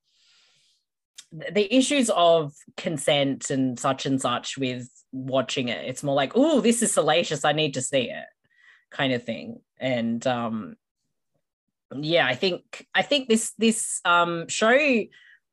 the 1.33 1.75
issues 1.75 2.11
of 2.11 2.53
consent 2.77 3.49
and 3.51 3.79
such 3.79 4.05
and 4.05 4.21
such 4.21 4.59
with 4.59 4.89
watching 5.13 5.69
it. 5.69 5.89
It's 5.89 6.03
more 6.03 6.15
like, 6.15 6.33
oh, 6.35 6.61
this 6.61 6.83
is 6.83 6.93
salacious. 6.93 7.45
I 7.45 7.53
need 7.53 7.75
to 7.75 7.83
see 7.83 8.11
it, 8.11 8.27
kind 8.91 9.13
of 9.13 9.25
thing. 9.25 9.61
And 9.79 10.27
um 10.27 10.77
yeah, 11.95 12.27
I 12.27 12.35
think 12.35 12.87
I 12.95 13.03
think 13.03 13.29
this 13.29 13.53
this 13.59 14.01
um 14.05 14.49
show 14.49 15.05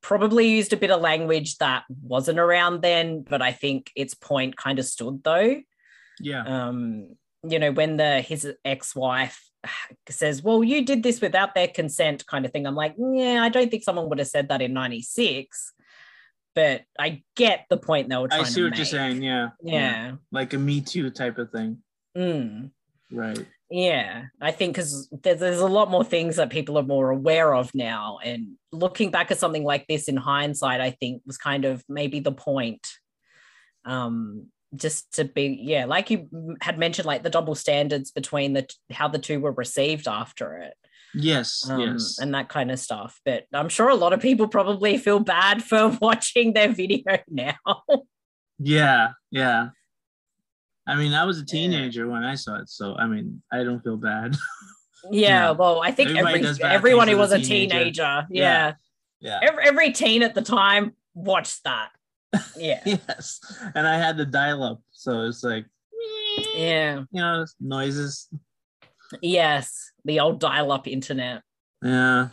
probably 0.01 0.47
used 0.49 0.71
a 0.71 0.77
bit 0.77 0.91
of 0.91 1.01
language 1.01 1.57
that 1.57 1.83
wasn't 2.01 2.39
around 2.39 2.81
then, 2.81 3.21
but 3.21 3.41
I 3.41 3.51
think 3.51 3.91
its 3.95 4.13
point 4.13 4.55
kind 4.55 4.79
of 4.79 4.85
stood 4.85 5.23
though. 5.23 5.61
yeah. 6.19 6.43
Um, 6.43 7.15
you 7.47 7.59
know, 7.59 7.71
when 7.71 7.97
the 7.97 8.21
his 8.21 8.47
ex-wife 8.65 9.48
says, 10.09 10.43
Well, 10.43 10.63
you 10.63 10.85
did 10.85 11.03
this 11.03 11.21
without 11.21 11.55
their 11.55 11.67
consent, 11.67 12.25
kind 12.25 12.45
of 12.45 12.51
thing. 12.51 12.65
I'm 12.65 12.75
like, 12.75 12.95
yeah, 12.97 13.41
I 13.43 13.49
don't 13.49 13.69
think 13.69 13.83
someone 13.83 14.09
would 14.09 14.19
have 14.19 14.27
said 14.27 14.49
that 14.49 14.61
in 14.61 14.73
96. 14.73 15.73
But 16.55 16.81
I 16.97 17.23
get 17.35 17.65
the 17.69 17.77
point 17.77 18.09
they 18.09 18.17
were 18.17 18.27
trying 18.27 18.41
I 18.41 18.43
see 18.43 18.63
what 18.63 18.71
make. 18.71 18.79
you're 18.79 18.85
saying. 18.85 19.21
Yeah. 19.21 19.49
Yeah. 19.61 20.13
Like 20.31 20.53
a 20.53 20.57
Me 20.57 20.81
Too 20.81 21.09
type 21.09 21.37
of 21.37 21.51
thing. 21.51 21.77
Mm. 22.17 22.71
Right. 23.11 23.45
Yeah, 23.71 24.25
I 24.41 24.51
think 24.51 24.75
because 24.75 25.07
there's, 25.21 25.39
there's 25.39 25.59
a 25.59 25.67
lot 25.67 25.91
more 25.91 26.03
things 26.03 26.37
that 26.37 26.49
people 26.49 26.77
are 26.79 26.83
more 26.83 27.11
aware 27.11 27.53
of 27.53 27.73
now. 27.75 28.17
And 28.23 28.55
looking 28.71 29.11
back 29.11 29.29
at 29.29 29.37
something 29.37 29.63
like 29.63 29.85
this 29.87 30.07
in 30.07 30.17
hindsight, 30.17 30.81
I 30.81 30.91
think 30.91 31.21
was 31.25 31.37
kind 31.37 31.65
of 31.65 31.83
maybe 31.87 32.19
the 32.19 32.31
point. 32.31 32.87
Um, 33.85 34.47
just 34.75 35.13
to 35.15 35.25
be, 35.25 35.59
yeah, 35.61 35.85
like 35.85 36.09
you 36.09 36.29
had 36.61 36.77
mentioned, 36.77 37.05
like 37.05 37.23
the 37.23 37.29
double 37.29 37.55
standards 37.55 38.11
between 38.11 38.53
the 38.53 38.67
how 38.91 39.07
the 39.07 39.19
two 39.19 39.39
were 39.39 39.51
received 39.51 40.07
after 40.07 40.57
it. 40.57 40.73
Yes. 41.15 41.67
Um, 41.67 41.79
yes. 41.79 42.17
and 42.21 42.33
that 42.35 42.49
kind 42.49 42.69
of 42.69 42.79
stuff. 42.79 43.19
But 43.25 43.45
I'm 43.51 43.69
sure 43.69 43.89
a 43.89 43.95
lot 43.95 44.13
of 44.13 44.19
people 44.19 44.47
probably 44.47 44.97
feel 44.97 45.19
bad 45.19 45.63
for 45.69 45.97
watching 46.01 46.53
their 46.53 46.69
video 46.71 47.17
now. 47.29 47.55
Yeah, 48.59 49.09
yeah. 49.31 49.69
I 50.87 50.95
mean, 50.95 51.13
I 51.13 51.23
was 51.25 51.39
a 51.39 51.45
teenager 51.45 52.07
when 52.09 52.23
I 52.23 52.35
saw 52.35 52.55
it, 52.59 52.69
so 52.69 52.95
I 52.95 53.07
mean, 53.07 53.41
I 53.51 53.63
don't 53.63 53.79
feel 53.83 53.97
bad. 53.97 54.35
yeah, 55.11 55.29
Yeah. 55.45 55.51
well, 55.51 55.81
I 55.81 55.91
think 55.91 56.09
Everybody 56.09 56.45
every, 56.47 56.63
everyone 56.63 57.07
who 57.07 57.17
was 57.17 57.31
a 57.31 57.35
a 57.35 57.39
teenager. 57.39 57.77
teenager, 57.79 58.27
Yeah. 58.31 58.73
yeah. 59.19 59.39
yeah. 59.41 59.49
every, 59.49 59.63
every 59.67 59.91
teen 59.93 60.23
at 60.23 60.33
the 60.35 60.41
time 60.41 60.93
watched 61.13 61.63
that. 61.63 61.89
Yeah. 62.57 62.81
Yes. 62.85 63.39
And 63.75 63.87
I 63.87 63.97
had 63.97 64.17
the 64.17 64.25
dial 64.25 64.63
up, 64.63 64.81
so 64.91 65.21
it's 65.21 65.43
like, 65.43 65.65
yeah. 66.55 67.03
you 67.11 67.21
know, 67.21 67.45
noises. 67.59 68.27
Yes. 69.21 69.91
The 70.05 70.19
old 70.19 70.39
dial 70.39 70.71
up 70.71 70.87
internet. 70.87 71.41
Yeah. 71.83 72.29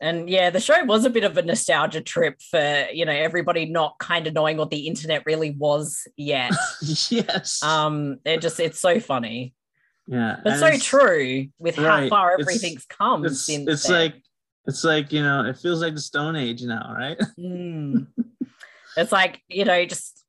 And 0.00 0.28
yeah, 0.28 0.50
the 0.50 0.58
show 0.60 0.84
was 0.84 1.04
a 1.04 1.10
bit 1.10 1.22
of 1.22 1.36
a 1.38 1.42
nostalgia 1.42 2.00
trip 2.00 2.40
for, 2.50 2.86
you 2.92 3.04
know, 3.04 3.12
everybody 3.12 3.66
not 3.66 3.98
kind 4.00 4.26
of 4.26 4.34
knowing 4.34 4.56
what 4.56 4.70
the 4.70 4.88
internet 4.88 5.22
really 5.26 5.52
was 5.52 6.06
yet. 6.16 6.52
yes. 7.08 7.62
um, 7.62 8.18
it 8.24 8.40
just 8.42 8.58
it's 8.58 8.80
so 8.80 8.98
funny. 8.98 9.54
yeah. 10.08 10.40
But 10.42 10.58
so 10.58 10.66
it's- 10.66 10.84
true 10.84 11.46
with 11.58 11.76
how 11.76 11.84
right, 11.84 12.10
far 12.10 12.32
it's- 12.32 12.46
everything's 12.48 12.84
come 12.84 13.24
It's, 13.24 13.42
since 13.42 13.68
it's 13.68 13.84
then. 13.84 13.92
like, 13.92 14.22
it's 14.66 14.84
like, 14.84 15.12
you 15.12 15.22
know, 15.22 15.44
it 15.44 15.56
feels 15.58 15.80
like 15.80 15.94
the 15.94 16.00
Stone 16.00 16.36
Age 16.36 16.62
now, 16.62 16.94
right? 16.96 17.18
Mm. 17.38 18.06
it's 18.96 19.12
like, 19.12 19.40
you 19.48 19.64
know, 19.64 19.84
just 19.84 20.24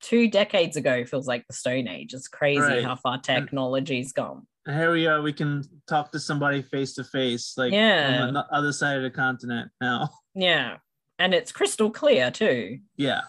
two 0.00 0.28
decades 0.28 0.76
ago 0.76 1.04
feels 1.04 1.26
like 1.26 1.46
the 1.46 1.54
Stone 1.54 1.88
Age. 1.88 2.12
It's 2.14 2.28
crazy 2.28 2.60
Right. 2.60 2.84
how 2.84 2.96
far 2.96 3.18
technology's 3.18 4.12
gone. 4.12 4.46
And 4.66 4.76
here 4.76 4.92
we 4.92 5.06
are, 5.06 5.20
we 5.22 5.32
can 5.32 5.62
talk 5.86 6.10
to 6.12 6.18
somebody 6.20 6.62
face 6.62 6.94
to 6.94 7.04
face, 7.04 7.54
like 7.56 7.72
Yeah. 7.72 8.22
on 8.22 8.34
the 8.34 8.46
other 8.50 8.72
side 8.72 8.96
of 8.96 9.02
the 9.02 9.10
continent 9.10 9.70
now. 9.80 10.10
Yeah. 10.36 10.78
And 11.20 11.32
it's 11.32 11.52
crystal 11.52 11.90
clear 11.92 12.30
too. 12.32 12.78
Yeah. 12.96 13.20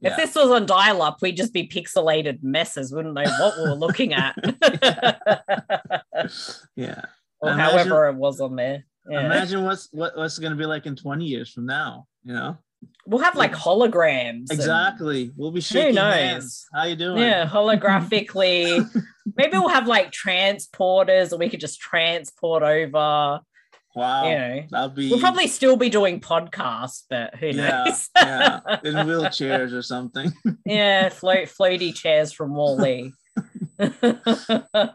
If 0.00 0.10
Yeah. 0.12 0.16
this 0.16 0.34
was 0.36 0.48
on 0.50 0.64
dial 0.64 1.02
up, 1.02 1.18
we'd 1.20 1.36
just 1.36 1.52
be 1.52 1.66
pixelated 1.66 2.40
messes, 2.42 2.92
wouldn't 2.92 3.14
know 3.14 3.22
what 3.24 3.56
we 3.56 3.62
were 3.64 3.74
looking 3.74 4.12
at. 4.14 4.34
yeah. 6.76 7.02
or 7.40 7.50
Imagine- 7.50 7.88
however 7.88 8.08
it 8.08 8.14
was 8.14 8.40
on 8.40 8.56
there. 8.56 8.84
Yeah. 9.10 9.26
Imagine 9.26 9.64
what's 9.64 9.88
what, 9.92 10.16
what's 10.16 10.38
gonna 10.38 10.54
be 10.56 10.66
like 10.66 10.86
in 10.86 10.94
20 10.94 11.24
years 11.24 11.50
from 11.52 11.66
now, 11.66 12.06
you 12.22 12.32
know? 12.32 12.56
We'll 13.06 13.22
have 13.22 13.36
like 13.36 13.52
holograms. 13.52 14.50
and- 14.50 14.52
Exactly. 14.52 15.32
We'll 15.36 15.50
be 15.50 15.60
shaking 15.60 15.88
who 15.90 15.94
knows? 15.94 16.14
hands. 16.14 16.66
How 16.72 16.84
you 16.84 16.96
doing? 16.96 17.18
yeah, 17.18 17.46
holographically. 17.48 18.86
Maybe 19.36 19.58
we'll 19.58 19.68
have 19.68 19.86
like 19.88 20.12
transporters 20.12 21.32
or 21.32 21.38
we 21.38 21.48
could 21.48 21.60
just 21.60 21.80
transport 21.80 22.62
over. 22.62 23.40
Wow. 23.94 24.24
You 24.28 24.38
know. 24.38 24.62
That'll 24.70 24.88
be 24.90 25.10
We'll 25.10 25.20
probably 25.20 25.48
still 25.48 25.76
be 25.76 25.90
doing 25.90 26.20
podcasts, 26.20 27.02
but 27.10 27.34
who 27.36 27.48
yeah, 27.48 27.84
knows? 27.84 28.08
yeah, 28.16 28.60
in 28.84 28.94
wheelchairs 28.94 29.72
or 29.72 29.82
something. 29.82 30.32
yeah, 30.64 31.08
float 31.08 31.48
floaty 31.48 31.94
chairs 31.94 32.32
from 32.32 32.54
WALL-E. 32.54 33.12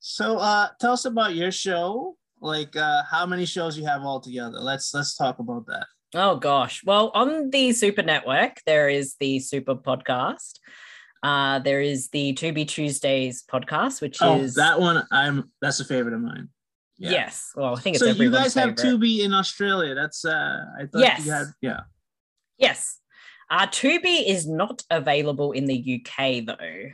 So 0.00 0.38
uh 0.38 0.68
tell 0.80 0.92
us 0.92 1.04
about 1.04 1.34
your 1.34 1.50
show. 1.50 2.16
Like 2.40 2.76
uh 2.76 3.02
how 3.10 3.26
many 3.26 3.44
shows 3.44 3.76
you 3.76 3.84
have 3.84 4.02
altogether. 4.02 4.58
Let's 4.58 4.94
let's 4.94 5.14
talk 5.16 5.38
about 5.38 5.66
that. 5.66 5.86
Oh 6.14 6.36
gosh. 6.36 6.82
Well, 6.84 7.10
on 7.14 7.50
the 7.50 7.72
Super 7.72 8.02
Network, 8.02 8.60
there 8.66 8.88
is 8.88 9.16
the 9.20 9.40
Super 9.40 9.74
Podcast. 9.74 10.58
Uh, 11.22 11.58
there 11.58 11.80
is 11.80 12.08
the 12.10 12.32
Tubi 12.34 12.66
Tuesdays 12.66 13.42
podcast, 13.50 14.00
which 14.00 14.18
Oh, 14.22 14.38
is 14.38 14.54
that 14.54 14.78
one 14.80 15.04
I'm 15.10 15.50
that's 15.60 15.80
a 15.80 15.84
favorite 15.84 16.14
of 16.14 16.20
mine. 16.20 16.48
Yeah. 16.96 17.10
yes. 17.10 17.50
Well, 17.54 17.76
I 17.76 17.80
think 17.80 17.96
it's 17.96 18.04
So 18.04 18.10
you 18.10 18.30
guys 18.30 18.54
have 18.54 18.76
favorite. 18.78 19.00
Tubi 19.00 19.20
in 19.20 19.34
Australia. 19.34 19.94
That's 19.94 20.24
uh 20.24 20.64
I 20.78 20.86
thought 20.86 21.00
Yes. 21.00 21.26
you 21.26 21.32
had 21.32 21.46
yeah. 21.60 21.80
Yes. 22.56 22.98
Uh, 23.50 23.66
Tubi 23.66 24.26
is 24.28 24.46
not 24.46 24.82
available 24.90 25.52
in 25.52 25.66
the 25.66 26.02
UK 26.06 26.44
though. 26.44 26.90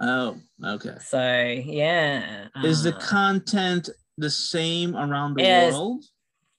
Oh, 0.00 0.38
okay. 0.64 0.96
So 1.00 1.20
yeah. 1.20 2.48
Is 2.64 2.84
the 2.84 2.94
uh, 2.94 3.00
content 3.00 3.88
the 4.16 4.30
same 4.30 4.96
around 4.96 5.34
the 5.34 5.42
world? 5.72 6.04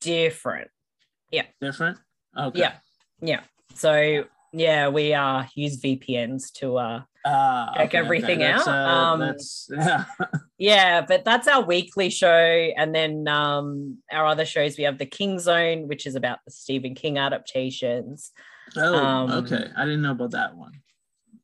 different. 0.02 0.70
Different? 1.62 1.98
Okay. 2.38 2.60
Yeah. 2.60 2.74
Yeah. 3.22 3.42
So 3.76 4.26
Yeah, 4.52 4.90
we 4.90 5.14
uh 5.14 5.44
use 5.56 5.80
VPNs 5.82 6.52
to 6.60 6.78
uh 6.78 7.02
Uh, 7.26 7.74
Check 7.76 7.94
everything 7.96 8.40
That's, 8.40 8.68
out. 8.68 9.20
uh, 9.20 9.24
Um, 9.24 9.36
yeah. 9.78 10.06
yeah, 10.58 11.02
but 11.06 11.26
that's 11.26 11.48
our 11.48 11.62
weekly 11.62 12.10
show. 12.10 12.28
And 12.78 12.96
then 12.96 13.28
um 13.28 13.98
our 14.12 14.26
other 14.26 14.46
shows 14.46 14.78
we 14.78 14.86
have 14.86 14.98
the 14.98 15.06
King 15.06 15.38
Zone, 15.40 15.88
which 15.88 16.06
is 16.08 16.16
about 16.16 16.40
the 16.46 16.52
Stephen 16.52 16.96
King 16.96 17.18
adaptations. 17.18 18.32
oh, 18.78 18.96
um, 18.96 19.32
okay. 19.32 19.68
I 19.76 19.86
didn't 19.86 20.02
know 20.02 20.12
about 20.12 20.32
that 20.32 20.56
one. 20.56 20.74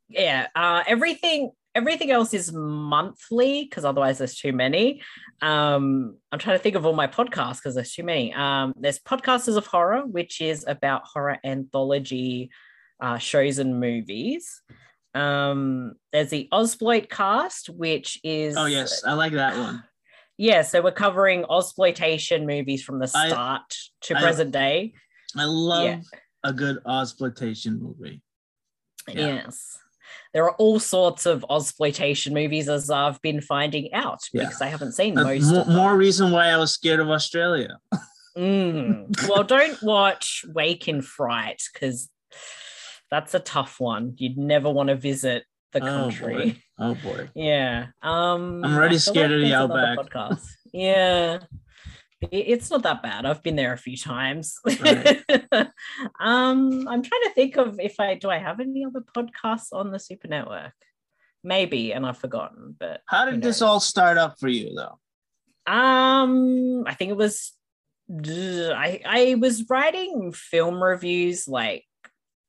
yeah 0.10 0.48
uh 0.56 0.84
everything 0.88 1.52
everything 1.76 2.10
else 2.10 2.34
is 2.34 2.52
monthly 2.54 3.64
because 3.66 3.84
otherwise 3.86 4.18
there's 4.18 4.36
too 4.36 4.54
many 4.54 5.02
um 5.42 6.16
i'm 6.32 6.40
trying 6.40 6.58
to 6.58 6.64
think 6.64 6.76
of 6.76 6.86
all 6.86 6.94
my 6.94 7.08
podcasts 7.08 7.58
because 7.58 7.76
there's 7.76 7.92
too 7.94 8.04
many 8.04 8.34
um 8.34 8.74
there's 8.80 9.00
podcasters 9.00 9.58
of 9.58 9.68
horror 9.68 10.06
which 10.06 10.40
is 10.42 10.64
about 10.68 11.04
horror 11.06 11.38
anthology 11.44 12.50
uh 13.02 13.18
shows 13.18 13.60
and 13.60 13.80
movies 13.80 14.62
um 15.14 15.94
there's 16.12 16.30
the 16.30 16.48
Ozploit 16.52 17.10
cast 17.10 17.70
which 17.70 18.20
is 18.24 18.56
Oh 18.58 18.66
yes, 18.66 19.04
I 19.06 19.14
like 19.14 19.34
that 19.34 19.58
one. 19.58 19.84
yeah 20.38 20.62
so 20.62 20.82
we're 20.82 20.92
covering 20.92 21.44
Ozploitation 21.44 22.46
movies 22.46 22.84
from 22.84 23.00
the 23.00 23.12
I- 23.16 23.28
start 23.30 23.76
to 24.02 24.16
I- 24.18 24.22
present 24.22 24.52
day 24.52 24.94
I 25.38 25.44
love 25.46 25.84
Yeah. 25.86 26.00
a 26.46 26.54
good 26.54 26.78
exploitation 26.88 27.82
movie. 27.82 28.22
Yeah. 29.10 29.44
Yes. 29.44 29.78
There 30.34 30.44
are 30.44 30.56
all 30.56 30.80
sorts 30.80 31.26
of 31.26 31.46
Ozploitation 31.50 32.34
movies 32.34 32.68
as 32.68 32.90
I've 32.90 33.22
been 33.22 33.40
finding 33.42 33.94
out 33.94 34.20
Yeah. 34.34 34.44
because 34.44 34.62
I 34.62 34.68
haven't 34.68 34.92
seen 34.94 35.18
Uh, 35.18 35.24
most 35.24 35.50
them. 35.52 35.74
more 35.74 35.96
reason 35.96 36.32
why 36.32 36.48
I 36.50 36.58
was 36.58 36.72
scared 36.74 37.00
of 37.00 37.10
Australia. 37.10 37.78
Mm. 38.38 39.30
Well, 39.30 39.44
don't 39.46 39.82
watch 39.82 40.44
Wake 40.54 40.90
in 40.90 41.02
Fright 41.02 41.62
because 41.72 42.10
that's 43.10 43.34
a 43.34 43.40
tough 43.40 43.80
one. 43.80 44.16
You'd 44.18 44.38
never 44.38 44.70
want 44.70 44.90
to 44.90 44.96
visit 44.96 45.46
the 45.72 45.80
Oh 45.80 45.86
country. 46.10 46.34
boy. 46.36 46.56
Oh 46.78 46.96
boy. 46.96 47.30
Yeah. 47.34 47.88
Um 48.04 48.62
I'm 48.66 48.76
already 48.76 48.98
scared 48.98 49.32
of 49.32 49.40
the 49.40 49.54
outback. 49.54 49.98
Podcast. 50.00 50.46
Yeah. 50.74 51.40
It- 52.22 52.30
It's 52.48 52.70
not 52.72 52.84
that 52.84 53.04
bad. 53.04 53.26
I've 53.26 53.44
been 53.44 53.56
there 53.56 53.74
a 53.74 53.78
few 53.78 53.98
times. 53.98 54.58
Right. 54.66 55.22
um, 56.20 56.88
I'm 56.88 57.04
trying 57.04 57.24
to 57.24 57.32
think 57.36 57.58
of 57.58 57.80
if 57.80 58.00
I 58.00 58.16
do 58.16 58.30
I 58.30 58.38
have 58.38 58.60
any 58.60 58.86
other 58.86 59.02
podcasts 59.16 59.72
on 59.74 59.92
the 59.92 60.00
Super 60.00 60.28
Network? 60.28 60.74
Maybe, 61.44 61.92
and 61.94 62.06
I've 62.06 62.18
forgotten. 62.18 62.76
But 62.80 63.02
How 63.06 63.26
did 63.26 63.42
this 63.42 63.62
all 63.62 63.80
start 63.80 64.18
up 64.18 64.40
for 64.40 64.48
you 64.48 64.74
though? 64.76 65.00
Um, 65.72 66.84
I 66.88 66.94
think 66.94 67.12
it 67.12 67.18
was 67.18 67.54
I 68.10 69.02
I 69.06 69.36
was 69.40 69.68
writing 69.70 70.32
film 70.32 70.82
reviews 70.84 71.48
like 71.48 71.84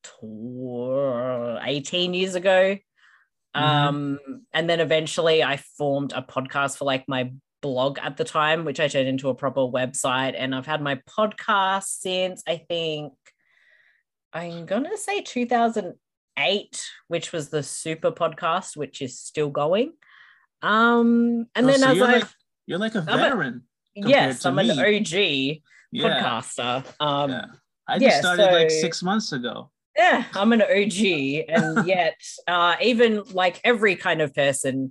tw- 0.02 1.58
18 1.62 2.14
years 2.14 2.34
ago. 2.34 2.76
Mhm. 3.56 3.60
Um, 3.62 4.18
and 4.52 4.68
then 4.68 4.80
eventually 4.80 5.42
I 5.42 5.56
formed 5.56 6.12
a 6.14 6.22
podcast 6.22 6.76
for 6.76 6.84
like 6.84 7.04
my 7.08 7.32
blog 7.62 7.98
at 8.00 8.16
the 8.16 8.24
time, 8.24 8.64
which 8.64 8.80
I 8.80 8.88
turned 8.88 9.08
into 9.08 9.28
a 9.28 9.34
proper 9.34 9.60
website. 9.60 10.34
And 10.36 10.54
I've 10.54 10.66
had 10.66 10.82
my 10.82 10.96
podcast 11.08 11.84
since 11.84 12.42
I 12.46 12.58
think 12.68 13.12
I'm 14.32 14.66
gonna 14.66 14.96
say 14.96 15.22
2008, 15.22 16.84
which 17.08 17.32
was 17.32 17.48
the 17.48 17.62
super 17.62 18.12
podcast, 18.12 18.76
which 18.76 19.00
is 19.02 19.18
still 19.18 19.50
going. 19.50 19.92
Um, 20.62 21.46
and 21.54 21.66
Oh, 21.66 21.70
then 21.70 21.80
so 21.80 21.88
as 21.90 21.96
you're 21.96 22.06
I've 22.06 22.22
like 22.22 22.30
you're 22.66 22.78
like 22.78 22.94
a 22.94 22.98
a- 22.98 23.02
veteran. 23.02 23.62
yes, 23.94 24.40
to 24.42 24.48
I'm 24.48 24.58
an. 24.58 24.70
OG 24.70 25.12
Yeah. 25.12 26.02
podcaster. 26.02 26.84
Um, 27.00 27.30
yeah. 27.30 27.44
I 27.88 27.98
just 27.98 28.16
yeah, 28.16 28.20
started 28.20 28.52
like 28.52 28.70
six 28.70 29.02
months 29.02 29.32
ago. 29.32 29.70
yeah, 29.96 30.24
I'm 30.34 30.52
an 30.52 30.62
OG, 30.62 31.44
and 31.48 31.86
yet, 31.86 32.20
uh, 32.48 32.74
even 32.82 33.22
like 33.32 33.60
every 33.64 33.94
kind 33.96 34.20
of 34.20 34.34
person 34.34 34.90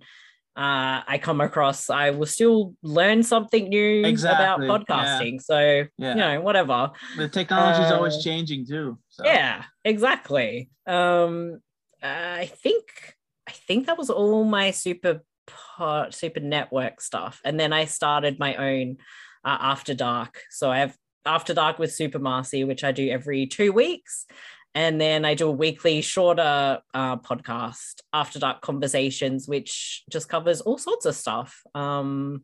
uh, 0.55 1.03
I 1.05 1.19
come 1.21 1.41
across, 1.41 1.89
I 1.89 2.11
will 2.11 2.25
still 2.25 2.75
learn 2.81 3.23
something 3.23 3.67
new 3.67 4.05
Exactly, 4.05 4.67
about 4.67 4.87
podcasting. 4.87 5.41
So 5.41 5.83
Yeah. 5.97 6.09
you 6.09 6.15
know, 6.15 6.41
whatever. 6.41 6.91
The 7.17 7.27
technology 7.27 7.83
is 7.83 7.91
always 7.91 8.15
Uh, 8.15 8.21
changing 8.21 8.65
too. 8.65 8.97
So. 9.09 9.25
Yeah, 9.25 9.63
exactly. 9.83 10.69
Um, 10.87 11.59
I 12.01 12.45
think 12.45 12.83
I 13.47 13.51
think 13.51 13.87
that 13.87 13.97
was 13.97 14.09
all 14.09 14.43
my 14.43 14.71
super 14.71 15.21
pod, 15.45 16.13
super 16.13 16.39
network 16.39 17.01
stuff, 17.01 17.41
and 17.45 17.59
then 17.59 17.73
I 17.73 17.85
started 17.85 18.39
my 18.39 18.55
own 18.55 18.97
uh, 19.43 19.57
After 19.59 19.93
Dark. 19.93 20.41
So 20.49 20.71
I 20.71 20.79
have 20.79 20.95
After 21.25 21.53
Dark 21.53 21.79
with 21.79 21.93
Super 21.93 22.19
Marcey, 22.19 22.63
which 22.63 22.83
I 22.83 22.91
do 22.91 23.09
every 23.09 23.45
two 23.45 23.71
weeks. 23.71 24.25
And 24.75 24.99
then 24.99 25.23
I 25.23 25.35
do 25.35 25.47
a 25.47 25.51
weekly 25.51 26.01
shorter 26.01 26.79
uh, 26.93 27.17
podcast, 27.17 28.01
After 28.11 28.39
Dark 28.39 28.59
Conversations, 28.59 29.47
which 29.47 30.03
just 30.11 30.27
covers 30.27 30.59
all 30.59 30.77
sorts 30.77 31.05
of 31.05 31.15
stuff. 31.15 31.61
Um, 31.73 32.43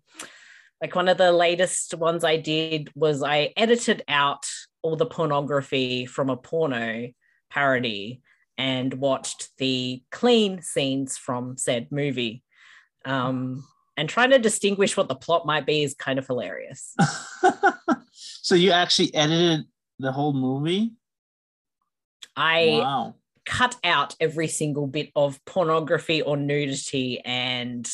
like 0.82 0.96
one 0.96 1.10
of 1.10 1.18
the 1.18 1.34
latest 1.34 1.94
ones 1.94 2.24
I 2.24 2.38
did 2.38 2.90
was 2.96 3.22
I 3.22 3.52
edited 3.58 4.04
out 4.08 4.46
all 4.82 4.96
the 4.96 5.06
pornography 5.06 6.06
from 6.06 6.30
a 6.30 6.38
porno 6.38 7.10
parody 7.50 8.22
and 8.58 8.94
watched 8.94 9.50
the 9.58 10.02
clean 10.10 10.62
scenes 10.62 11.18
from 11.18 11.58
said 11.58 11.92
movie. 11.92 12.44
Um, 13.04 13.66
and 13.98 14.08
trying 14.08 14.30
to 14.30 14.40
distinguish 14.40 14.96
what 14.96 15.10
the 15.10 15.16
plot 15.16 15.46
might 15.46 15.66
be 15.66 15.84
is 15.84 15.94
kind 15.96 16.18
of 16.18 16.28
hilarious. 16.28 16.96
so 18.14 18.56
you 18.56 18.72
actually 18.72 19.14
edited 19.14 19.66
the 20.00 20.14
whole 20.14 20.34
movie? 20.34 20.94
I 22.36 22.66
wow. 22.82 23.16
cut 23.46 23.76
out 23.84 24.16
every 24.20 24.48
single 24.48 24.88
bit 24.88 25.12
of 25.16 25.44
pornography 25.46 26.22
or 26.22 26.38
nudity, 26.38 27.20
and 27.26 27.90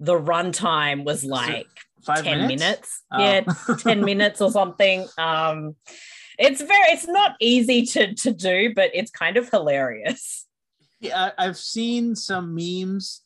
the 0.00 0.14
runtime 0.18 1.04
was 1.04 1.24
like 1.24 1.68
Five 2.04 2.24
10 2.24 2.48
minutes. 2.48 2.62
minutes? 2.62 3.02
Oh. 3.12 3.18
Yeah, 3.18 3.76
10 3.78 4.00
minutes 4.04 4.40
or 4.40 4.50
something. 4.50 5.06
Um, 5.18 5.76
it's 6.38 6.60
very, 6.60 6.88
it's 6.88 7.06
not 7.06 7.36
easy 7.40 7.86
to, 7.86 8.12
to 8.14 8.32
do, 8.32 8.72
but 8.74 8.90
it's 8.92 9.10
kind 9.10 9.36
of 9.36 9.48
hilarious. 9.48 10.46
Yeah, 10.98 11.30
I've 11.38 11.56
seen 11.56 12.16
some 12.16 12.54
memes, 12.54 13.22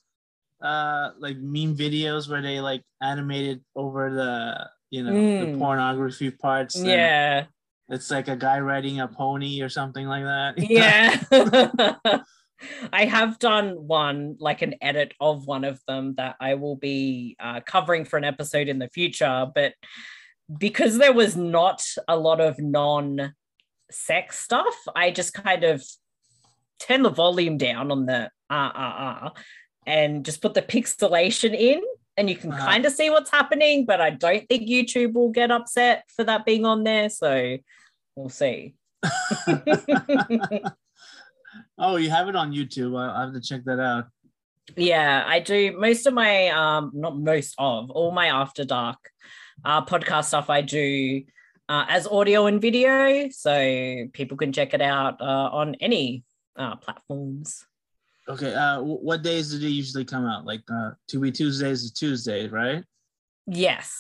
uh, 0.63 1.11
like 1.19 1.37
meme 1.39 1.77
videos 1.77 2.29
where 2.29 2.43
they 2.43 2.61
like 2.61 2.83
animated 3.03 3.63
over 3.75 4.11
the 4.15 4.69
you 4.91 5.03
know 5.03 5.13
the 5.13 5.47
Mm. 5.47 5.59
pornography 5.59 6.31
parts. 6.31 6.77
Yeah. 6.83 7.47
It's 7.89 8.11
like 8.11 8.29
a 8.29 8.37
guy 8.37 8.59
riding 8.61 9.01
a 9.01 9.09
pony 9.09 9.63
or 9.63 9.69
something 9.69 10.07
like 10.07 10.25
that. 10.25 10.55
Yeah. 10.71 12.23
I 12.91 13.05
have 13.05 13.39
done 13.39 13.75
one, 13.87 14.37
like 14.41 14.63
an 14.63 14.77
edit 14.81 15.13
of 15.21 15.47
one 15.47 15.65
of 15.65 15.79
them 15.87 16.15
that 16.15 16.37
I 16.41 16.55
will 16.55 16.77
be 16.77 17.37
uh, 17.39 17.61
covering 17.61 18.07
for 18.07 18.17
an 18.17 18.25
episode 18.25 18.69
in 18.69 18.79
the 18.79 18.89
future. 18.89 19.47
But 19.55 19.75
because 20.59 20.97
there 20.97 21.13
was 21.13 21.37
not 21.37 21.85
a 22.09 22.17
lot 22.17 22.41
of 22.41 22.59
non 22.59 23.35
sex 23.91 24.39
stuff, 24.39 24.75
I 24.95 25.11
just 25.11 25.35
kind 25.35 25.65
of 25.65 25.85
turn 26.81 27.03
the 27.03 27.11
volume 27.11 27.59
down 27.59 27.91
on 27.91 28.07
the 28.07 28.31
uh, 28.49 28.71
uh, 28.75 28.95
uh, 28.99 29.31
and 29.87 30.25
just 30.25 30.41
put 30.41 30.55
the 30.55 30.63
pixelation 30.63 31.55
in. 31.55 31.83
And 32.17 32.31
you 32.31 32.37
can 32.37 32.53
Uh-huh. 32.53 32.65
kind 32.67 32.87
of 32.87 32.93
see 32.93 33.11
what's 33.11 33.31
happening, 33.31 33.85
but 33.85 34.01
I 34.01 34.11
don't 34.11 34.49
think 34.49 34.69
YouTube 34.69 35.13
will 35.13 35.31
get 35.31 35.51
upset 35.51 36.05
for 36.15 36.25
that 36.25 36.45
being 36.47 36.65
on 36.65 36.83
there. 36.85 37.11
So 37.11 37.59
we'll 38.15 38.31
see. 38.31 38.75
oh, 41.79 41.97
you 41.97 42.11
have 42.11 42.29
it 42.29 42.37
on 42.37 42.53
YouTube. 42.53 42.99
I- 42.99 43.23
have 43.25 43.35
to 43.35 43.41
check 43.41 43.65
that 43.65 43.81
out. 43.81 44.07
Yeah, 44.77 45.23
I 45.27 45.39
do 45.41 45.77
most 45.79 46.07
of 46.07 46.15
my 46.15 46.49
um 46.49 46.91
not 46.93 47.17
most 47.19 47.55
of 47.59 47.89
all 47.91 48.11
my 48.11 48.27
after 48.29 48.65
dark 48.65 48.99
uh 49.65 49.85
podcast 49.85 50.25
stuff 50.25 50.51
I 50.51 50.61
do 50.63 51.23
uh, 51.69 51.85
as 51.89 52.07
audio 52.09 52.47
and 52.47 52.61
video 52.61 53.29
so 53.31 54.07
people 54.13 54.37
can 54.37 54.53
check 54.53 54.75
it 54.75 54.81
out 54.83 55.21
uh, 55.21 55.49
on 55.53 55.77
any 55.77 56.25
uh 56.57 56.75
platforms. 56.77 57.65
Okay. 58.29 58.55
Uh, 58.55 58.83
what 58.83 59.23
days 59.23 59.51
do 59.53 59.59
they 59.59 59.69
usually 59.69 60.05
come 60.05 60.27
out? 60.27 60.45
Like 60.45 60.63
uh, 60.71 60.93
Tubi 61.11 61.33
Tuesdays 61.33 61.83
is 61.83 61.93
Tuesday, 61.93 62.49
right? 62.49 62.85
Yes. 63.47 63.93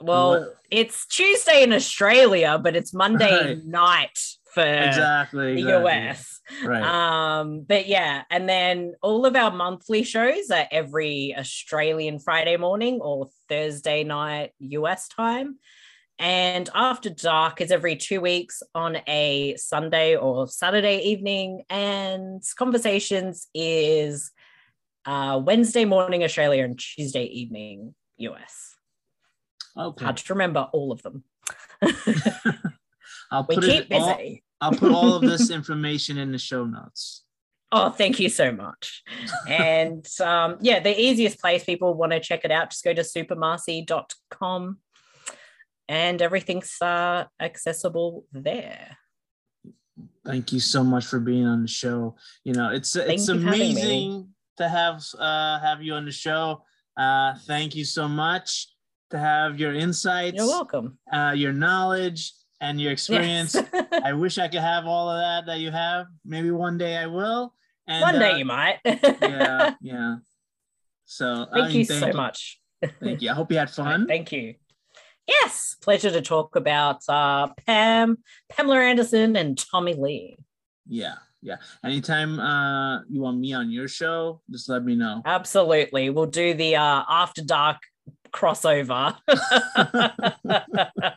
Well, 0.00 0.30
What- 0.40 0.56
it's 0.70 1.06
Tuesday 1.06 1.62
in 1.62 1.72
Australia, 1.72 2.58
but 2.62 2.76
it's 2.76 2.94
Monday 2.94 3.54
Right. 3.54 3.64
night 3.64 4.18
for 4.54 4.62
exactly. 4.62 5.54
the 5.62 5.68
exactly. 5.68 5.92
US. 6.08 6.40
Right. 6.64 6.82
Um, 6.82 7.62
but 7.66 7.86
yeah, 7.86 8.22
and 8.30 8.48
then 8.48 8.94
all 9.02 9.24
of 9.26 9.34
our 9.36 9.50
monthly 9.50 10.02
shows 10.02 10.50
are 10.50 10.66
every 10.70 11.34
Australian 11.36 12.18
Friday 12.18 12.56
morning 12.56 13.00
or 13.00 13.30
Thursday 13.48 14.04
night 14.04 14.52
US 14.58 15.08
time. 15.08 15.58
And 16.22 16.70
After 16.72 17.10
Dark 17.10 17.60
is 17.60 17.72
every 17.72 17.96
two 17.96 18.20
weeks 18.20 18.62
on 18.76 18.98
a 19.08 19.56
Sunday 19.56 20.14
or 20.14 20.46
Saturday 20.46 20.98
evening. 21.00 21.64
And 21.68 22.40
Conversations 22.56 23.48
is 23.52 24.30
uh, 25.04 25.42
Wednesday 25.44 25.84
morning 25.84 26.22
Australia 26.22 26.62
and 26.62 26.78
Tuesday 26.78 27.24
evening 27.24 27.96
US. 28.18 28.76
okay. 29.76 30.04
Hard 30.04 30.16
to 30.18 30.32
remember 30.32 30.68
all 30.72 30.92
of 30.92 31.02
them. 31.02 31.24
I'll 33.32 33.44
we 33.48 33.56
put 33.56 33.64
keep 33.64 33.90
it 33.90 33.94
all, 33.94 34.16
busy. 34.16 34.44
I'll 34.60 34.70
put 34.70 34.92
all 34.92 35.14
of 35.14 35.22
this 35.22 35.50
information 35.58 36.18
in 36.18 36.30
the 36.30 36.38
show 36.38 36.64
notes. 36.64 37.24
Oh, 37.72 37.90
thank 37.90 38.20
you 38.20 38.28
so 38.28 38.52
much. 38.52 39.02
and 39.48 40.06
um, 40.20 40.58
yeah, 40.60 40.78
the 40.78 40.96
easiest 40.96 41.40
place 41.40 41.64
people 41.64 41.94
want 41.94 42.12
to 42.12 42.20
check 42.20 42.44
it 42.44 42.52
out, 42.52 42.70
just 42.70 42.84
go 42.84 42.94
to 42.94 43.02
supermarcey.com 43.02 44.78
and 45.92 46.22
everything's 46.22 46.80
uh, 46.80 47.24
accessible 47.38 48.24
there. 48.32 48.96
Thank 50.24 50.50
you 50.52 50.58
so 50.60 50.82
much 50.82 51.04
for 51.04 51.20
being 51.20 51.44
on 51.44 51.60
the 51.62 51.68
show. 51.68 52.16
You 52.44 52.54
know, 52.54 52.70
it's 52.70 52.94
Thank 52.94 53.10
it's 53.10 53.28
you 53.28 53.34
for 53.38 53.44
having 53.44 53.60
me. 53.60 53.70
amazing 53.72 54.28
to 54.56 54.68
have 54.68 55.02
uh 55.18 55.58
have 55.60 55.82
you 55.82 55.92
on 55.94 56.04
the 56.06 56.12
show. 56.26 56.62
Uh 56.96 57.34
thank 57.46 57.74
you 57.74 57.84
so 57.84 58.08
much 58.08 58.68
to 59.10 59.18
have 59.18 59.60
your 59.60 59.74
insights, 59.74 60.36
You're 60.36 60.46
welcome. 60.46 60.98
uh 61.12 61.34
your 61.36 61.52
knowledge 61.52 62.32
and 62.60 62.80
your 62.80 62.92
experience. 62.92 63.54
Yes. 63.54 63.84
I 64.08 64.12
wish 64.14 64.38
I 64.38 64.48
could 64.48 64.60
have 64.60 64.86
all 64.86 65.10
of 65.10 65.18
that 65.20 65.44
that 65.50 65.58
you 65.60 65.70
have. 65.72 66.06
Maybe 66.24 66.50
one 66.50 66.78
day 66.78 66.96
I 66.96 67.06
will. 67.06 67.52
And 67.86 68.00
One 68.00 68.16
uh, 68.16 68.18
day 68.20 68.38
you 68.38 68.44
might. 68.46 68.78
yeah, 68.84 69.74
yeah. 69.82 70.16
So 71.04 71.26
I 71.52 71.60
Thank 71.60 71.68
mean, 71.68 71.78
you 71.80 71.84
so 71.84 72.12
much. 72.12 72.60
Thank 73.02 73.20
you. 73.22 73.30
I 73.30 73.34
hope 73.34 73.50
you 73.52 73.58
had 73.58 73.70
fun. 73.82 74.06
Thank 74.06 74.32
you. 74.32 74.54
Yes, 75.26 75.76
pleasure 75.80 76.10
to 76.10 76.20
talk 76.20 76.56
about 76.56 77.02
uh, 77.08 77.48
Pam, 77.66 78.18
Pamela 78.50 78.80
Anderson, 78.80 79.36
and 79.36 79.56
Tommy 79.56 79.94
Lee. 79.94 80.36
Yeah, 80.88 81.14
yeah. 81.42 81.56
Anytime 81.84 82.40
uh 82.40 83.02
you 83.08 83.20
want 83.20 83.38
me 83.38 83.52
on 83.52 83.70
your 83.70 83.88
show, 83.88 84.40
just 84.50 84.68
let 84.68 84.84
me 84.84 84.94
know. 84.96 85.22
Absolutely, 85.24 86.10
we'll 86.10 86.26
do 86.26 86.54
the 86.54 86.76
uh, 86.76 87.04
After 87.08 87.42
Dark 87.42 87.78
crossover. 88.32 89.16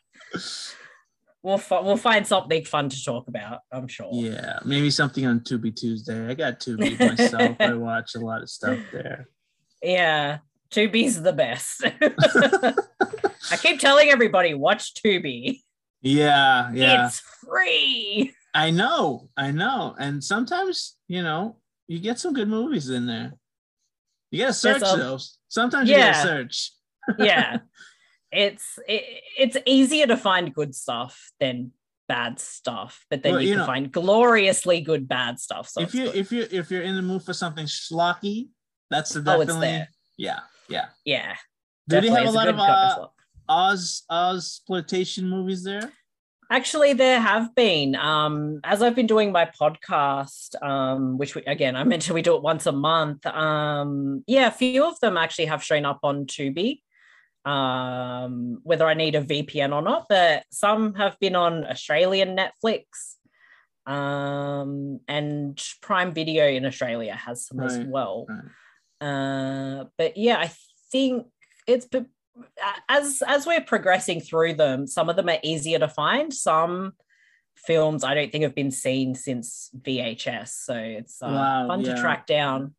we'll 1.41 1.57
fi- 1.57 1.81
we'll 1.81 1.97
find 1.97 2.27
something 2.27 2.63
fun 2.65 2.89
to 2.89 3.03
talk 3.03 3.27
about. 3.27 3.61
I'm 3.71 3.87
sure. 3.87 4.09
Yeah, 4.13 4.59
maybe 4.65 4.91
something 4.91 5.25
on 5.25 5.39
Tubi 5.39 5.75
Tuesday. 5.75 6.27
I 6.27 6.33
got 6.33 6.59
Tubi 6.59 6.99
myself. 6.99 7.57
I 7.59 7.73
watch 7.75 8.15
a 8.15 8.19
lot 8.19 8.41
of 8.41 8.49
stuff 8.49 8.79
there. 8.91 9.27
Yeah, 9.81 10.39
Tubi's 10.75 11.21
the 11.21 11.33
best. 11.33 11.83
I 13.51 13.57
keep 13.57 13.79
telling 13.79 14.09
everybody, 14.09 14.53
watch 14.53 14.93
Tubi. 14.93 15.61
Yeah, 16.01 16.71
yeah. 16.73 17.07
It's 17.07 17.19
free. 17.19 18.33
I 18.53 18.71
know, 18.71 19.29
I 19.37 19.51
know. 19.51 19.95
And 19.97 20.23
sometimes, 20.23 20.97
you 21.07 21.23
know, 21.23 21.57
you 21.87 21.99
get 21.99 22.19
some 22.19 22.33
good 22.33 22.47
movies 22.49 22.89
in 22.89 23.05
there. 23.05 23.33
You 24.31 24.39
gotta 24.41 24.53
search 24.53 24.81
those. 24.81 25.37
Sometimes 25.47 25.89
you 25.89 25.95
gotta 25.97 26.21
search. 26.21 26.71
yeah 27.19 27.57
it's 28.31 28.79
it, 28.87 29.03
it's 29.37 29.57
easier 29.67 30.07
to 30.07 30.17
find 30.17 30.55
good 30.55 30.73
stuff 30.73 31.31
than 31.39 31.71
bad 32.07 32.39
stuff 32.39 33.05
but 33.11 33.21
then 33.21 33.33
Well, 33.33 33.41
you, 33.41 33.49
you 33.49 33.53
can 33.53 33.59
know- 33.59 33.65
find 33.67 33.91
gloriously 33.91 34.81
good 34.81 35.07
bad 35.07 35.39
stuff 35.39 35.69
so 35.69 35.81
if 35.81 35.93
you 35.93 36.05
good. 36.05 36.15
if 36.15 36.31
you 36.31 36.47
if 36.51 36.71
you're 36.71 36.81
in 36.81 36.95
the 36.95 37.03
mood 37.03 37.21
for 37.21 37.33
something 37.33 37.67
schlocky, 37.67 38.47
that's 38.89 39.11
the 39.13 39.19
Oh, 39.19 39.39
it's 39.41 39.49
definitely 39.53 39.67
there. 39.67 39.89
yeah, 40.17 40.39
yeah. 40.69 40.85
yeah 41.03 41.35
Do 41.87 42.01
they 42.01 42.07
definitely, 42.07 42.25
have 42.25 42.33
a 42.33 42.37
lot 42.37 42.45
good 42.45 42.55
of 42.55 42.59
uh. 42.59 43.07
Oz 43.47 44.03
Oz 44.09 44.59
exploitation 44.59 45.29
movies 45.29 45.63
there? 45.63 45.91
actually 46.51 46.93
there 46.93 47.19
have 47.19 47.53
been 47.55 47.95
um 47.95 48.59
as 48.63 48.81
i've 48.81 48.95
been 48.95 49.07
doing 49.07 49.31
my 49.31 49.45
podcast 49.45 50.61
um 50.63 51.17
which 51.17 51.35
we, 51.35 51.41
again 51.43 51.75
i 51.75 51.83
mentioned 51.83 52.13
we 52.13 52.21
do 52.21 52.35
it 52.35 52.41
once 52.41 52.65
a 52.65 52.71
month 52.71 53.25
um 53.25 54.23
yeah 54.27 54.47
a 54.47 54.51
few 54.51 54.83
of 54.85 54.99
them 54.99 55.17
actually 55.17 55.45
have 55.45 55.63
shown 55.63 55.85
up 55.85 55.99
on 56.03 56.25
tubi 56.25 56.81
um 57.45 58.59
whether 58.63 58.85
i 58.85 58.93
need 58.93 59.15
a 59.15 59.21
vpn 59.21 59.73
or 59.73 59.81
not 59.81 60.05
but 60.07 60.43
some 60.51 60.93
have 60.95 61.17
been 61.19 61.35
on 61.35 61.65
australian 61.65 62.37
netflix 62.37 63.15
um 63.87 64.99
and 65.07 65.63
prime 65.81 66.13
video 66.13 66.47
in 66.47 66.65
australia 66.65 67.13
has 67.13 67.47
some 67.47 67.59
as 67.59 67.77
well 67.79 68.25
right. 68.29 68.39
Uh 69.05 69.85
but 69.97 70.17
yeah 70.17 70.37
i 70.37 70.49
think 70.91 71.25
it's 71.67 71.87
as 72.89 73.21
as 73.25 73.45
we're 73.45 73.61
progressing 73.61 74.19
through 74.19 74.53
them 74.53 74.87
some 74.87 75.09
of 75.09 75.15
them 75.15 75.29
are 75.29 75.39
easier 75.43 75.79
to 75.79 75.87
find 75.87 76.33
some 76.33 76.93
films 77.55 78.03
i 78.03 78.13
don't 78.13 78.31
think 78.31 78.43
have 78.43 78.55
been 78.55 78.71
seen 78.71 79.15
since 79.15 79.69
vhs 79.81 80.49
so 80.49 80.75
it's 80.75 81.21
uh, 81.21 81.27
Wow, 81.27 81.67
fun 81.67 81.81
yeah. 81.81 81.95
to 81.95 82.01
track 82.01 82.25
down 82.27 82.73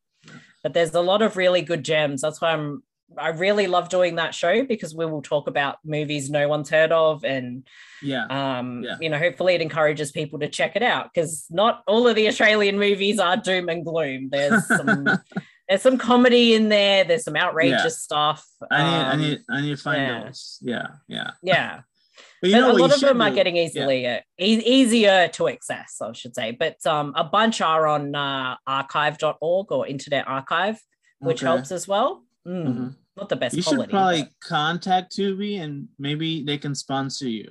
but 0.62 0.74
there's 0.74 0.94
a 0.94 1.00
lot 1.00 1.22
of 1.22 1.36
really 1.36 1.62
good 1.62 1.84
gems 1.84 2.20
that's 2.20 2.40
why 2.40 2.52
i'm 2.52 2.82
i 3.16 3.28
really 3.28 3.66
love 3.68 3.88
doing 3.88 4.16
that 4.16 4.34
show 4.34 4.64
because 4.64 4.94
we 4.94 5.06
will 5.06 5.22
talk 5.22 5.46
about 5.46 5.78
movies 5.84 6.28
no 6.28 6.48
one's 6.48 6.68
heard 6.68 6.92
of 6.92 7.24
and 7.24 7.66
Yeah. 8.02 8.26
um 8.58 8.82
Yeah. 8.84 8.96
you 9.00 9.08
know 9.08 9.18
hopefully 9.18 9.54
it 9.54 9.62
encourages 9.62 10.10
people 10.12 10.40
to 10.40 10.48
check 10.48 10.76
it 10.76 10.82
out 10.82 11.10
because 11.14 11.46
not 11.50 11.82
all 11.86 12.06
of 12.08 12.16
the 12.16 12.26
australian 12.28 12.78
movies 12.78 13.18
are 13.18 13.36
doom 13.36 13.68
and 13.68 13.84
gloom 13.84 14.28
there's 14.30 14.66
some 14.66 15.06
there's 15.68 15.82
some 15.82 15.98
comedy 15.98 16.54
in 16.54 16.68
there 16.68 17.04
there's 17.04 17.24
some 17.24 17.36
outrageous 17.36 17.82
Yeah. 17.82 17.88
stuff 17.88 18.46
I 18.70 18.82
need 18.82 18.90
I 19.06 19.12
Um, 19.12 19.20
need 19.20 19.38
I 19.50 19.60
need 19.62 19.76
to 19.76 19.82
find 19.82 20.02
yeah. 20.02 20.24
those. 20.24 20.58
Yeah, 20.62 20.86
yeah. 21.08 21.30
yeah 21.42 21.80
But 22.40 22.50
you 22.50 22.56
know 22.56 22.70
a 22.70 22.72
lot 22.72 22.94
of 22.94 23.00
them 23.00 23.20
are 23.20 23.30
getting 23.30 23.56
easily 23.56 24.06
uh, 24.06 24.20
e- 24.38 24.62
easier 24.78 25.28
to 25.28 25.48
access 25.48 26.00
i 26.00 26.12
should 26.12 26.34
say 26.34 26.50
but 26.52 26.76
um 26.86 27.12
a 27.16 27.24
bunch 27.24 27.60
are 27.60 27.86
on 27.86 28.14
uh, 28.14 28.56
archive.org 28.66 29.72
or 29.72 29.86
internet 29.86 30.26
archive 30.28 30.78
which 31.18 31.42
Okay. 31.42 31.46
helps 31.52 31.70
as 31.72 31.86
well 31.88 32.22
Mm, 32.46 32.66
Mhm. 32.66 32.94
not 33.16 33.28
the 33.28 33.36
best 33.36 33.56
You 33.56 33.62
should 33.62 33.90
probably 33.90 34.22
but- 34.22 34.32
contact 34.40 35.16
Tubi 35.16 35.60
and 35.60 35.88
maybe 35.98 36.44
they 36.44 36.58
can 36.58 36.74
sponsor 36.76 37.28
you. 37.28 37.50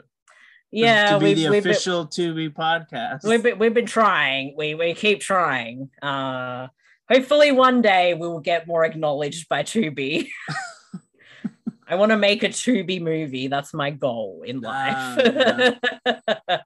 yeah 0.72 1.12
to 1.12 1.20
be 1.20 1.26
we've, 1.26 1.38
the 1.38 1.50
we've 1.50 1.64
been, 1.64 1.72
official 1.72 2.08
Tubi 2.08 2.48
podcast. 2.54 3.24
we've 3.30 3.44
been, 3.44 3.58
we've 3.60 3.74
been 3.74 3.86
trying 4.00 4.54
we 4.58 4.74
we 4.76 4.94
keep 4.94 5.20
trying 5.20 5.90
uh 6.02 6.68
hopefully 7.10 7.52
one 7.52 7.82
day 7.82 8.14
we 8.14 8.28
will 8.28 8.40
get 8.40 8.68
more 8.68 8.84
acknowledged 8.86 9.48
by 9.50 9.64
tubi. 9.64 10.30
I 11.88 11.96
want 11.96 12.12
to 12.12 12.18
make 12.18 12.42
a 12.44 12.50
tubi 12.50 13.00
movie. 13.02 13.48
That's 13.48 13.74
my 13.74 13.92
goal 13.92 14.44
in 14.46 14.60
life. 14.62 14.96
Ah, 14.98 16.62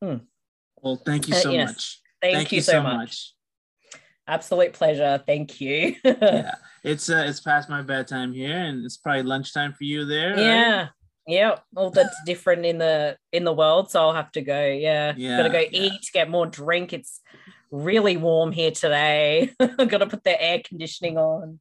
well, 0.82 0.96
thank 1.04 1.28
you 1.28 1.34
Uh, 1.34 1.38
so 1.38 1.50
yes. 1.50 1.68
much. 1.68 2.00
thank, 2.22 2.52
you, 2.52 2.60
so, 2.60 2.82
much. 2.82 3.32
absolute 4.26 4.72
pleasure. 4.72 5.22
Thank 5.26 5.60
you. 5.60 5.96
Yeah, 6.04 6.54
it's 6.82 7.08
uh, 7.10 7.24
it's 7.26 7.40
past 7.40 7.68
my 7.68 7.82
bedtime 7.82 8.32
here, 8.32 8.56
and 8.56 8.84
it's 8.84 8.96
probably 8.96 9.22
lunchtime 9.22 9.72
for 9.74 9.84
you 9.84 10.04
there. 10.04 10.30
right? 10.30 10.38
yeah. 10.38 10.88
Yeah. 11.26 11.56
All 11.76 11.90
that's 11.90 12.16
different 12.26 12.66
in 12.66 12.76
the 12.78 13.16
in 13.32 13.44
the 13.44 13.52
world 13.52 13.90
so 13.90 14.00
i'll 14.00 14.12
have 14.14 14.30
to 14.32 14.42
go. 14.42 14.66
Yeah, 14.66 15.14
Yeah, 15.16 15.38
gotta 15.38 15.48
go 15.50 15.60
yeah. 15.60 15.68
eat 15.72 16.10
get 16.12 16.28
more 16.30 16.46
drink. 16.46 16.92
It's 16.92 17.20
really 17.74 18.16
warm 18.16 18.52
here 18.52 18.70
today 18.70 19.50
I've 19.60 19.88
gotta 19.88 20.06
put 20.06 20.24
the 20.24 20.40
air 20.40 20.60
conditioning 20.64 21.18
on 21.18 21.58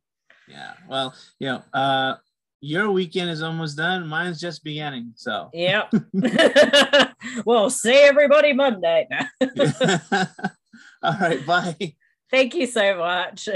yeah. 0.48 0.74
Well, 0.90 1.16
you 1.40 1.48
know, 1.48 1.64
uh, 1.74 2.16
your 2.60 2.92
weekend 2.92 3.30
is 3.30 3.42
almost 3.42 3.78
done. 3.78 4.08
Mine's 4.08 4.40
just 4.40 4.64
beginning. 4.64 5.14
So, 5.16 5.50
yep 5.54 5.92
well 7.46 7.70
see 7.70 7.96
everybody 7.96 8.54
monday 8.54 9.08
all 9.42 11.18
right, 11.20 11.46
bye. 11.46 11.96
thank 12.32 12.54
you 12.56 12.68
so 12.68 12.98
much 12.98 13.50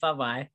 bye 0.00 0.12
bye 0.12 0.48